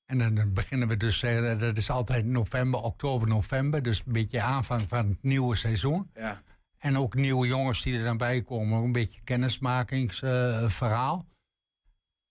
En 0.08 0.18
dan, 0.18 0.54
beginnen 0.54 0.88
we 0.88 0.98
dus, 0.98 1.24
eh, 1.24 1.60
dat 1.60 1.78
is 1.78 1.90
altijd 1.90 2.26
november, 2.26 2.82
oktober, 2.82 3.28
november. 3.28 3.84
Dus 3.84 4.02
een 4.06 4.14
beetje 4.14 4.42
aanvang 4.42 4.88
van 4.88 5.10
het 5.10 5.24
nieuwe 5.24 5.56
seizoen. 5.56 6.10
Ja. 6.16 6.42
En 6.78 6.98
ook 6.98 7.16
nieuwe 7.16 7.48
jongens 7.48 7.84
die 7.84 7.98
er 7.98 8.04
dan 8.04 8.18
bij 8.18 8.42
komen. 8.42 8.84
Een 8.84 8.92
beetje 8.92 9.22
kennismakingsverhaal. 9.24 11.26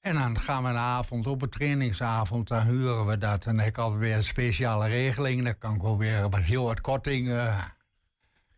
en 0.00 0.14
dan 0.14 0.38
gaan 0.38 0.62
we 0.62 0.68
een 0.68 0.76
avond, 0.76 1.26
op 1.26 1.42
een 1.42 1.48
trainingsavond, 1.48 2.48
dan 2.48 2.62
huren 2.62 3.06
we 3.06 3.18
dat. 3.18 3.46
En 3.46 3.54
dan 3.54 3.58
heb 3.58 3.68
ik 3.68 3.78
altijd 3.78 4.00
weer 4.00 4.16
een 4.16 4.22
speciale 4.22 4.88
regeling. 4.88 5.44
Dan 5.44 5.58
kan 5.58 5.74
ik 5.74 5.82
wel 5.82 5.98
weer 5.98 6.30
wat, 6.30 6.40
heel 6.40 6.64
wat 6.64 6.80
korting 6.80 7.52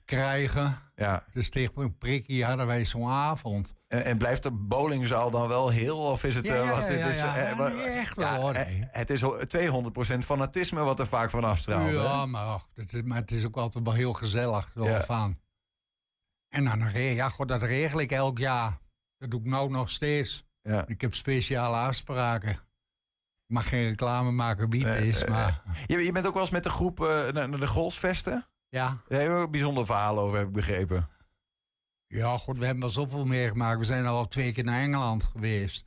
krijgen. 0.04 0.78
Ja. 0.94 1.24
Dus 1.30 1.50
tegen 1.50 1.82
een 1.82 1.98
prikkie 1.98 2.44
hadden 2.44 2.66
wij 2.66 2.84
zo'n 2.84 3.08
avond. 3.08 3.74
En, 3.88 4.04
en 4.04 4.18
blijft 4.18 4.42
de 4.42 4.50
bowlingzaal 4.50 5.30
dan 5.30 5.48
wel 5.48 5.68
heel? 5.68 5.98
Of 5.98 6.24
is 6.24 6.34
het... 6.34 6.46
Ja, 6.46 6.54
eh, 6.54 6.64
ja, 6.64 6.80
ja, 6.88 6.96
ja, 6.98 7.06
is, 7.06 7.18
eh, 7.18 7.58
nee, 7.58 7.86
echt 7.86 8.16
wel, 8.16 8.40
hoor, 8.40 8.52
eh, 8.52 8.66
nee. 8.66 8.86
Het 8.90 9.10
is 9.10 9.20
ho- 9.20 9.38
200% 9.46 10.24
fanatisme 10.24 10.80
wat 10.80 11.00
er 11.00 11.06
vaak 11.06 11.30
van 11.30 11.44
afstraalt. 11.44 11.90
Ja, 11.90 12.20
hè? 12.20 12.26
maar, 12.26 12.44
ach, 12.44 12.68
het 12.74 12.92
is, 12.92 13.02
maar 13.02 13.18
het 13.18 13.30
is 13.30 13.44
ook 13.44 13.56
altijd 13.56 13.84
wel 13.84 13.94
heel 13.94 14.12
gezellig. 14.12 14.70
Zo 14.74 14.98
van. 15.04 15.38
En 16.48 16.64
dan, 16.64 16.90
ja, 16.92 17.28
goed, 17.28 17.48
dat 17.48 17.62
regel 17.62 18.00
ik 18.00 18.12
elk 18.12 18.38
jaar. 18.38 18.78
Dat 19.18 19.30
doe 19.30 19.40
ik 19.40 19.46
nou 19.46 19.70
nog 19.70 19.90
steeds. 19.90 20.44
Ik 20.86 21.00
heb 21.00 21.14
speciale 21.14 21.76
afspraken. 21.76 22.50
Ik 22.50 23.54
mag 23.54 23.68
geen 23.68 23.88
reclame 23.88 24.30
maken 24.30 24.70
wie 24.70 24.86
het 24.86 25.04
is, 25.04 25.22
eh, 25.24 25.30
maar... 25.30 25.62
Je, 25.86 25.98
je 25.98 26.12
bent 26.12 26.26
ook 26.26 26.32
wel 26.32 26.42
eens 26.42 26.50
met 26.50 26.62
de 26.62 26.70
groep 26.70 27.00
eh, 27.00 27.28
naar, 27.28 27.50
de 27.50 27.66
golfsvesten? 27.66 28.46
Ja. 28.68 28.86
Daar 29.08 29.18
heb 29.20 29.28
je 29.28 29.34
ook 29.34 29.44
een 29.44 29.50
bijzonder 29.50 29.86
verhaal 29.86 30.18
over, 30.18 30.38
heb 30.38 30.46
ik 30.46 30.52
begrepen. 30.52 31.08
Ja, 32.08 32.38
goed, 32.38 32.58
we 32.58 32.64
hebben 32.64 32.82
wel 32.82 32.92
zoveel 32.92 33.26
meegemaakt. 33.26 33.78
We 33.78 33.84
zijn 33.84 34.06
al 34.06 34.28
twee 34.28 34.52
keer 34.52 34.64
naar 34.64 34.80
Engeland 34.80 35.24
geweest. 35.24 35.84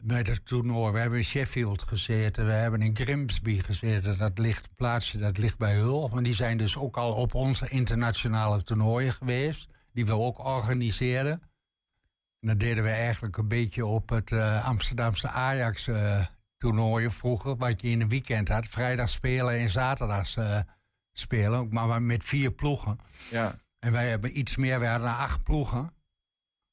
Met 0.00 0.26
het 0.26 0.46
toernooi. 0.46 0.92
We 0.92 0.98
hebben 0.98 1.18
in 1.18 1.24
Sheffield 1.24 1.82
gezeten. 1.82 2.46
We 2.46 2.52
hebben 2.52 2.82
in 2.82 2.96
Grimsby 2.96 3.60
gezeten. 3.60 4.18
Dat 4.18 4.38
ligt 4.38 4.74
plaatsje, 4.74 5.18
dat 5.18 5.38
ligt 5.38 5.58
bij 5.58 5.74
Hull. 5.74 6.08
Maar 6.12 6.22
die 6.22 6.34
zijn 6.34 6.56
dus 6.56 6.76
ook 6.76 6.96
al 6.96 7.14
op 7.14 7.34
onze 7.34 7.68
internationale 7.68 8.62
toernooien 8.62 9.12
geweest. 9.12 9.68
Die 9.92 10.06
we 10.06 10.12
ook 10.12 10.44
organiseerden. 10.44 11.40
En 12.40 12.48
dat 12.48 12.58
deden 12.58 12.84
we 12.84 12.90
eigenlijk 12.90 13.36
een 13.36 13.48
beetje 13.48 13.86
op 13.86 14.08
het 14.08 14.32
eh, 14.32 14.66
Amsterdamse 14.66 15.28
Ajax 15.28 15.86
eh 15.86 16.26
toernooien 16.56 17.12
vroeger. 17.12 17.56
Wat 17.56 17.80
je 17.80 17.88
in 17.88 18.00
een 18.00 18.08
weekend 18.08 18.48
had. 18.48 18.66
Vrijdag 18.66 19.08
spelen 19.08 19.58
en 19.58 19.70
zaterdags 19.70 20.36
eh, 20.36 20.60
spelen. 21.12 21.68
Maar 21.70 22.02
met 22.02 22.24
vier 22.24 22.50
ploegen. 22.52 22.98
Ja. 23.30 23.54
En 23.86 23.92
wij 23.92 24.08
hebben 24.08 24.38
iets 24.38 24.56
meer, 24.56 24.80
wij 24.80 24.90
hadden 24.90 25.16
acht 25.16 25.42
ploegen. 25.42 25.92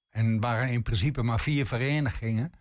En 0.09 0.39
waren 0.39 0.69
in 0.69 0.81
principe 0.81 1.23
maar 1.23 1.39
vier 1.39 1.65
verenigingen. 1.65 2.51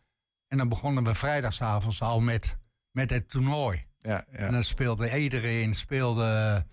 En 0.47 0.59
dan 0.59 0.69
begonnen 0.69 1.05
we 1.05 1.15
vrijdagavond 1.15 2.01
al 2.01 2.21
met, 2.21 2.59
met 2.91 3.11
het 3.11 3.29
toernooi. 3.29 3.87
Ja, 3.99 4.25
ja. 4.31 4.37
En 4.37 4.53
dan 4.53 4.65
speelde 4.65 5.19
iedereen 5.21 5.75
speelde 5.75 6.67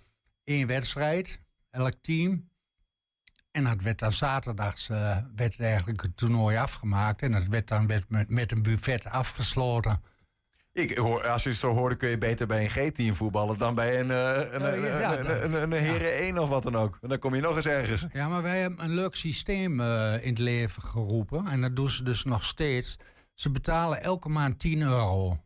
één 0.43 0.67
wedstrijd, 0.67 1.41
elk 1.69 1.93
team. 2.01 2.49
En 3.51 3.63
dat 3.63 3.81
werd 3.81 3.99
dan 3.99 4.13
zaterdags 4.13 4.89
eh, 4.89 5.17
werd 5.35 5.59
eigenlijk 5.59 6.01
het 6.01 6.17
toernooi 6.17 6.57
afgemaakt. 6.57 7.21
En 7.21 7.31
dat 7.31 7.47
werd 7.47 7.67
dan 7.67 7.87
werd 7.87 8.09
met, 8.09 8.29
met 8.29 8.51
een 8.51 8.61
buffet 8.61 9.05
afgesloten. 9.05 10.01
Ik 10.73 10.97
hoor, 10.97 11.27
als 11.27 11.43
je 11.43 11.49
het 11.49 11.57
zo 11.57 11.73
hoorde, 11.73 11.95
kun 11.95 12.09
je 12.09 12.17
beter 12.17 12.47
bij 12.47 12.63
een 12.63 12.69
G-team 12.69 13.15
voetballen 13.15 13.57
dan 13.57 13.75
bij 13.75 13.99
een, 13.99 14.11
eh, 14.11 15.61
een, 15.61 15.71
heren 15.71 16.17
1 16.17 16.37
of 16.37 16.49
wat 16.49 16.63
dan 16.63 16.75
ook. 16.75 16.97
En 17.01 17.09
dan 17.09 17.19
kom 17.19 17.35
je 17.35 17.41
nog 17.41 17.55
eens 17.55 17.65
ergens. 17.65 18.05
Ja, 18.11 18.27
maar 18.27 18.41
wij 18.41 18.59
hebben 18.59 18.83
een 18.83 18.93
leuk 18.93 19.15
systeem 19.15 19.79
eh, 19.81 20.13
in 20.21 20.29
het 20.29 20.37
leven 20.39 20.81
geroepen. 20.81 21.47
En 21.47 21.61
dat 21.61 21.75
doen 21.75 21.89
ze 21.89 22.03
dus 22.03 22.23
nog 22.23 22.43
steeds. 22.43 22.95
Ze 23.33 23.49
betalen 23.51 24.01
elke 24.03 24.29
maand 24.29 24.59
10 24.59 24.81
euro. 24.81 25.43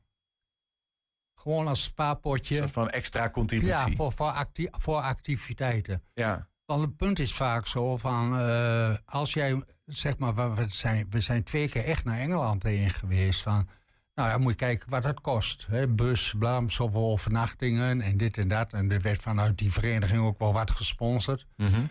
Gewoon 1.40 1.68
als 1.68 1.84
spaarpotje. 1.84 2.68
Van 2.68 2.90
extra 2.90 3.30
contributie. 3.30 3.70
Ja, 3.74 3.88
voor, 3.96 4.12
voor, 4.14 4.28
acti- 4.30 4.70
voor 4.72 5.00
activiteiten. 5.02 6.04
Ja. 6.14 6.48
Want 6.66 6.82
het 6.82 6.98
punt 6.98 7.20
is 7.20 7.34
vaak 7.34 7.66
zo 7.68 7.98
van... 7.98 8.40
eh, 8.40 8.96
als 9.06 9.34
jij, 9.34 9.64
zeg 9.86 10.18
maar, 10.18 10.36
we 10.36 10.54
we 10.62 10.68
zijn, 10.68 11.08
we 11.10 11.20
zijn 11.20 11.44
twee 11.44 11.70
keer 11.70 11.84
echt 11.84 12.04
naar 12.04 12.20
Engeland 12.20 12.64
heen 12.64 12.90
geweest. 12.90 13.42
Van, 13.42 13.68
nou 14.16 14.30
ja, 14.30 14.38
moet 14.38 14.52
je 14.52 14.58
kijken 14.58 14.90
wat 14.90 15.04
dat 15.04 15.22
kost. 15.22 15.66
Hè? 15.68 15.88
Bus, 15.88 16.34
blam, 16.38 16.70
zoveel 16.70 17.12
overnachtingen 17.12 18.02
en 18.02 18.18
dit 18.18 18.38
en 18.38 18.48
dat. 18.48 18.74
En 18.74 18.92
er 18.92 19.02
werd 19.02 19.22
vanuit 19.22 19.58
die 19.58 19.72
vereniging 19.72 20.22
ook 20.24 20.38
wel 20.40 20.54
wat 20.54 20.72
gesponsord. 20.72 21.46
Mhm. 21.56 21.82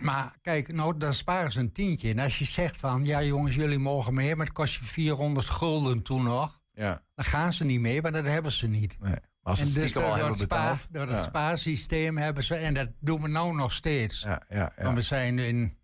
Maar 0.00 0.36
kijk, 0.42 0.72
nou, 0.72 0.98
dan 0.98 1.14
sparen 1.14 1.52
ze 1.52 1.60
een 1.60 1.72
tientje. 1.72 2.10
En 2.10 2.18
als 2.18 2.38
je 2.38 2.44
zegt 2.44 2.76
van, 2.76 3.04
ja 3.04 3.22
jongens, 3.22 3.54
jullie 3.54 3.78
mogen 3.78 4.14
mee, 4.14 4.36
maar 4.36 4.46
het 4.46 4.54
kost 4.54 4.74
je 4.74 4.84
400 4.84 5.48
gulden 5.48 6.02
toen 6.02 6.22
nog. 6.22 6.60
Ja. 6.72 7.02
Dan 7.14 7.24
gaan 7.24 7.52
ze 7.52 7.64
niet 7.64 7.80
mee, 7.80 8.02
maar 8.02 8.12
dat 8.12 8.24
hebben 8.24 8.52
ze 8.52 8.66
niet. 8.66 9.00
Nee. 9.00 9.10
Maar 9.10 9.20
als 9.42 9.58
ze 9.58 9.64
het 9.64 9.74
dus 9.74 9.82
stiekem 9.82 10.02
al 10.02 10.08
door 10.08 10.18
hebben 10.18 10.36
spa- 10.38 10.46
betaald. 10.46 10.86
Door 10.90 11.08
het 11.08 11.24
spaarsysteem 11.24 12.16
hebben 12.18 12.44
ze, 12.44 12.54
en 12.54 12.74
dat 12.74 12.88
doen 13.00 13.22
we 13.22 13.28
nou 13.28 13.54
nog 13.54 13.72
steeds. 13.72 14.20
Ja, 14.20 14.42
ja, 14.48 14.72
ja. 14.76 14.82
Want 14.84 14.96
we 14.96 15.02
zijn 15.02 15.38
in, 15.38 15.78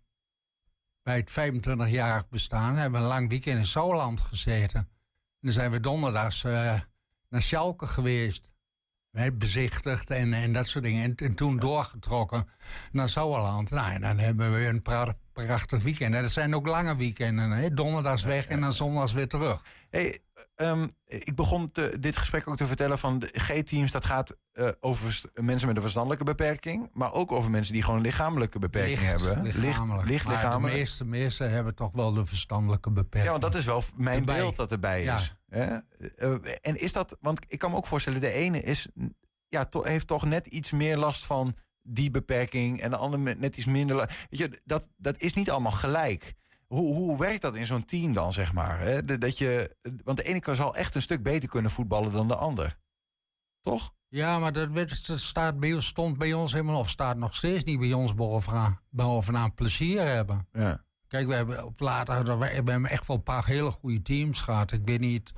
bij 1.03 1.17
het 1.17 1.31
25-jarig 1.31 2.29
bestaan, 2.29 2.75
hebben 2.75 2.99
we 2.99 3.05
een 3.05 3.11
lang 3.13 3.29
weekend 3.29 3.57
in 3.57 3.65
Zoland 3.65 4.21
gezeten. 4.21 4.89
Dan 5.45 5.53
zijn 5.53 5.71
we 5.71 5.79
donderdags 5.79 6.43
eh, 6.43 6.79
naar 7.29 7.41
Schalke 7.41 7.87
geweest. 7.87 8.51
Bezichtigd 9.33 10.09
en, 10.09 10.33
en 10.33 10.53
dat 10.53 10.67
soort 10.67 10.83
dingen. 10.83 11.03
En, 11.03 11.15
en 11.15 11.35
toen 11.35 11.57
doorgetrokken 11.57 12.47
naar 12.91 13.09
Zoland. 13.09 13.69
Nou, 13.69 13.91
en 13.91 14.01
dan 14.01 14.17
hebben 14.17 14.53
we 14.53 14.65
een 14.67 14.81
prachtig 15.43 15.83
weekend. 15.83 16.13
En 16.15 16.21
dat 16.21 16.31
zijn 16.31 16.55
ook 16.55 16.67
lange 16.67 16.95
weekenden. 16.95 17.51
Hè? 17.51 17.73
Donderdags 17.73 18.23
weg 18.23 18.47
en 18.47 18.61
dan 18.61 18.73
zondags 18.73 19.13
weer 19.13 19.27
terug. 19.27 19.61
Hey, 19.89 20.19
ehm, 20.55 20.87
ik 21.05 21.35
begon 21.35 21.71
te- 21.71 21.97
dit 21.99 22.17
gesprek 22.17 22.47
ook 22.47 22.57
te 22.57 22.67
vertellen 22.67 22.97
van 22.99 23.19
de 23.19 23.27
G-teams. 23.33 23.91
Dat 23.91 24.05
gaat 24.05 24.35
eh, 24.51 24.67
over 24.79 25.21
mensen 25.33 25.67
met 25.67 25.75
een 25.75 25.81
verstandelijke 25.81 26.23
beperking. 26.25 26.89
Maar 26.93 27.13
ook 27.13 27.31
over 27.31 27.51
mensen 27.51 27.73
die 27.73 27.83
gewoon 27.83 28.01
lichamelijke 28.01 28.59
beperking 28.59 28.99
Licht, 28.99 29.25
hebben. 29.25 29.43
lichamelijk. 29.59 30.07
licht 30.07 30.27
lichamelijk. 30.27 30.73
De 30.73 30.79
meeste, 30.79 31.05
meeste 31.05 31.43
hebben 31.43 31.75
toch 31.75 31.91
wel 31.91 32.13
de 32.13 32.25
verstandelijke 32.25 32.91
beperking. 32.91 33.23
Ja, 33.23 33.29
want 33.29 33.41
dat 33.41 33.55
is 33.55 33.65
wel 33.65 33.83
mijn 33.95 34.19
Erbij. 34.19 34.35
beeld 34.35 34.55
dat 34.55 34.71
erbij 34.71 35.03
is. 35.03 35.35
Hè? 35.49 35.63
Eh, 36.15 36.33
en 36.61 36.75
is 36.81 36.93
dat, 36.93 37.17
want 37.21 37.39
ik 37.47 37.59
kan 37.59 37.71
me 37.71 37.77
ook 37.77 37.87
voorstellen, 37.87 38.19
de 38.19 38.31
ene 38.31 38.61
is, 38.61 38.87
ja, 39.47 39.65
to- 39.65 39.83
heeft 39.83 40.07
toch 40.07 40.25
net 40.25 40.47
iets 40.47 40.71
meer 40.71 40.97
last 40.97 41.25
van 41.25 41.55
die 41.87 42.11
beperking 42.11 42.81
en 42.81 42.89
de 42.89 42.97
andere 42.97 43.23
met 43.23 43.39
net 43.39 43.57
iets 43.57 43.65
minder. 43.65 43.95
Weet 44.29 44.39
je, 44.39 44.61
dat, 44.65 44.89
dat 44.97 45.17
is 45.17 45.33
niet 45.33 45.49
allemaal 45.49 45.71
gelijk. 45.71 46.33
Hoe, 46.67 46.93
hoe 46.93 47.17
werkt 47.17 47.41
dat 47.41 47.55
in 47.55 47.65
zo'n 47.65 47.85
team 47.85 48.13
dan, 48.13 48.33
zeg 48.33 48.53
maar? 48.53 48.79
Hè? 48.79 49.17
Dat 49.17 49.37
je, 49.37 49.75
want 50.03 50.17
de 50.17 50.23
ene 50.23 50.39
kan 50.39 50.55
zal 50.55 50.75
echt 50.75 50.95
een 50.95 51.01
stuk 51.01 51.23
beter 51.23 51.49
kunnen 51.49 51.71
voetballen 51.71 52.11
dan 52.11 52.27
de 52.27 52.35
ander. 52.35 52.77
Toch? 53.61 53.93
Ja, 54.07 54.39
maar 54.39 54.53
dat, 54.53 54.69
werd, 54.69 55.07
dat 55.07 55.19
staat 55.19 55.59
bij, 55.59 55.73
ons- 55.73 55.85
stond 55.85 56.17
bij 56.17 56.33
ons 56.33 56.51
helemaal, 56.51 56.79
of 56.79 56.89
staat 56.89 57.17
nog 57.17 57.35
steeds 57.35 57.63
niet 57.63 57.79
bij 57.79 57.93
ons 57.93 58.13
bovenaan, 58.13 58.79
bovenaan 58.89 59.53
plezier 59.53 60.01
hebben. 60.07 60.47
Ja. 60.51 60.83
Kijk, 61.07 61.27
we 61.27 61.33
hebben 61.33 61.65
op 61.65 61.79
later, 61.79 62.39
we 62.39 62.45
hebben 62.45 62.85
echt 62.85 63.07
wel 63.07 63.15
een 63.15 63.23
paar 63.23 63.45
hele 63.45 63.71
goede 63.71 64.01
teams 64.01 64.41
gehad. 64.41 64.71
Ik 64.71 64.81
weet 64.85 64.99
niet, 64.99 65.31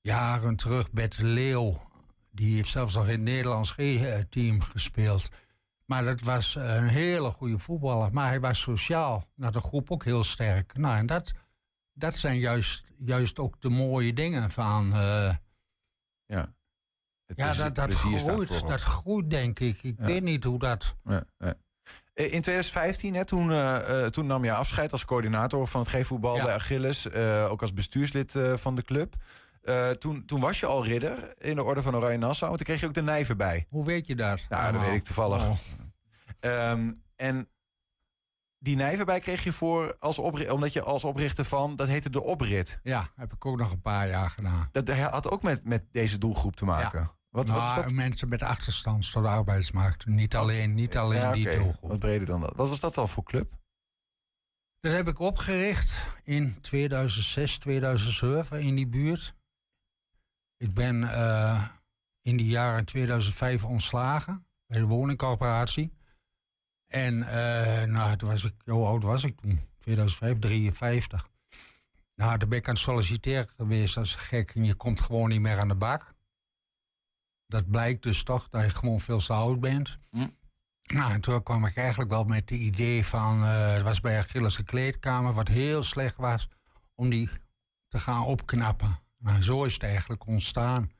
jaren 0.00 0.56
terug, 0.56 0.92
Bert 0.92 1.18
Leeuw, 1.18 1.82
die 2.30 2.54
heeft 2.54 2.68
zelfs 2.68 2.94
nog 2.94 3.04
in 3.04 3.10
het 3.10 3.20
Nederlands 3.20 3.70
G-team 3.70 4.60
gespeeld. 4.60 5.28
Maar 5.86 6.04
dat 6.04 6.20
was 6.20 6.54
een 6.54 6.86
hele 6.88 7.30
goede 7.30 7.58
voetballer. 7.58 8.12
Maar 8.12 8.28
hij 8.28 8.40
was 8.40 8.60
sociaal. 8.60 9.28
Nou, 9.34 9.52
de 9.52 9.60
groep 9.60 9.90
ook 9.90 10.04
heel 10.04 10.24
sterk. 10.24 10.76
Nou, 10.76 10.96
en 10.98 11.06
dat, 11.06 11.32
dat 11.92 12.14
zijn 12.16 12.38
juist, 12.38 12.84
juist 12.98 13.38
ook 13.38 13.60
de 13.60 13.68
mooie 13.68 14.12
dingen 14.12 14.50
van. 14.50 14.92
eh, 14.92 15.34
Ja. 16.26 16.54
Het 17.26 17.38
ja, 17.38 17.54
dat, 17.54 17.74
dat, 17.74 17.94
groeit, 17.94 18.68
dat 18.68 18.80
groeit, 18.80 19.30
denk 19.30 19.60
ik. 19.60 19.82
Ik 19.82 19.94
Ja. 19.98 20.04
weet 20.06 20.22
niet 20.22 20.44
hoe 20.44 20.58
dat. 20.58 20.94
Ja, 21.04 21.22
ja. 21.38 21.54
Eh, 22.14 22.24
In 22.24 22.40
2015, 22.40 23.14
hè, 23.14 23.24
toen, 23.24 23.52
eh, 23.52 24.04
toen 24.06 24.26
nam 24.26 24.44
je 24.44 24.52
afscheid 24.52 24.92
als 24.92 25.04
coördinator 25.04 25.66
van 25.66 25.80
het 25.80 25.90
G-voetbal 25.90 26.42
bij 26.42 26.54
Achilles. 26.54 27.10
ook 27.48 27.60
als 27.62 27.72
bestuurslid 27.72 28.34
van 28.54 28.74
de 28.74 28.82
club. 28.82 29.14
Eh, 29.66 29.90
toen, 29.90 30.24
toen 30.24 30.40
was 30.40 30.60
je 30.60 30.66
al 30.66 30.84
ridder 30.84 31.34
in 31.38 31.54
de 31.56 31.62
orde 31.62 31.82
van 31.82 31.96
Oranje 31.96 32.18
Nassau. 32.18 32.50
En 32.50 32.56
toen 32.56 32.66
kreeg 32.66 32.80
je 32.80 32.86
ook 32.86 32.94
de 32.94 33.02
nijver 33.02 33.36
bij. 33.36 33.66
Hoe 33.68 33.84
weet 33.84 34.06
je 34.06 34.14
dat? 34.14 34.46
Nou, 34.48 34.72
dat 34.72 34.80
Oh. 34.80 34.86
weet 34.86 34.96
ik 34.96 35.04
toevallig. 35.04 35.48
Oh. 35.48 35.58
Ehm, 36.40 36.92
en 37.16 37.48
die 38.58 38.76
nijver 38.76 39.04
bij 39.04 39.20
kreeg 39.20 39.44
je 39.44 39.52
voor 39.52 39.96
als 39.98 40.18
omdat 40.18 40.72
je 40.72 40.82
als 40.82 41.04
oprichter 41.04 41.44
van, 41.44 41.76
dat 41.76 41.88
heette 41.88 42.10
de 42.10 42.22
oprit. 42.22 42.78
Ja, 42.82 43.10
heb 43.16 43.32
ik 43.32 43.46
ook 43.46 43.58
nog 43.58 43.70
een 43.72 43.80
paar 43.80 44.08
jaar 44.08 44.30
gedaan. 44.30 44.68
Dat 44.72 44.88
had 44.90 45.30
ook 45.30 45.42
met, 45.42 45.64
met 45.64 45.84
deze 45.92 46.18
doelgroep 46.18 46.56
te 46.56 46.64
maken. 46.64 47.10
Wat, 47.30 47.48
wat 47.48 47.62
is 47.62 47.74
dat? 47.74 47.92
Mensen 47.92 48.28
met 48.28 48.42
achterstand 48.42 49.12
tot 49.12 49.22
de 49.22 49.28
arbeidsmarkt. 49.28 50.06
Niet 50.06 50.36
alleen, 50.36 50.74
niet 50.74 50.96
alleen 50.96 51.20
Ja, 51.20 51.32
die 51.32 51.56
doelgroep. 51.56 51.90
Wat 51.90 51.98
breder 51.98 52.26
dan 52.26 52.40
dat. 52.40 52.52
Wat 52.56 52.68
was 52.68 52.80
dat 52.80 52.94
dan 52.94 53.08
voor 53.08 53.22
club? 53.24 53.50
Dat 54.80 54.92
heb 54.92 55.08
ik 55.08 55.18
opgericht 55.18 55.96
in 56.24 56.60
2006, 56.60 57.58
2007 57.58 58.60
in 58.60 58.74
die 58.74 58.86
buurt. 58.88 59.34
Ik 60.56 60.74
ben 60.74 61.12
eh, 61.12 61.68
in 62.20 62.36
die 62.36 62.46
jaren 62.46 62.84
2005 62.84 63.64
ontslagen 63.64 64.46
bij 64.66 64.78
de 64.78 64.86
woningcorporatie. 64.86 65.92
En 66.86 67.22
eh, 67.22 67.86
nou, 67.86 68.16
toen 68.16 68.28
was 68.28 68.44
ik, 68.44 68.54
hoe 68.64 68.86
oud 68.86 69.02
was 69.02 69.24
ik 69.24 69.40
toen? 69.40 69.60
2005, 69.78 70.38
53. 70.38 71.28
Nou, 72.14 72.38
toen 72.38 72.48
ben 72.48 72.58
ik 72.58 72.68
aan 72.68 72.74
het 72.74 72.82
solliciteren 72.82 73.48
geweest 73.48 73.96
als 73.96 74.14
gek. 74.14 74.54
En 74.54 74.64
je 74.64 74.74
komt 74.74 75.00
gewoon 75.00 75.28
niet 75.28 75.40
meer 75.40 75.58
aan 75.58 75.68
de 75.68 75.74
bak. 75.74 76.14
Dat 77.46 77.70
blijkt 77.70 78.02
dus 78.02 78.22
toch 78.22 78.48
dat 78.48 78.64
je 78.64 78.70
gewoon 78.70 79.00
veel 79.00 79.18
te 79.18 79.32
oud 79.32 79.60
bent. 79.60 79.98
Hm. 80.10 80.26
Nou, 80.86 81.12
en 81.12 81.20
toen 81.20 81.42
kwam 81.42 81.64
ik 81.64 81.76
eigenlijk 81.76 82.10
wel 82.10 82.24
met 82.24 82.50
het 82.50 82.50
idee 82.50 83.06
van... 83.06 83.44
eh 83.44 83.72
het 83.72 83.82
was 83.82 84.00
bij 84.00 84.18
Achilles' 84.18 84.62
kleedkamer, 84.62 85.32
wat 85.32 85.48
heel 85.48 85.82
slecht 85.82 86.16
was... 86.16 86.48
om 86.94 87.10
die 87.10 87.28
te 87.88 87.98
gaan 87.98 88.24
opknappen. 88.24 88.98
Nou, 89.26 89.42
zo 89.42 89.64
is 89.64 89.72
het 89.72 89.82
eigenlijk 89.82 90.26
ontstaan. 90.26 90.90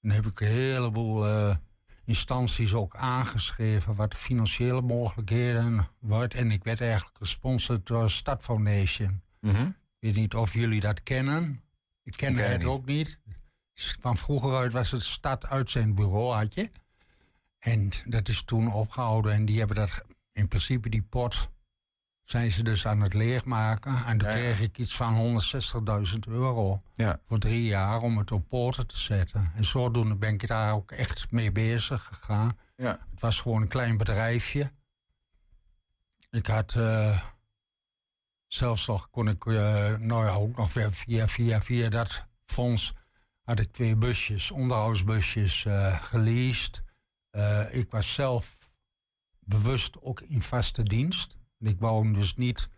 Dan 0.00 0.10
heb 0.10 0.26
ik 0.26 0.40
een 0.40 0.46
heleboel 0.46 1.26
eh, 1.26 1.56
instanties 2.04 2.74
ook 2.74 2.96
aangeschreven... 2.96 3.94
wat 3.94 4.14
financiële 4.14 4.82
mogelijkheden 4.82 5.88
wordt. 5.98 6.34
En 6.34 6.50
ik 6.50 6.64
werd 6.64 6.80
eigenlijk 6.80 7.16
gesponsord 7.16 7.86
door 7.86 8.10
Stad 8.10 8.42
Foundation. 8.42 9.22
Mhm. 9.40 9.66
Ik 9.66 9.74
weet 9.98 10.14
niet 10.14 10.34
of 10.34 10.52
jullie 10.52 10.80
dat 10.80 11.02
kennen. 11.02 11.62
Ik 12.02 12.12
ken 12.12 12.36
het 12.36 12.48
het 12.48 12.58
niet. 12.58 12.66
ook 12.66 12.86
niet. 12.86 13.18
Van 13.74 14.16
vroeger 14.16 14.56
uit 14.56 14.72
was 14.72 14.90
het 14.90 15.02
Stad 15.02 15.46
uit 15.46 15.70
zijn 15.70 15.94
bureau, 15.94 16.36
had 16.36 16.54
je. 16.54 16.70
En 17.58 17.90
dat 18.04 18.28
is 18.28 18.42
toen 18.42 18.72
opgehouden. 18.72 19.32
En 19.32 19.44
die 19.44 19.58
hebben 19.58 19.76
dat, 19.76 20.04
in 20.32 20.48
principe 20.48 20.88
die 20.88 21.02
pot, 21.02 21.48
zijn 22.26 22.52
ze 22.52 22.62
dus 22.62 22.86
aan 22.86 23.00
het 23.00 23.14
leegmaken. 23.14 24.04
En 24.06 24.18
toen 24.18 24.28
Ja, 24.28 24.34
ja. 24.36 24.40
kreeg 24.40 24.60
ik 24.60 24.78
iets 24.78 24.96
van 24.96 25.14
160.000 25.16 26.18
euro 26.28 26.82
Ja. 26.94 27.20
voor 27.26 27.38
drie 27.38 27.64
jaar 27.66 28.00
om 28.00 28.18
het 28.18 28.32
op 28.32 28.48
poten 28.48 28.86
te 28.86 28.98
zetten. 28.98 29.52
En 29.54 29.64
zodoende 29.64 30.14
ben 30.16 30.32
ik 30.32 30.46
daar 30.46 30.72
ook 30.74 30.92
echt 30.92 31.30
mee 31.30 31.52
bezig 31.52 32.04
gegaan. 32.04 32.58
Ja. 32.76 33.06
Het 33.10 33.20
was 33.20 33.40
gewoon 33.40 33.62
een 33.62 33.68
klein 33.68 33.96
bedrijfje. 33.96 34.72
Ik 36.30 36.46
had 36.46 36.74
eh, 36.74 37.20
zelfs 38.46 38.86
nog, 38.86 39.10
kon 39.10 39.28
ik, 39.28 39.46
eh, 39.46 39.54
nou 39.94 40.24
ja, 40.24 40.32
ook 40.32 40.56
nog 40.56 40.72
weer 40.72 40.92
via, 40.92 41.28
via, 41.28 41.62
via 41.62 41.88
dat 41.88 42.24
fonds 42.44 42.94
had 43.42 43.58
ik 43.60 43.72
twee 43.72 43.96
busjes, 43.96 44.50
onderhoudsbusjes 44.50 45.64
eh 45.64 46.02
geleased. 46.02 46.82
Ik 47.70 47.90
was 47.90 48.14
zelf 48.14 48.58
bewust 49.40 50.02
ook 50.02 50.20
in 50.20 50.42
vaste 50.42 50.82
dienst. 50.82 51.36
Ik 51.58 51.76
wou 51.78 52.12
dus 52.12 52.34
niet 52.36 52.68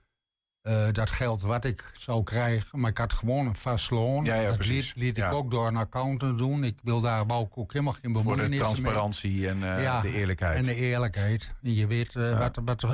eh, 0.61 0.87
dat 0.93 1.11
geld 1.11 1.43
wat 1.43 1.64
ik 1.64 1.91
zou 1.99 2.22
krijgen, 2.22 2.81
maar 2.81 2.91
ik 2.91 2.99
had 2.99 3.12
gewoon 3.12 3.47
een 3.47 3.57
vast 3.57 3.91
loon. 3.91 4.24
Ja, 4.24 4.35
ja, 4.35 4.47
dat 4.49 4.57
precies. 4.57 4.95
liet, 4.95 5.05
liet 5.05 5.16
Ja. 5.16 5.26
ik 5.29 5.33
ook 5.35 5.51
door 5.51 5.66
een 5.66 5.76
accountant 5.76 6.39
doen. 6.39 6.64
Ik 6.64 6.79
wil 6.83 7.01
daar 7.01 7.26
wou 7.26 7.45
ik 7.47 7.59
ook 7.59 7.72
helemaal 7.72 7.93
geen 7.93 8.03
Voor 8.12 8.12
bemoeienis 8.22 8.45
de 8.45 8.51
mee. 8.51 8.59
transparantie 8.59 9.49
en 9.49 9.76
eh, 9.76 9.83
Ja, 9.83 10.01
de 10.01 10.12
eerlijkheid. 10.12 10.57
En 10.57 10.62
de 10.62 10.74
eerlijkheid. 10.74 11.55
En 11.62 11.74
je 11.74 11.87
weet 11.87 12.12
Ja. 12.12 12.39
wat, 12.39 12.59
wat 12.64 12.85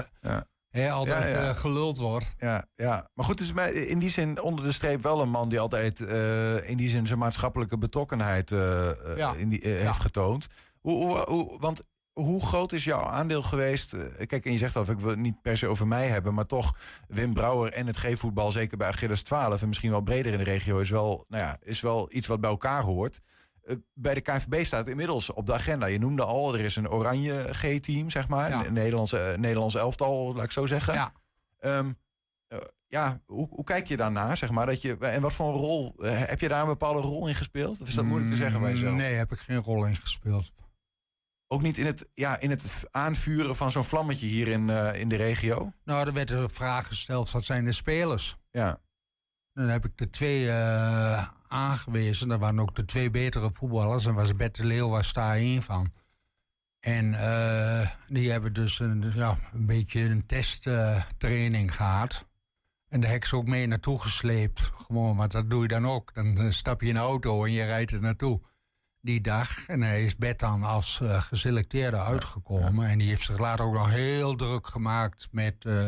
altijd 0.90 1.30
Ja, 1.30 1.42
ja. 1.44 1.52
geluld 1.52 1.98
wordt. 1.98 2.34
Ja, 2.38 2.66
ja, 2.74 3.08
maar 3.14 3.24
goed, 3.24 3.38
dus 3.38 3.52
mij- 3.52 3.72
in 3.72 3.98
die 3.98 4.10
zin 4.10 4.40
onder 4.40 4.64
de 4.64 4.72
streep 4.72 5.02
wel 5.02 5.20
een 5.20 5.30
man 5.30 5.48
die 5.48 5.60
altijd 5.60 6.00
in 6.64 6.76
die 6.76 6.88
zin 6.88 7.06
zijn 7.06 7.18
maatschappelijke 7.18 7.78
betrokkenheid 7.78 8.50
Ja. 9.16 9.34
in 9.34 9.48
die, 9.48 9.60
heeft 9.62 10.00
getoond. 10.00 10.46
Hoe, 10.80 11.06
hoe, 11.06 11.24
hoe- 11.28 11.58
want 11.60 11.80
hoe 12.14 12.46
groot 12.46 12.72
is 12.72 12.84
jouw 12.84 13.02
aandeel 13.02 13.42
geweest? 13.42 13.92
Eh, 13.92 14.26
Kijk, 14.26 14.44
en 14.44 14.52
je 14.52 14.58
zegt 14.58 14.76
al, 14.76 14.90
ik 14.90 15.00
wil 15.00 15.10
het 15.10 15.18
niet 15.18 15.42
per 15.42 15.56
se 15.58 15.66
over 15.66 15.86
mij 15.86 16.08
hebben, 16.08 16.34
maar 16.34 16.46
toch 16.46 16.76
Wim 17.08 17.32
Brouwer 17.34 17.72
en 17.72 17.86
het 17.86 17.96
G-voetbal, 17.96 18.50
zeker 18.50 18.76
bij 18.76 18.88
Achilles 18.88 19.22
12 19.22 19.62
en 19.62 19.68
misschien 19.68 19.90
wel 19.90 20.00
breder 20.00 20.32
in 20.32 20.38
de 20.38 20.44
regio, 20.44 20.78
is 20.78 20.90
wel, 20.90 21.24
nou 21.28 21.42
ja, 21.42 21.56
is 21.60 21.80
wel 21.80 22.08
iets 22.12 22.26
wat 22.26 22.40
bij 22.40 22.50
elkaar 22.50 22.82
hoort. 22.82 23.20
Eh, 23.64 23.76
Bij 23.94 24.14
de 24.14 24.20
KNVB 24.20 24.64
staat 24.64 24.80
het 24.80 24.88
inmiddels 24.88 25.32
op 25.32 25.46
de 25.46 25.52
agenda. 25.52 25.86
Je 25.86 25.98
noemde 25.98 26.24
al, 26.24 26.54
er 26.54 26.60
is 26.64 26.76
een 26.76 26.90
oranje 26.90 27.46
G-team, 27.54 28.10
zeg 28.10 28.28
maar. 28.28 28.50
Ja. 28.50 28.66
Een 28.66 28.72
Nederlandse, 28.72 29.18
eh, 29.18 29.38
Nederlandse 29.38 29.78
elftal, 29.78 30.34
laat 30.34 30.44
ik 30.44 30.50
zo 30.50 30.66
zeggen. 30.66 30.94
Ja. 30.94 31.12
Ehm, 31.58 31.92
eh, 32.48 32.58
ja, 32.86 33.20
hoe, 33.26 33.48
hoe 33.50 33.64
kijk 33.64 33.86
je 33.86 33.96
daarna, 33.96 34.34
zeg 34.34 34.50
maar? 34.50 34.66
Dat 34.66 34.82
je, 34.82 34.96
en 34.98 35.20
wat 35.22 35.32
voor 35.32 35.46
een 35.48 35.60
rol, 35.60 35.94
heb 36.02 36.40
je 36.40 36.48
daar 36.48 36.60
een 36.60 36.66
bepaalde 36.66 37.00
rol 37.00 37.28
in 37.28 37.34
gespeeld? 37.34 37.80
Of 37.80 37.88
is 37.88 37.94
dat 37.94 38.04
moeilijk 38.04 38.30
te 38.30 38.36
zeggen 38.36 38.60
bij 38.60 38.70
jezelf? 38.70 38.94
Nee, 38.96 39.14
heb 39.14 39.32
ik 39.32 39.38
geen 39.38 39.62
rol 39.62 39.84
in 39.84 39.96
gespeeld. 39.96 40.52
Ook 41.54 41.62
niet 41.62 41.78
in 41.78 41.86
het, 41.86 42.08
ja, 42.12 42.38
in 42.38 42.50
het 42.50 42.84
aanvuren 42.90 43.56
van 43.56 43.70
zo'n 43.70 43.84
vlammetje 43.84 44.26
hier 44.26 44.48
in, 44.48 44.70
eh, 44.70 45.00
in 45.00 45.08
de 45.08 45.16
regio? 45.16 45.72
Nou, 45.84 46.06
er 46.06 46.12
werd 46.12 46.30
een 46.30 46.50
vraag 46.50 46.86
gesteld, 46.86 47.30
wat 47.30 47.44
zijn 47.44 47.64
de 47.64 47.72
spelers? 47.72 48.36
Ja. 48.50 48.80
Dan 49.52 49.68
heb 49.68 49.84
ik 49.84 49.96
de 49.96 50.10
twee 50.10 50.50
eh, 50.50 51.28
aangewezen. 51.48 52.28
Dat 52.28 52.40
waren 52.40 52.60
ook 52.60 52.74
de 52.74 52.84
twee 52.84 53.10
betere 53.10 53.50
voetballers. 53.52 54.06
En 54.06 54.14
was 54.14 54.36
Bert 54.36 54.56
de 54.56 54.64
Leeuw 54.64 54.88
was 54.88 55.12
daar 55.12 55.34
één 55.34 55.62
van. 55.62 55.92
En 56.80 57.14
eh, 57.14 57.88
die 58.08 58.30
hebben 58.30 58.52
dus 58.52 58.80
een, 58.80 59.12
ja, 59.14 59.38
een 59.52 59.66
beetje 59.66 60.00
een 60.00 60.26
testtraining 60.26 61.74
gehad. 61.74 62.26
En 62.88 63.02
ik 63.02 63.24
ze 63.24 63.36
ook 63.36 63.46
mee 63.46 63.66
naartoe 63.66 64.00
gesleept. 64.00 64.60
Gewoon, 64.60 65.16
want 65.16 65.32
dat 65.32 65.50
doe 65.50 65.62
je 65.62 65.68
dan 65.68 65.86
ook. 65.86 66.14
Dan 66.14 66.52
stap 66.52 66.80
je 66.80 66.88
in 66.88 66.96
een 66.96 67.02
auto 67.02 67.44
en 67.44 67.52
je 67.52 67.64
rijdt 67.64 67.90
er 67.90 68.00
naartoe. 68.00 68.40
Die 69.04 69.20
dag. 69.20 69.66
En 69.66 69.82
hij 69.82 70.04
is 70.04 70.16
Bert 70.16 70.38
dan 70.38 70.62
als 70.62 71.00
eh, 71.00 71.20
geselecteerde 71.20 72.00
uitgekomen. 72.00 72.86
En 72.86 72.98
die 72.98 73.08
heeft 73.08 73.22
zich 73.22 73.38
later 73.38 73.64
ook 73.64 73.72
nog 73.72 73.90
heel 73.90 74.34
druk 74.34 74.66
gemaakt 74.66 75.28
met, 75.30 75.64
eh, 75.64 75.86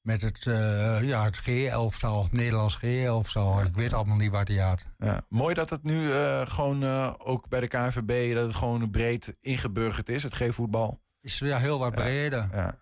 met 0.00 0.20
het, 0.20 0.46
eh, 0.46 1.02
ja, 1.02 1.24
het 1.24 1.36
G-elftal, 1.36 2.22
het 2.22 2.32
Nederlands 2.32 2.74
G-elftal. 2.74 3.60
Ik 3.60 3.74
weet 3.74 3.92
allemaal 3.92 4.16
niet 4.16 4.30
wat 4.30 4.48
hij 4.48 4.56
had. 4.56 4.84
Ja. 4.98 5.20
Mooi 5.28 5.54
dat 5.54 5.70
het 5.70 5.82
nu 5.82 6.10
gewoon 6.44 6.84
ook 7.18 7.48
bij 7.48 7.60
de 7.60 7.68
KNVB, 7.68 8.34
dat 8.34 8.46
het 8.46 8.56
gewoon 8.56 8.90
breed 8.90 9.36
ingeburgerd 9.40 10.08
is, 10.08 10.22
het 10.22 10.34
G-voetbal. 10.34 11.00
Is 11.20 11.38
weer 11.38 11.58
heel 11.58 11.78
wat 11.78 11.94
breder. 11.94 12.48
Ja. 12.52 12.78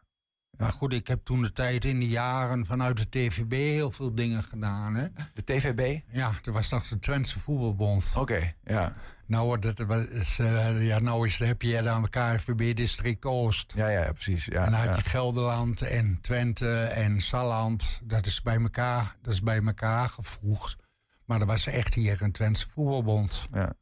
Maar 0.56 0.72
goed, 0.72 0.92
ik 0.92 1.06
heb 1.06 1.20
toen 1.20 1.42
de 1.42 1.52
tijd 1.52 1.84
in 1.84 2.00
de 2.00 2.08
jaren 2.08 2.66
vanuit 2.66 2.96
de 2.96 3.08
TVB 3.08 3.52
heel 3.52 3.90
veel 3.90 4.14
dingen 4.14 4.42
gedaan. 4.42 4.94
Hè? 4.94 5.06
De 5.32 5.44
TVB? 5.44 6.00
Ja, 6.12 6.32
er 6.44 6.52
was 6.52 6.70
nog 6.70 6.88
de 6.88 6.98
Twentse 6.98 7.40
Voetbalbond. 7.40 8.12
Oké, 8.16 8.54
ja. 8.64 8.92
Nou, 9.30 9.66
het, 9.66 9.86
wel 9.86 10.04
eens, 10.04 10.38
eh, 10.38 10.86
ja, 10.86 10.98
nou 10.98 11.26
is, 11.26 11.38
heb 11.38 11.62
je 11.62 11.82
dan 11.82 12.08
KNVB 12.08 12.76
District 12.76 13.24
Oost. 13.24 13.72
Ja, 13.76 13.88
ja, 13.88 14.12
precies. 14.12 14.44
Ja, 14.44 14.64
en 14.64 14.70
dan 14.70 14.80
had 14.80 14.96
je 14.96 15.08
Gelderland 15.08 15.82
en 15.82 16.18
Twente 16.20 16.82
en 16.82 17.20
Salland. 17.20 18.00
Dat 18.04 18.26
is 18.26 18.42
bij 18.42 18.56
elkaar, 18.56 19.16
dat 19.22 19.32
is 19.32 19.42
bij 19.42 19.62
elkaar 19.62 20.08
gevoegd. 20.08 20.76
Maar 21.24 21.40
er 21.40 21.46
was 21.46 21.66
echt 21.66 21.94
hier 21.94 22.22
een 22.22 22.32
Twentse 22.32 22.68
Voetbalbond. 22.68 23.46
Ja. 23.52 23.72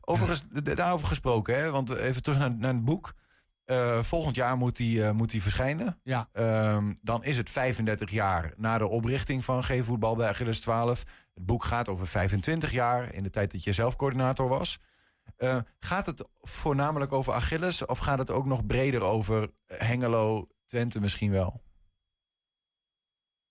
Overigens, 0.00 0.42
daarover 0.62 1.06
gesproken, 1.06 1.58
hè? 1.58 1.70
want 1.70 1.90
even 1.90 2.22
terug 2.22 2.38
naar, 2.38 2.56
naar 2.56 2.74
het 2.74 2.84
boek. 2.84 3.14
Eh, 3.66 4.02
volgend 4.02 4.36
jaar 4.36 4.56
moet 4.56 4.76
die, 4.76 5.04
eh, 5.04 5.10
moet 5.12 5.30
die 5.30 5.42
verschijnen. 5.42 6.00
Ja. 6.02 6.28
Ehm, 6.32 6.92
dan 7.02 7.24
is 7.24 7.36
het 7.36 7.50
35 7.50 8.10
jaar 8.10 8.52
na 8.56 8.78
de 8.78 8.86
oprichting 8.86 9.44
van 9.44 9.62
G-voetbal 9.62 10.16
bij 10.16 10.28
Achilles 10.28 10.60
12. 10.60 11.04
Het 11.34 11.46
boek 11.46 11.64
gaat 11.64 11.88
over 11.88 12.06
25 12.06 12.72
jaar, 12.72 13.14
in 13.14 13.22
de 13.22 13.30
tijd 13.30 13.52
dat 13.52 13.64
je 13.64 13.72
zelf 13.72 13.96
coördinator 13.96 14.48
was. 14.48 14.78
Eh, 15.36 15.58
gaat 15.78 16.06
het 16.06 16.24
voornamelijk 16.40 17.12
over 17.12 17.32
Achilles 17.32 17.86
of 17.86 17.98
gaat 17.98 18.18
het 18.18 18.30
ook 18.30 18.46
nog 18.46 18.66
breder 18.66 19.02
over 19.02 19.50
Hengelo, 19.66 20.48
Twente 20.66 21.00
misschien 21.00 21.30
wel? 21.30 21.62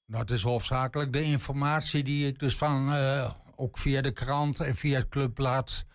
Nou, 0.06 0.22
het 0.22 0.32
is 0.32 0.44
hoofdzakelijk 0.44 1.14
de 1.14 1.24
informatie 1.24 2.04
die 2.04 2.28
ik 2.28 2.40
dus 2.40 2.58
van, 2.58 2.94
eh, 2.94 3.34
ook 3.56 3.78
via 3.78 4.02
de 4.02 4.12
krant 4.12 4.60
en 4.60 4.76
via 4.76 4.98
het 4.98 5.10
clubblad 5.10 5.86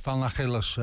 van 0.00 0.22
Achilles, 0.22 0.78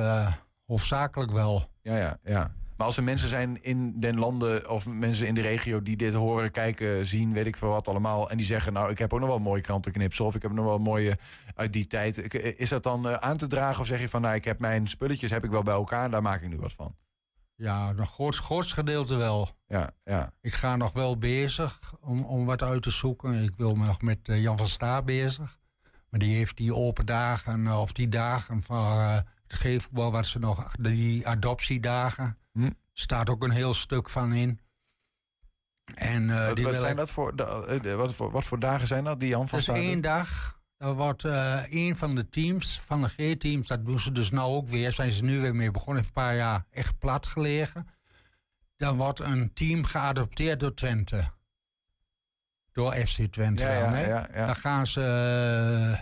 hoofdzakelijk 0.65 1.31
wel. 1.31 1.69
Ja, 1.81 1.97
ja, 1.97 2.17
ja. 2.23 2.53
Maar 2.77 2.87
als 2.87 2.97
er 2.97 3.03
mensen 3.03 3.27
zijn 3.27 3.63
in 3.63 3.99
den 3.99 4.19
landen 4.19 4.69
of 4.69 4.85
mensen 4.85 5.27
in 5.27 5.35
de 5.35 5.41
regio 5.41 5.81
die 5.81 5.97
dit 5.97 6.13
horen, 6.13 6.51
kijken, 6.51 7.05
zien, 7.05 7.33
weet 7.33 7.45
ik 7.45 7.57
veel 7.57 7.69
wat 7.69 7.87
allemaal. 7.87 8.29
En 8.29 8.37
die 8.37 8.45
zeggen, 8.45 8.73
nou, 8.73 8.91
ik 8.91 8.99
heb 8.99 9.13
ook 9.13 9.19
nog 9.19 9.29
wel 9.29 9.39
mooie 9.39 9.61
krantenknipsel 9.61 10.25
of 10.25 10.35
ik 10.35 10.41
heb 10.41 10.51
nog 10.51 10.65
wel 10.65 10.77
mooie 10.77 11.17
uit 11.55 11.73
die 11.73 11.87
tijd. 11.87 12.33
Is 12.59 12.69
dat 12.69 12.83
dan 12.83 13.09
eh, 13.09 13.13
aan 13.13 13.37
te 13.37 13.47
dragen 13.47 13.79
of 13.81 13.85
zeg 13.87 13.99
je 13.99 14.09
van, 14.09 14.21
nou, 14.21 14.35
ik 14.35 14.45
heb 14.45 14.59
mijn 14.59 14.87
spulletjes 14.87 15.31
heb 15.31 15.43
ik 15.43 15.51
wel 15.51 15.63
bij 15.63 15.73
elkaar, 15.73 16.09
daar 16.09 16.21
maak 16.21 16.41
ik 16.41 16.49
nu 16.49 16.57
wat 16.57 16.73
van? 16.73 16.95
Ja, 17.55 17.89
een 17.89 18.07
groot, 18.07 18.35
grootste 18.35 18.73
gedeelte 18.73 19.15
wel. 19.15 19.49
Ja, 19.67 19.89
ja. 20.03 20.33
Ik 20.41 20.53
ga 20.53 20.75
nog 20.75 20.91
wel 20.91 21.17
bezig 21.17 21.79
om, 22.01 22.23
om 22.23 22.45
wat 22.45 22.61
uit 22.61 22.81
te 22.81 22.89
zoeken. 22.89 23.43
Ik 23.43 23.53
wil 23.57 23.75
nog 23.75 24.01
met 24.01 24.29
eh, 24.29 24.41
Jan 24.41 24.57
van 24.57 24.67
Staar 24.67 25.03
bezig. 25.03 25.59
Maar 26.13 26.21
die 26.21 26.35
heeft 26.35 26.57
die 26.57 26.75
open 26.75 27.05
dagen, 27.05 27.67
of 27.67 27.91
die 27.91 28.09
dagen 28.09 28.63
van 28.63 28.97
uh, 28.97 29.15
het 29.15 29.25
geefvoetbal, 29.47 30.11
wat 30.11 30.25
ze 30.25 30.39
nog, 30.39 30.75
die 30.75 31.27
adoptiedagen, 31.27 32.37
hm. 32.51 32.69
staat 32.91 33.29
ook 33.29 33.43
een 33.43 33.51
heel 33.51 33.73
stuk 33.73 34.09
van 34.09 34.33
in. 34.33 34.59
En, 35.95 36.29
uh, 36.29 36.45
wat, 36.47 36.55
die 36.55 36.65
wat 36.65 36.77
zijn 36.77 36.95
dat 36.95 37.11
voor, 37.11 37.35
wat, 37.97 38.13
voor, 38.13 38.31
wat 38.31 38.43
voor 38.43 38.59
dagen 38.59 38.87
zijn 38.87 39.03
dat, 39.03 39.19
die 39.19 39.29
Jan 39.29 39.47
van 39.47 39.59
Dat 39.59 39.75
is 39.75 39.83
één 39.83 40.01
dag. 40.01 40.59
Er 40.77 40.93
wordt 40.93 41.25
één 41.69 41.95
van 41.95 42.15
de 42.15 42.29
teams, 42.29 42.79
van 42.79 43.01
de 43.01 43.09
G-teams, 43.09 43.67
dat 43.67 43.85
doen 43.85 43.99
ze 43.99 44.11
dus 44.11 44.31
nou 44.31 44.53
ook 44.53 44.69
weer, 44.69 44.91
zijn 44.91 45.11
ze 45.11 45.23
nu 45.23 45.39
weer 45.39 45.55
mee 45.55 45.71
begonnen, 45.71 46.03
heeft 46.03 46.15
een 46.15 46.23
paar 46.23 46.35
jaar 46.35 46.65
echt 46.71 46.97
plat 46.99 47.27
gelegen. 47.27 47.87
Dan 48.77 48.97
wordt 48.97 49.19
een 49.19 49.53
team 49.53 49.83
geadopteerd 49.83 50.59
door 50.59 50.73
Twente. 50.73 51.31
Door 52.73 52.93
FC 52.93 53.21
Twente. 53.31 53.63
Ja, 53.63 53.79
dan, 53.79 53.91
ja, 53.91 53.95
hè? 53.95 54.07
ja, 54.07 54.27
ja. 54.33 54.45
Dan 54.45 54.55
gaan 54.55 54.87
ze, 54.87 55.01
uh, 55.91 55.99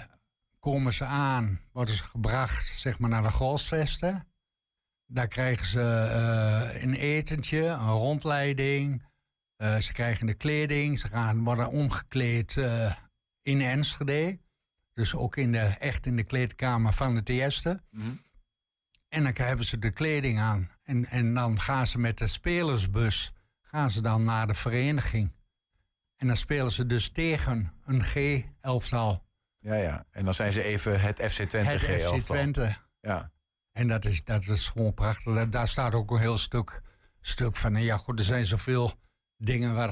komen 0.60 0.94
ze 0.94 1.06
aan, 1.06 1.60
worden 1.72 1.96
ze 1.96 2.04
gebracht 2.04 2.68
zeg 2.68 3.00
maar, 3.00 3.10
naar 3.10 3.24
de 3.24 3.32
golfsvesten. 3.32 4.28
Daar 5.06 5.28
krijgen 5.28 5.66
ze 5.66 5.80
uh, 5.80 6.82
een 6.82 6.94
etentje, 6.94 7.66
een 7.66 7.90
rondleiding. 7.90 9.04
Uh, 9.58 9.78
ze 9.78 9.94
krijgen 9.94 10.26
de 10.26 10.34
kleding, 10.34 11.00
ze 11.00 11.08
gaan, 11.08 11.44
worden 11.44 11.68
omgekleed 11.68 12.56
in 13.42 13.62
Enschede. 13.62 14.40
Dus 14.94 15.16
ook 15.16 15.38
in 15.38 15.52
de, 15.52 15.60
echt 15.60 16.06
in 16.06 16.16
de 16.16 16.24
kleedkamer 16.24 16.94
van 16.94 17.16
het 17.16 17.30
eerste. 17.30 17.82
Mhm. 17.90 18.16
En 19.10 19.24
dan 19.24 19.34
hebben 19.36 19.66
ze 19.66 19.80
de 19.80 19.92
kleding 19.92 20.40
aan. 20.40 20.72
En, 20.84 21.06
en 21.06 21.34
dan 21.34 21.60
gaan 21.60 21.88
ze 21.88 22.00
met 22.00 22.18
de 22.18 22.28
spelersbus 22.28 23.34
gaan 23.62 23.92
ze 23.92 24.02
dan 24.02 24.24
naar 24.24 24.48
de 24.48 24.54
vereniging. 24.54 25.32
En 26.22 26.28
dan 26.28 26.36
spelen 26.36 26.72
ze 26.72 26.86
dus 26.86 27.10
tegen 27.10 27.74
een 27.86 28.04
G-elftal. 28.04 29.24
Ja, 29.60 29.76
ja. 29.76 30.06
En 30.12 30.26
dan 30.26 30.34
zijn 30.34 30.52
ze 30.52 30.64
even 30.64 31.02
het 31.02 31.22
FC 31.22 31.42
Twente 31.42 31.72
Het 31.72 31.82
G-elftal. 31.82 32.20
FC 32.20 32.24
Twente. 32.24 32.76
Ja. 33.00 33.32
En 33.72 33.88
dat 33.88 34.06
is, 34.06 34.24
dat 34.24 34.48
is 34.48 34.68
gewoon 34.68 34.94
prachtig. 34.94 35.50
Daar, 35.50 35.68
staat 35.68 35.94
ook 35.94 36.12
een 36.12 36.20
heel 36.20 36.38
stuk, 36.38 36.82
stuk 37.22 37.56
van. 37.56 37.76
En 37.76 37.84
ja, 37.84 37.98
goed, 37.98 38.20
er 38.20 38.26
zijn 38.26 38.46
zoveel 38.46 38.92
dingen 39.38 39.76
waar... 39.76 39.90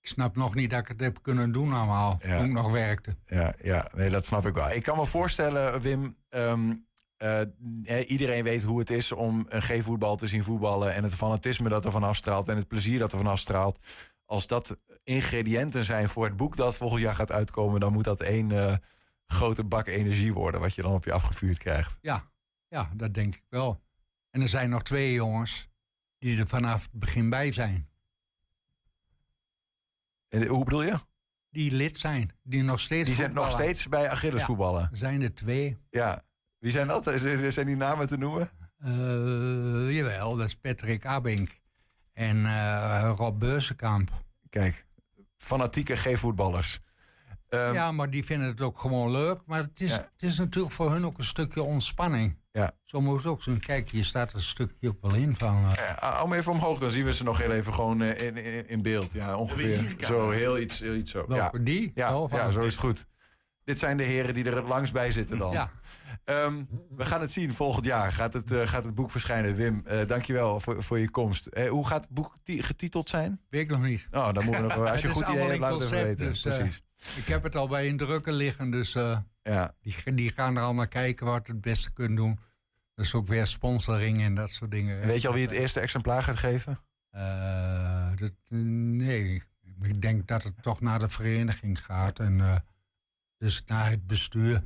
Ik 0.00 0.08
snap 0.08 0.36
nog 0.36 0.54
niet 0.54 0.70
dat 0.70 0.80
ik 0.80 0.88
het 0.88 1.00
heb 1.00 1.22
kunnen 1.22 1.52
doen 1.52 1.72
allemaal. 1.72 2.18
Ja. 2.24 2.38
Ik 2.38 2.52
nog 2.52 2.70
werkte. 2.70 3.16
Ja, 3.24 3.54
ja, 3.62 3.90
nee, 3.94 4.10
dat 4.10 4.26
snap 4.26 4.46
ik 4.46 4.54
wel. 4.54 4.70
Ik 4.70 4.82
kan 4.82 4.96
me 4.96 5.06
voorstellen, 5.06 5.80
Wim... 5.80 6.16
ehm, 6.28 6.74
eh, 7.16 8.10
iedereen 8.10 8.44
weet 8.44 8.62
hoe 8.62 8.78
het 8.78 8.90
is 8.90 9.12
om 9.12 9.46
een 9.48 9.62
G-voetbal 9.62 10.16
te 10.16 10.26
zien 10.26 10.44
voetballen... 10.44 10.94
en 10.94 11.02
het 11.02 11.14
fanatisme 11.14 11.68
dat 11.68 11.84
er 11.84 11.90
van 11.90 12.02
afstraalt 12.02 12.48
en 12.48 12.56
het 12.56 12.68
plezier 12.68 12.98
dat 12.98 13.12
er 13.12 13.18
van 13.18 13.26
afstraalt. 13.26 13.78
Als 14.32 14.46
dat 14.46 14.76
ingrediënten 15.04 15.84
zijn 15.84 16.08
voor 16.08 16.24
het 16.24 16.36
boek 16.36 16.56
dat 16.56 16.76
volgend 16.76 17.00
jaar 17.02 17.14
gaat 17.14 17.32
uitkomen... 17.32 17.80
dan 17.80 17.92
moet 17.92 18.04
dat 18.04 18.20
één 18.20 18.50
eh, 18.50 18.76
grote 19.26 19.64
bak 19.64 19.86
energie 19.86 20.34
worden... 20.34 20.60
wat 20.60 20.74
je 20.74 20.82
dan 20.82 20.92
op 20.92 21.04
je 21.04 21.12
afgevuurd 21.12 21.58
krijgt. 21.58 21.98
Ja, 22.00 22.30
ja, 22.68 22.90
dat 22.94 23.14
denk 23.14 23.34
ik 23.34 23.44
wel. 23.48 23.82
En 24.30 24.40
er 24.40 24.48
zijn 24.48 24.70
nog 24.70 24.82
twee 24.82 25.12
jongens 25.12 25.68
die 26.18 26.38
er 26.38 26.46
vanaf 26.46 26.82
het 26.82 26.92
begin 26.92 27.30
bij 27.30 27.52
zijn. 27.52 27.88
En, 30.28 30.46
hoe 30.46 30.64
bedoel 30.64 30.82
je? 30.82 30.98
Die 31.50 31.72
lid 31.72 31.96
zijn, 31.96 32.30
die 32.42 32.62
nog 32.62 32.80
steeds 32.80 33.06
Die 33.06 33.16
zijn 33.16 33.32
nog 33.32 33.50
steeds 33.50 33.88
bij 33.88 34.10
Achilles 34.10 34.40
Ja. 34.40 34.46
voetballen. 34.46 34.88
Zijn 34.92 35.22
er 35.22 35.34
twee. 35.34 35.78
Ja. 35.90 36.24
Wie 36.58 36.70
zijn 36.70 36.86
dat? 36.86 37.04
Zijn 37.48 37.66
die 37.66 37.76
namen 37.76 38.06
te 38.06 38.16
noemen? 38.16 38.50
Eh, 38.78 39.94
jawel, 39.96 40.36
dat 40.36 40.46
is 40.46 40.56
Patrick 40.56 41.06
Abink 41.06 41.61
en 42.12 42.46
eh, 42.46 43.12
Rob 43.16 43.38
Beurzenkamp. 43.38 44.10
Kijk, 44.48 44.86
fanatieke 45.36 45.96
G-voetballers. 45.96 46.80
Ehm, 47.48 47.72
ja, 47.72 47.92
maar 47.92 48.10
die 48.10 48.24
vinden 48.24 48.48
het 48.48 48.60
ook 48.60 48.78
gewoon 48.78 49.10
leuk. 49.10 49.40
Maar 49.46 49.58
het 49.62 49.80
is, 49.80 49.90
Ja. 49.90 49.96
het 50.12 50.22
is 50.30 50.38
natuurlijk 50.38 50.74
voor 50.74 50.90
hun 50.92 51.04
ook 51.06 51.18
een 51.18 51.24
stukje 51.24 51.62
ontspanning. 51.62 52.40
Ja. 52.52 52.72
Zo 52.84 53.00
moet 53.00 53.16
het 53.16 53.26
ook 53.26 53.42
zijn. 53.42 53.60
Kijk, 53.60 53.88
hier 53.88 54.04
staat 54.04 54.32
een 54.32 54.40
stukje 54.42 54.88
ook 54.88 55.00
wel 55.00 55.14
in 55.14 55.36
van... 55.36 55.56
eh, 55.56 55.72
Ja, 55.74 55.96
hou 56.14 56.28
me 56.28 56.36
even 56.36 56.52
omhoog, 56.52 56.78
dan 56.78 56.90
zien 56.90 57.04
we 57.04 57.12
ze 57.12 57.24
nog 57.24 57.38
heel 57.38 57.50
even 57.50 57.72
gewoon 57.74 58.02
eh, 58.02 58.26
in, 58.26 58.36
in, 58.36 58.68
in 58.68 58.82
beeld. 58.82 59.12
Ja, 59.12 59.36
ongeveer. 59.36 59.94
Zo, 59.98 60.30
heel 60.30 60.58
iets, 60.58 60.80
heel 60.80 60.94
iets 60.94 61.10
zo. 61.10 61.24
Ja. 61.28 61.52
die? 61.60 61.92
Ja, 61.94 62.08
Zo 62.08 62.28
van- 62.28 62.38
ja, 62.38 62.50
zo 62.50 62.60
is 62.60 62.72
het 62.72 62.80
goed. 62.80 63.06
Dit 63.64 63.78
zijn 63.78 63.96
de 63.96 64.02
heren 64.02 64.34
die 64.34 64.44
er 64.44 64.56
het 64.56 64.68
langst 64.68 64.92
bij 64.92 65.10
zitten 65.10 65.38
dan. 65.38 65.52
Ja. 65.52 65.70
Ehm, 66.24 66.64
we 66.90 67.04
gaan 67.04 67.20
het 67.20 67.30
zien 67.32 67.54
volgend 67.54 67.84
jaar. 67.84 68.12
Gaat 68.12 68.32
het, 68.32 68.50
eh, 68.50 68.66
gaat 68.66 68.84
het 68.84 68.94
boek 68.94 69.10
verschijnen. 69.10 69.54
Wim, 69.56 69.82
eh 69.86 70.06
dankjewel 70.06 70.60
voor, 70.60 70.82
voor 70.82 70.98
je 70.98 71.10
komst. 71.10 71.46
Eh, 71.46 71.68
hoe 71.68 71.86
gaat 71.86 72.00
het 72.02 72.10
boek 72.10 72.36
ti- 72.42 72.62
getiteld 72.62 73.08
zijn? 73.08 73.40
Weet 73.48 73.62
ik 73.62 73.70
nog 73.70 73.80
niet. 73.82 74.06
Oh, 74.10 74.32
dan 74.32 74.44
moeten 74.44 74.66
we 74.68 74.74
nog, 74.74 74.88
als 74.88 75.00
je 75.02 75.08
goed 75.08 75.28
idee 75.28 75.46
hebt, 75.46 75.58
laat 75.58 75.72
het 75.80 75.82
even 75.90 76.04
weten. 76.04 76.26
dus, 76.26 76.40
Precies. 76.40 76.82
Ik 77.16 77.26
heb 77.26 77.42
het 77.42 77.56
al 77.56 77.68
bij 77.68 77.88
een 77.88 77.96
drukker 77.96 78.32
liggen, 78.32 78.70
dus 78.70 78.92
Ja. 79.42 79.74
die, 79.80 80.14
die 80.14 80.30
gaan 80.32 80.56
er 80.56 80.62
al 80.62 80.74
naar 80.74 80.88
kijken 80.88 81.26
wat 81.26 81.46
we 81.46 81.52
het 81.52 81.60
beste 81.62 81.92
kunnen 81.92 82.16
doen. 82.16 82.38
Dus 82.94 83.14
ook 83.14 83.26
weer 83.26 83.46
sponsoring 83.46 84.20
en 84.22 84.34
dat 84.34 84.50
soort 84.50 84.70
dingen. 84.70 85.06
Weet 85.06 85.20
je 85.22 85.28
al 85.28 85.34
wie 85.34 85.42
het 85.42 85.50
eerste 85.50 85.80
exemplaar 85.80 86.22
gaat 86.22 86.36
geven? 86.36 86.80
Dat, 88.16 88.32
nee, 88.50 89.42
ik 89.82 90.00
denk 90.02 90.26
dat 90.26 90.42
het 90.42 90.62
toch 90.62 90.80
naar 90.80 90.98
de 90.98 91.08
vereniging 91.08 91.84
gaat. 91.84 92.18
En 92.18 92.64
dus 93.38 93.62
naar 93.66 93.90
het 93.90 94.06
bestuur. 94.06 94.62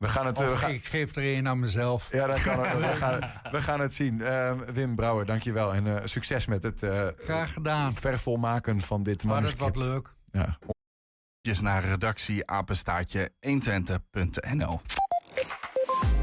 We 0.00 0.08
gaan 0.08 0.26
het... 0.26 0.38
eh, 0.40 0.44
Of 0.46 0.50
we 0.52 0.56
gaan, 0.58 0.70
ik 0.70 0.84
geef 0.84 1.16
er 1.16 1.36
een 1.36 1.48
aan 1.48 1.58
mezelf. 1.58 2.08
ja, 2.12 2.26
dat 2.26 2.40
kan 2.42 2.58
ook. 2.58 2.64
we, 2.80 2.96
gaan, 2.96 3.20
we 3.50 3.60
gaan 3.62 3.80
het 3.80 3.94
zien. 3.94 4.22
Ehm, 4.22 4.72
Wim 4.72 4.96
Brouwer, 4.96 5.26
dankjewel. 5.26 5.74
En 5.74 5.96
eh, 5.98 6.06
succes 6.06 6.46
met 6.46 6.62
het 6.62 6.82
eh 6.82 7.06
Graag 7.18 7.52
gedaan. 7.52 7.94
vervolmaken 7.94 8.80
van 8.80 9.02
dit 9.02 9.24
Maar 9.24 9.34
het 9.42 9.42
manuscript. 9.44 9.74
wordt 9.76 9.90
leuk. 9.92 10.14
Ja.Jes 10.42 11.60
naar 11.60 11.84
redactie 11.84 12.46
apenstaartje 12.50 13.30
120.nl. 13.46 14.80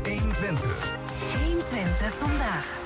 120. 0.04 0.96
120 1.44 2.14
vandaag. 2.18 2.80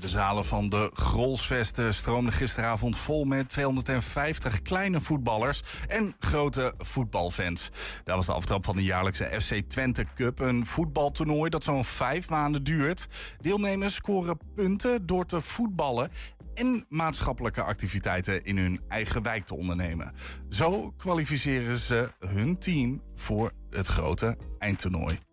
De 0.00 0.08
zalen 0.08 0.44
van 0.44 0.68
de 0.68 0.90
Grolsvesten 0.94 1.94
stroomden 1.94 2.32
gisteravond 2.32 2.96
vol 2.96 3.24
met 3.24 3.48
250 3.48 4.62
kleine 4.62 5.00
voetballers 5.00 5.62
en 5.88 6.12
grote 6.18 6.74
voetbalfans. 6.78 7.70
Dat 8.04 8.16
was 8.16 8.26
de 8.26 8.32
aftrap 8.32 8.64
van 8.64 8.76
de 8.76 8.82
jaarlijkse 8.82 9.24
FC 9.40 9.54
Twente 9.68 10.06
Cup, 10.14 10.38
een 10.38 10.66
voetbaltoernooi 10.66 11.50
dat 11.50 11.64
zo'n 11.64 11.84
vijf 11.84 12.28
maanden 12.28 12.64
duurt. 12.64 13.08
Deelnemers 13.40 13.94
scoren 13.94 14.38
punten 14.54 15.06
door 15.06 15.26
te 15.26 15.40
voetballen 15.40 16.10
en 16.54 16.84
maatschappelijke 16.88 17.62
activiteiten 17.62 18.44
in 18.44 18.58
hun 18.58 18.80
eigen 18.88 19.22
wijk 19.22 19.46
te 19.46 19.54
ondernemen. 19.54 20.12
Zo 20.48 20.90
kwalificeren 20.96 21.76
ze 21.76 22.08
hun 22.18 22.58
team 22.58 23.02
voor 23.14 23.52
het 23.70 23.86
grote 23.86 24.36
eindtoernooi. 24.58 25.27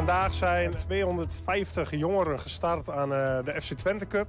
Vandaag 0.00 0.34
zijn 0.34 0.70
250 0.70 1.90
jongeren 1.90 2.38
gestart 2.38 2.90
aan 2.90 3.12
eh, 3.12 3.44
de 3.44 3.60
FC 3.60 3.72
Twente 3.72 4.06
Cup. 4.06 4.28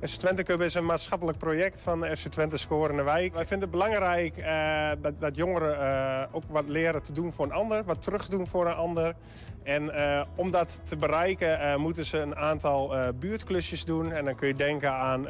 FC 0.00 0.14
Twente 0.18 0.42
Cup 0.42 0.60
is 0.60 0.74
een 0.74 0.84
maatschappelijk 0.84 1.38
project 1.38 1.80
van 1.80 2.00
de 2.00 2.16
FC 2.16 2.28
Twente 2.28 2.56
Score 2.56 2.90
in 2.90 2.96
de 2.96 3.02
Wijk. 3.02 3.34
Wij 3.34 3.46
vinden 3.46 3.68
het 3.68 3.78
belangrijk 3.78 4.36
eh, 4.36 4.90
dat, 5.00 5.20
dat 5.20 5.36
jongeren 5.36 5.80
eh, 5.80 6.34
ook 6.34 6.42
wat 6.48 6.68
leren 6.68 7.02
te 7.02 7.12
doen 7.12 7.32
voor 7.32 7.44
een 7.44 7.52
ander, 7.52 7.84
wat 7.84 8.02
terugdoen 8.02 8.46
voor 8.46 8.66
een 8.66 8.74
ander. 8.74 9.14
En 9.62 9.90
om 10.36 10.50
dat 10.50 10.80
te 10.82 10.96
bereiken 10.96 11.80
moeten 11.80 12.04
ze 12.04 12.18
een 12.18 12.36
aantal 12.36 12.94
buurtklusjes 13.18 13.84
doen. 13.84 14.12
En 14.12 14.24
dan 14.24 14.34
kun 14.34 14.48
je 14.48 14.54
denken 14.54 14.92
aan 14.92 15.26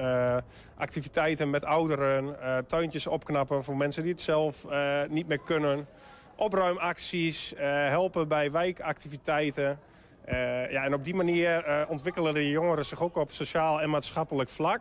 activiteiten 0.76 1.50
met 1.50 1.64
ouderen, 1.64 2.36
tuintjes 2.66 3.06
opknappen 3.06 3.64
voor 3.64 3.76
mensen 3.76 4.02
die 4.02 4.12
het 4.12 4.20
zelf 4.20 4.66
niet 5.08 5.28
meer 5.28 5.40
kunnen 5.40 5.86
opruimacties, 6.42 7.54
eh, 7.54 7.66
helpen 7.88 8.28
bij 8.28 8.50
wijkactiviteiten. 8.50 9.78
Eh, 10.24 10.70
ja, 10.70 10.84
en 10.84 10.94
op 10.94 11.04
die 11.04 11.14
manier 11.14 11.64
eh, 11.64 11.90
ontwikkelen 11.90 12.34
de 12.34 12.50
jongeren 12.50 12.84
zich 12.84 13.02
ook 13.02 13.16
op 13.16 13.30
sociaal 13.30 13.80
en 13.80 13.90
maatschappelijk 13.90 14.48
vlak. 14.48 14.80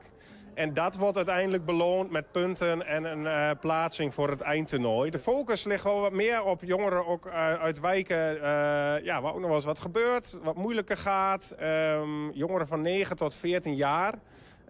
En 0.54 0.74
dat 0.74 0.96
wordt 0.96 1.18
uiteindelijk 1.18 1.66
beloond 1.66 2.12
met 2.12 2.32
punten 2.32 2.86
en 2.86 3.04
een 3.04 3.58
plaatsing 3.60 4.14
voor 4.14 4.30
het 4.30 4.42
eindtoernooi. 4.42 5.10
De 5.10 5.20
focus 5.20 5.64
ligt 5.64 5.84
wel 5.84 6.00
wat 6.00 6.12
meer 6.12 6.44
op 6.44 6.62
jongeren 6.64 7.08
ook 7.08 7.28
uit 7.62 7.80
wijken 7.80 8.36
eh, 8.36 9.04
ja, 9.04 9.22
waar 9.22 9.34
ook 9.34 9.40
nog 9.40 9.48
wel 9.48 9.56
eens 9.56 9.66
wat 9.66 9.80
gebeurt, 9.80 10.38
wat 10.44 10.56
moeilijker 10.56 10.98
gaat. 10.98 11.52
Ehm, 11.52 12.30
jongeren 12.30 12.68
van 12.68 12.82
9 12.82 13.16
tot 13.16 13.36
14 13.36 13.76
jaar. 13.76 14.14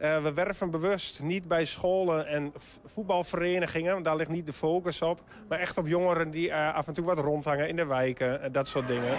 Eh, 0.02 0.24
we 0.24 0.34
werven 0.34 0.72
bewust 0.72 1.24
niet 1.24 1.48
bij 1.48 1.66
scholen 1.66 2.28
en 2.28 2.52
voetbalverenigingen. 2.86 4.04
Daar 4.04 4.16
ligt 4.16 4.30
niet 4.30 4.46
de 4.46 4.54
focus 4.54 5.02
op. 5.02 5.24
Maar 5.50 5.60
echt 5.60 5.78
op 5.78 5.88
jongeren 5.88 6.30
die 6.32 6.52
eh, 6.52 6.74
af 6.74 6.88
en 6.88 6.94
toe 6.94 7.06
wat 7.06 7.20
rondhangen 7.20 7.68
in 7.70 7.76
de 7.76 7.86
wijken. 7.86 8.42
en 8.42 8.52
dat 8.52 8.68
soort 8.68 8.88
dingen. 8.88 9.14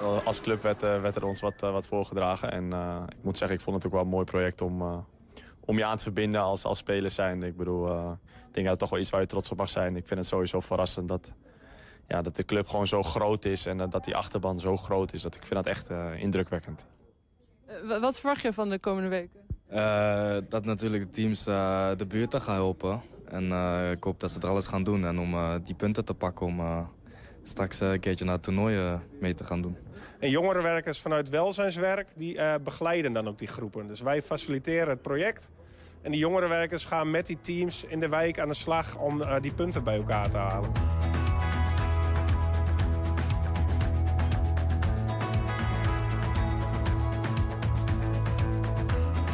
Eh, 0.00 0.26
Als 0.26 0.40
club 0.40 0.62
werd, 0.62 0.82
eh, 0.82 1.00
werd 1.00 1.16
er 1.16 1.24
ons 1.24 1.40
wat, 1.40 1.62
eh, 1.62 1.72
wat 1.72 1.86
voorgedragen. 1.88 2.52
En 2.52 2.72
eh, 2.72 3.02
ik 3.08 3.24
moet 3.24 3.38
zeggen, 3.38 3.56
ik 3.56 3.62
vond 3.62 3.76
het 3.76 3.86
ook 3.86 3.92
wel 3.92 4.02
een 4.02 4.08
mooi 4.08 4.24
project 4.24 4.60
om, 4.60 4.80
eh, 4.80 4.98
om 5.64 5.76
je 5.76 5.84
aan 5.84 5.96
te 5.96 6.02
verbinden 6.02 6.40
als, 6.40 6.64
als 6.64 6.78
speler 6.78 7.10
zijn. 7.10 7.42
Ik 7.42 7.56
bedoel, 7.56 7.88
eh, 7.88 8.10
ik 8.48 8.54
denk 8.54 8.66
dat 8.66 8.70
het 8.70 8.78
toch 8.78 8.90
wel 8.90 8.98
iets 9.00 9.10
waar 9.10 9.20
je 9.20 9.26
trots 9.26 9.50
op 9.50 9.58
mag 9.58 9.68
zijn. 9.68 9.96
Ik 9.96 10.06
vind 10.06 10.20
het 10.20 10.28
sowieso 10.28 10.60
verrassend 10.60 11.08
dat, 11.08 11.32
ja, 12.08 12.22
dat 12.22 12.36
de 12.36 12.44
club 12.44 12.68
gewoon 12.68 12.86
zo 12.86 13.02
groot 13.02 13.44
is. 13.44 13.66
En 13.66 13.80
eh, 13.80 13.90
dat 13.90 14.04
die 14.04 14.16
achterban 14.16 14.60
zo 14.60 14.76
groot 14.76 15.12
is. 15.12 15.22
Dat, 15.22 15.34
ik 15.34 15.46
vind 15.46 15.64
dat 15.64 15.66
echt 15.66 15.90
eh, 15.90 16.22
indrukwekkend. 16.22 16.86
Eh, 17.66 18.00
wat 18.00 18.20
verwacht 18.20 18.42
je 18.42 18.52
van 18.52 18.70
de 18.70 18.78
komende 18.78 19.08
weken? 19.08 19.44
dat 20.48 20.64
natuurlijk 20.64 21.02
de 21.02 21.08
teams 21.08 21.44
de 21.44 22.06
buurten 22.08 22.40
gaan 22.40 22.54
helpen. 22.54 23.00
En 23.24 23.44
ik 23.90 24.04
hoop 24.04 24.20
dat 24.20 24.30
ze 24.30 24.40
er 24.40 24.48
alles 24.48 24.66
gaan 24.66 24.84
doen. 24.84 25.06
En 25.06 25.18
om 25.18 25.60
die 25.64 25.74
punten 25.74 26.04
te 26.04 26.14
pakken 26.14 26.46
om 26.46 26.88
straks 27.42 27.80
een 27.80 28.00
keertje 28.00 28.24
naar 28.24 28.34
het 28.34 28.42
toernooi 28.42 28.98
mee 29.20 29.34
te 29.34 29.44
gaan 29.44 29.62
doen. 29.62 29.76
En 30.18 30.30
jongerenwerkers 30.30 31.00
vanuit 31.00 31.28
welzijnswerk 31.28 32.08
die 32.14 32.38
begeleiden 32.62 33.12
dan 33.12 33.28
ook 33.28 33.38
die 33.38 33.48
groepen. 33.48 33.86
Dus 33.86 34.00
wij 34.00 34.22
faciliteren 34.22 34.88
het 34.88 35.02
project. 35.02 35.50
En 36.02 36.10
die 36.10 36.20
jongerenwerkers 36.20 36.84
gaan 36.84 37.10
met 37.10 37.26
die 37.26 37.40
teams 37.40 37.84
in 37.84 38.00
de 38.00 38.08
wijk 38.08 38.40
aan 38.40 38.48
de 38.48 38.54
slag 38.54 38.96
om 38.98 39.22
die 39.40 39.54
punten 39.54 39.84
bij 39.84 39.96
elkaar 39.96 40.30
te 40.30 40.36
halen. 40.36 40.70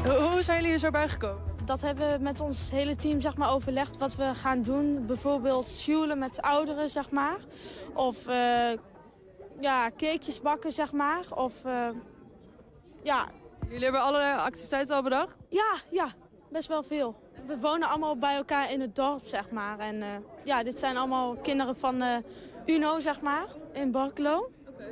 Hoe 0.05 0.43
zijn 0.43 0.61
jullie 0.61 0.73
er 0.73 0.79
zo 0.79 0.91
bij 0.91 1.09
gekomen? 1.09 1.43
Dat 1.65 1.81
hebben 1.81 2.13
we 2.13 2.23
met 2.23 2.41
ons 2.41 2.71
hele 2.71 2.97
team 2.97 3.21
zeg 3.21 3.37
maar, 3.37 3.53
overlegd 3.53 3.99
wat 3.99 4.15
we 4.15 4.35
gaan 4.35 4.63
doen. 4.63 5.07
Bijvoorbeeld 5.07 5.67
sjoelen 5.69 6.19
met 6.19 6.41
ouderen, 6.41 6.89
zeg 6.89 7.11
maar. 7.11 7.37
Of 7.95 8.29
uh, 8.29 8.71
ja, 9.61 9.91
cakejes 9.97 10.41
bakken, 10.41 10.73
zeg 10.73 10.93
maar. 10.93 11.25
Of 11.35 11.65
uh, 11.65 11.89
ja. 13.03 13.29
Jullie 13.69 13.83
hebben 13.83 14.01
alle 14.03 14.35
activiteiten 14.35 14.97
al 14.97 15.03
bedacht? 15.03 15.37
Ja, 15.49 15.75
ja, 15.91 16.07
best 16.51 16.69
wel 16.69 16.83
veel. 16.83 17.17
We 17.47 17.59
wonen 17.59 17.89
allemaal 17.89 18.19
bij 18.19 18.37
elkaar 18.37 18.73
in 18.73 18.81
het 18.81 18.97
dorp, 18.97 19.27
zeg 19.27 19.51
maar. 19.51 19.79
En 19.79 19.97
uh, 19.97 20.07
ja, 20.45 20.63
dit 20.63 20.79
zijn 20.79 20.97
allemaal 20.97 21.37
kinderen 21.37 21.77
van 21.77 22.03
UNO, 22.67 22.99
zeg 22.99 23.21
maar, 23.21 23.47
in 23.73 23.91
Barkelo. 23.91 24.51
Okay. 24.69 24.89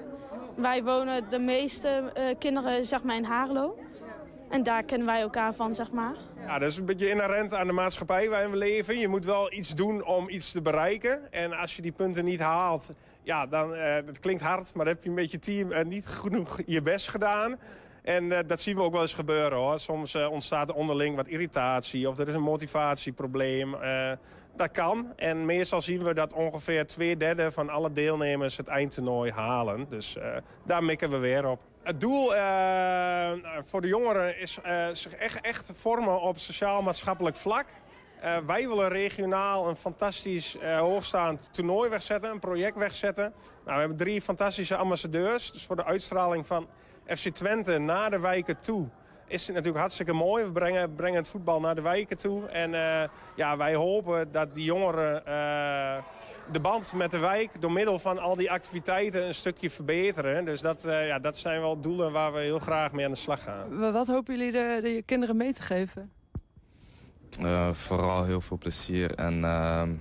Wij 0.57 0.85
wonen 0.85 1.31
de 1.31 1.39
meeste 1.39 2.13
kinderen, 2.39 2.85
zeg 2.85 3.03
maar, 3.03 3.17
in 3.17 3.25
Haarlo. 3.25 3.79
En 4.51 4.63
daar 4.63 4.83
kennen 4.83 5.07
wij 5.07 5.21
elkaar 5.21 5.55
van, 5.55 5.75
zeg 5.75 5.93
maar. 5.93 6.15
Ja, 6.47 6.59
dat 6.59 6.71
is 6.71 6.79
een 6.79 6.85
beetje 6.85 7.09
inherent 7.09 7.55
aan 7.55 7.67
de 7.67 7.73
maatschappij 7.73 8.29
waarin 8.29 8.51
we 8.51 8.57
leven. 8.57 8.99
Je 8.99 9.09
moet 9.09 9.25
wel 9.25 9.53
iets 9.53 9.75
doen 9.75 10.05
om 10.05 10.29
iets 10.29 10.53
te 10.53 10.61
bereiken. 10.61 11.33
En 11.33 11.53
als 11.53 11.77
je 11.77 11.83
die 11.83 11.93
punten 11.93 12.25
niet 12.25 12.41
haalt, 12.41 12.95
ja, 13.23 13.47
dan, 13.47 13.75
dat 14.07 14.21
klinkt 14.21 14.43
hard... 14.43 14.75
maar 14.75 14.85
dan 14.85 14.95
heb 14.95 15.05
je 15.05 15.11
met 15.11 15.31
je 15.31 15.39
team 15.39 15.73
uh, 15.73 15.83
niet 15.83 16.07
genoeg 16.07 16.61
je 16.67 16.83
best 16.83 17.09
gedaan. 17.09 17.59
En 18.03 18.25
uh, 18.25 18.39
dat 18.47 18.61
zien 18.61 18.77
we 18.77 18.83
ook 18.83 18.93
wel 18.93 19.03
eens 19.03 19.15
gebeuren, 19.15 19.59
hoor. 19.59 19.79
Soms 19.79 20.15
ontstaat 20.15 20.69
er 20.69 20.75
onderling 20.75 21.17
wat 21.17 21.29
irritatie... 21.29 22.09
of 22.09 22.19
er 22.19 22.29
is 22.29 22.35
een 22.35 22.43
motivatieprobleem. 22.43 23.77
dat 24.57 24.71
kan. 24.71 25.13
En 25.17 25.45
meestal 25.45 25.81
zien 25.81 26.03
we 26.03 26.15
dat 26.15 26.33
ongeveer 26.33 26.87
twee 26.87 27.17
derde 27.17 27.51
van 27.51 27.69
alle 27.69 27.93
deelnemers 27.93 28.57
het 28.57 28.69
eindtoernooi 28.69 29.31
halen. 29.31 29.87
Dus 29.89 30.17
daar 30.65 30.85
mikken 30.85 31.11
we 31.11 31.19
weer 31.19 31.47
op. 31.47 31.61
Het 31.83 32.01
doel 32.01 32.35
uh, 32.35 33.33
voor 33.59 33.81
de 33.81 33.89
jongeren 33.89 34.39
is 34.39 34.59
uh, 34.67 34.89
zich 34.93 35.15
echt, 35.15 35.41
echt 35.41 35.71
vormen 35.75 36.21
op 36.21 36.39
sociaal-maatschappelijk 36.39 37.37
vlak. 37.37 37.67
Uh, 38.25 38.37
wij 38.47 38.69
willen 38.69 38.89
regionaal 38.89 39.69
een 39.69 39.77
fantastisch 39.77 40.57
hoogstaand 40.63 41.53
toernooi 41.53 41.91
wegzetten, 41.91 42.31
een 42.31 42.39
project 42.39 42.77
wegzetten. 42.77 43.33
Nou, 43.65 43.75
we 43.75 43.79
hebben 43.79 43.97
drie 43.97 44.21
fantastische 44.21 44.77
ambassadeurs. 44.77 45.53
Dus 45.53 45.65
voor 45.65 45.77
de 45.77 45.85
uitstraling 45.85 46.47
van 46.47 46.69
FC 47.07 47.29
Twente 47.29 47.79
naar 47.79 48.11
de 48.11 48.21
wijken 48.21 48.61
toe 48.61 48.89
is 49.31 49.47
het 49.47 49.55
natuurlijk 49.55 49.81
hartstikke 49.81 50.13
mooi. 50.13 50.45
We 50.45 50.53
brengen, 50.53 50.95
brengen 50.95 51.17
het 51.17 51.29
voetbal 51.29 51.61
naar 51.61 51.75
de 51.75 51.81
wijken 51.81 52.17
toe. 52.17 52.47
En 52.47 52.73
uh, 52.73 53.03
ja, 53.35 53.57
wij 53.57 53.75
hopen 53.75 54.33
dat 54.33 54.55
die 54.55 54.65
jongeren 54.65 55.23
uh, 55.29 56.03
de 56.53 56.61
band 56.61 56.93
met 56.93 57.11
de 57.11 57.19
wijk... 57.19 57.61
door 57.61 57.73
middel 57.73 57.99
van 57.99 58.19
al 58.19 58.37
die 58.37 58.51
activiteiten 58.51 59.27
een 59.27 59.35
stukje 59.35 59.71
verbeteren. 59.71 60.45
Dus 60.45 60.61
dat, 60.61 60.87
uh, 60.87 61.07
ja, 61.07 61.19
dat 61.19 61.37
zijn 61.37 61.61
wel 61.61 61.81
doelen 61.81 62.13
waar 62.13 62.33
we 62.33 62.39
heel 62.39 62.59
graag 62.59 62.93
mee 62.93 63.05
aan 63.05 63.11
de 63.11 63.17
slag 63.17 63.43
gaan. 63.43 63.79
Wat 63.93 64.09
hopen 64.09 64.37
jullie 64.37 64.53
de, 64.53 64.81
de 64.83 65.03
kinderen 65.07 65.37
mee 65.37 65.53
te 65.53 65.63
geven? 65.63 66.11
vooral 67.73 68.25
heel 68.25 68.41
veel 68.41 68.59
plezier 68.59 69.15
en 69.15 69.45
ehm, 69.45 69.95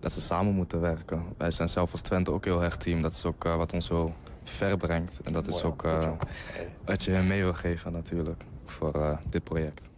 dat 0.00 0.12
ze 0.12 0.20
samen 0.20 0.54
moeten 0.54 0.80
werken. 0.80 1.24
Wij 1.36 1.50
zijn 1.50 1.68
zelf 1.68 1.92
als 1.92 2.00
Twente 2.00 2.32
ook 2.32 2.44
heel 2.44 2.60
hecht 2.60 2.80
team. 2.80 3.02
Dat 3.02 3.12
is 3.12 3.24
ook 3.24 3.42
wat 3.42 3.72
ons 3.72 3.86
zo 3.86 4.12
ver 4.44 4.76
brengt. 4.76 5.20
En 5.24 5.32
dat 5.32 5.46
is 5.46 5.62
ook 5.62 5.84
uh, 5.84 6.10
wat 6.84 7.02
je 7.02 7.12
mee 7.12 7.42
wil 7.42 7.54
geven 7.54 7.92
natuurlijk 7.92 8.44
voor 8.64 8.96
uh, 8.96 9.18
dit 9.28 9.44
project. 9.44 9.90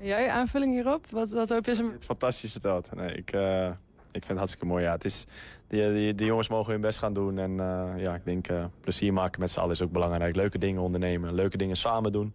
Jij, 0.00 0.30
aanvulling 0.30 0.72
hierop? 0.72 1.06
Wat, 1.10 1.30
wat 1.30 1.50
hoop 1.50 1.64
je? 1.64 1.90
Het 1.92 2.04
fantastisch 2.04 2.50
verteld. 2.50 2.94
Nee, 2.94 3.14
ik, 3.14 3.32
uh, 3.32 3.66
ik 3.66 3.72
vind 4.10 4.26
het 4.26 4.36
hartstikke 4.36 4.66
mooi. 4.66 4.84
Ja, 4.84 4.92
het 4.92 5.04
is, 5.04 5.26
die, 5.68 5.92
die, 5.92 6.14
die 6.14 6.26
jongens 6.26 6.48
mogen 6.48 6.72
hun 6.72 6.80
best 6.80 6.98
gaan 6.98 7.12
doen. 7.12 7.38
En 7.38 7.56
ja, 7.96 8.14
ik 8.14 8.24
denk 8.24 8.48
plezier 8.80 9.12
maken 9.12 9.40
met 9.40 9.50
z'n 9.50 9.60
allen 9.60 9.72
is 9.72 9.82
ook 9.82 9.92
belangrijk. 9.92 10.36
Leuke 10.36 10.58
dingen 10.58 10.82
ondernemen, 10.82 11.34
leuke 11.34 11.56
dingen 11.56 11.76
samen 11.76 12.12
doen. 12.12 12.34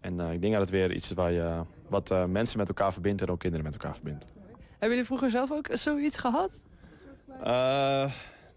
En 0.00 0.20
ik 0.20 0.40
denk 0.40 0.52
dat 0.52 0.62
het 0.62 0.70
weer 0.70 0.92
iets 0.92 1.10
is 1.10 1.16
waar 1.16 1.32
je, 1.32 1.62
wat 1.88 2.28
mensen 2.28 2.58
met 2.58 2.68
elkaar 2.68 2.92
verbindt 2.92 3.22
en 3.22 3.28
ook 3.28 3.38
kinderen 3.38 3.64
met 3.64 3.74
elkaar 3.74 3.94
verbindt. 3.94 4.26
Hebben 4.70 4.88
jullie 4.88 5.04
vroeger 5.04 5.30
zelf 5.30 5.52
ook 5.52 5.68
zoiets 5.72 6.16
gehad? 6.16 6.62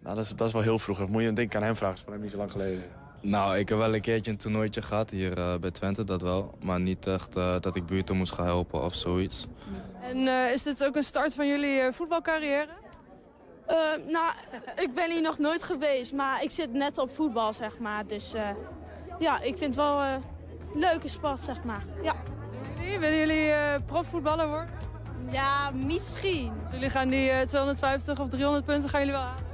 Nou, 0.05 0.17
dat 0.17 0.25
is, 0.25 0.31
dat 0.31 0.47
is 0.47 0.53
wel 0.53 0.61
heel 0.61 0.79
vroeg. 0.79 1.07
moet 1.07 1.23
je 1.23 1.33
denken 1.33 1.59
aan 1.59 1.65
hem 1.65 1.75
vragen, 1.75 1.97
van 2.03 2.13
hem 2.13 2.21
niet 2.21 2.31
zo 2.31 2.37
lang 2.37 2.51
geleden. 2.51 2.83
Nou, 3.21 3.57
ik 3.57 3.69
heb 3.69 3.77
wel 3.77 3.93
een 3.93 4.01
keertje 4.01 4.31
een 4.31 4.37
toernooitje 4.37 4.81
gehad 4.81 5.09
hier 5.09 5.37
uh, 5.37 5.55
bij 5.55 5.71
Twente, 5.71 6.03
dat 6.03 6.21
wel. 6.21 6.57
Maar 6.63 6.79
niet 6.79 7.07
echt 7.07 7.37
uh, 7.37 7.55
dat 7.59 7.75
ik 7.75 7.85
buurten 7.85 8.15
moest 8.15 8.33
gaan 8.33 8.45
helpen 8.45 8.83
of 8.83 8.93
zoiets. 8.93 9.47
En 10.01 10.17
uh, 10.17 10.51
is 10.51 10.63
dit 10.63 10.83
ook 10.83 10.95
een 10.95 11.03
start 11.03 11.33
van 11.33 11.47
jullie 11.47 11.91
voetbalcarrière? 11.91 12.67
nou, 14.07 14.33
ik 14.75 14.93
ben 14.93 15.11
hier 15.11 15.21
nog 15.21 15.37
nooit 15.37 15.63
geweest, 15.63 16.13
maar 16.13 16.43
ik 16.43 16.51
zit 16.51 16.73
net 16.73 16.97
op 16.97 17.11
voetbal, 17.11 17.53
zeg 17.53 17.79
maar. 17.79 18.07
Dus 18.07 18.33
ja, 19.19 19.41
ik 19.41 19.57
vind 19.57 19.75
het 19.75 19.75
wel 19.75 20.03
een 20.03 20.21
leuke 20.75 21.07
sport, 21.07 21.39
zeg 21.39 21.63
maar. 21.63 21.83
Ja. 22.01 22.13
Jullie, 22.79 22.99
willen 22.99 23.17
jullie 23.17 23.83
profvoetballer 23.85 24.47
worden? 24.47 24.69
Ja, 25.31 25.71
misschien. 25.71 26.51
Dus 26.63 26.71
jullie 26.71 26.89
gaan 26.89 27.09
die 27.09 27.45
250 27.45 28.19
of 28.19 28.27
300 28.27 28.65
punten 28.65 28.89
gaan 28.89 28.99
jullie 28.99 29.15
wel 29.15 29.23
halen? 29.23 29.44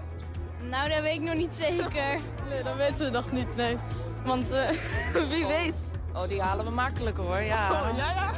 Nou, 0.70 0.90
dat 0.90 1.02
weet 1.02 1.16
ik 1.16 1.22
nog 1.22 1.36
niet 1.36 1.56
zeker. 1.56 2.20
nee, 2.50 2.64
dat 2.64 2.76
weten 2.76 3.06
we 3.06 3.12
nog 3.12 3.32
niet, 3.32 3.56
nee. 3.56 3.78
Want 4.24 4.54
uh, 4.54 4.70
wie 5.32 5.46
weet. 5.46 5.92
Oh, 6.14 6.28
die 6.28 6.42
halen 6.42 6.66
we 6.66 6.72
makkelijker 6.72 7.24
hoor, 7.24 7.42
ja. 7.42 7.72
Oh, 7.72 7.98
ja, 7.98 8.12
ja. 8.12 8.34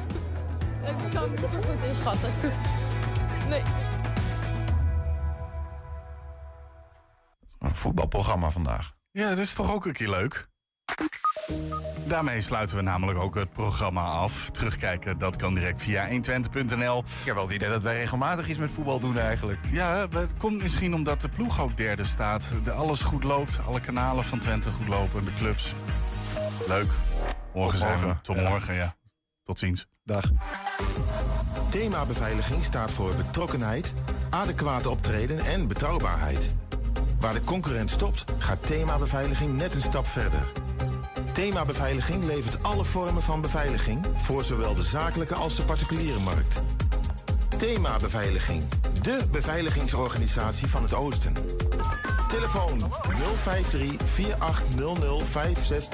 Ik 0.90 1.12
kan 1.14 1.22
het 1.22 1.42
niet 1.42 1.50
zo 1.50 1.70
goed 1.72 1.84
inschatten. 1.88 2.32
Nee. 3.50 3.62
Een 7.60 7.76
voetbalprogramma 7.76 8.50
vandaag. 8.50 8.94
Ja, 9.12 9.30
dat 9.30 9.38
is 9.38 9.54
toch 9.54 9.72
ook 9.72 9.86
een 9.86 9.94
keer 9.94 10.10
leuk? 10.10 10.50
Daarmee 12.06 12.42
sluiten 12.42 12.76
we 12.76 12.82
namelijk 12.82 13.20
ook 13.20 13.36
het 13.36 13.50
programma 13.54 14.02
af. 14.02 14.50
Terugkijken, 14.50 15.18
dat 15.18 15.36
kan 15.36 15.54
direct 15.54 15.82
via 15.82 16.08
120.nl. 16.10 17.00
Ik 17.00 17.26
heb 17.26 17.36
wel 17.36 17.44
het 17.44 17.54
idee 17.54 17.70
dat 17.70 17.82
wij 17.82 17.98
regelmatig 17.98 18.48
iets 18.48 18.60
met 18.60 18.72
voetbal 18.72 19.00
doen 19.00 19.18
eigenlijk. 19.18 19.60
Ja, 19.72 20.08
dat 20.08 20.28
komt 20.38 20.62
misschien 20.62 20.94
omdat 20.94 21.22
de 21.22 21.30
ploeg 21.30 21.62
ook 21.62 21.78
derde 21.78 22.04
staat. 22.04 22.52
De 22.64 22.72
alles 22.72 23.02
goed 23.02 23.24
loopt, 23.24 23.60
alle 23.68 23.80
kanalen 23.80 24.24
van 24.24 24.40
Twente 24.40 24.70
goed 24.70 24.88
lopen, 24.88 25.26
de 25.26 25.34
clubs. 25.34 25.74
Leuk. 26.68 26.90
Morgen, 27.54 27.78
zijn 27.78 28.00
we. 28.00 28.16
Tot 28.22 28.36
morgen, 28.36 28.74
ja. 28.74 28.96
Tot 29.44 29.60
ziens. 29.60 29.88
Dag. 30.04 30.24
Thema 31.70 32.06
beveiliging 32.06 32.64
staat 32.64 32.92
voor 32.92 33.16
betrokkenheid, 33.16 33.94
adequate 34.30 34.90
optreden 34.90 35.40
en 35.40 35.68
betrouwbaarheid. 35.68 36.50
Waar 37.20 37.34
de 37.34 37.44
concurrent 37.44 37.90
stopt, 37.90 38.26
gaat 38.38 38.66
thema 38.66 38.98
beveiliging 38.98 39.58
net 39.58 39.74
een 39.76 39.82
stap 39.82 40.06
verder. 40.06 40.52
Thema 41.34 41.66
Beveiliging 41.66 42.24
levert 42.24 42.64
alle 42.64 42.86
vormen 42.86 43.22
van 43.22 43.42
beveiliging 43.42 44.06
voor 44.16 44.44
zowel 44.44 44.76
de 44.76 44.84
zakelijke 44.84 45.36
als 45.36 45.56
de 45.56 45.64
particuliere 45.64 46.20
markt. 46.20 46.62
Thema 47.58 47.98
Beveiliging, 47.98 48.64
de 49.02 49.20
beveiligingsorganisatie 49.32 50.68
van 50.68 50.84
het 50.84 50.94
Oosten. 50.94 51.34
Telefoon 52.28 52.80
053 53.44 53.96
4800 54.06 55.24
560. 55.24 55.92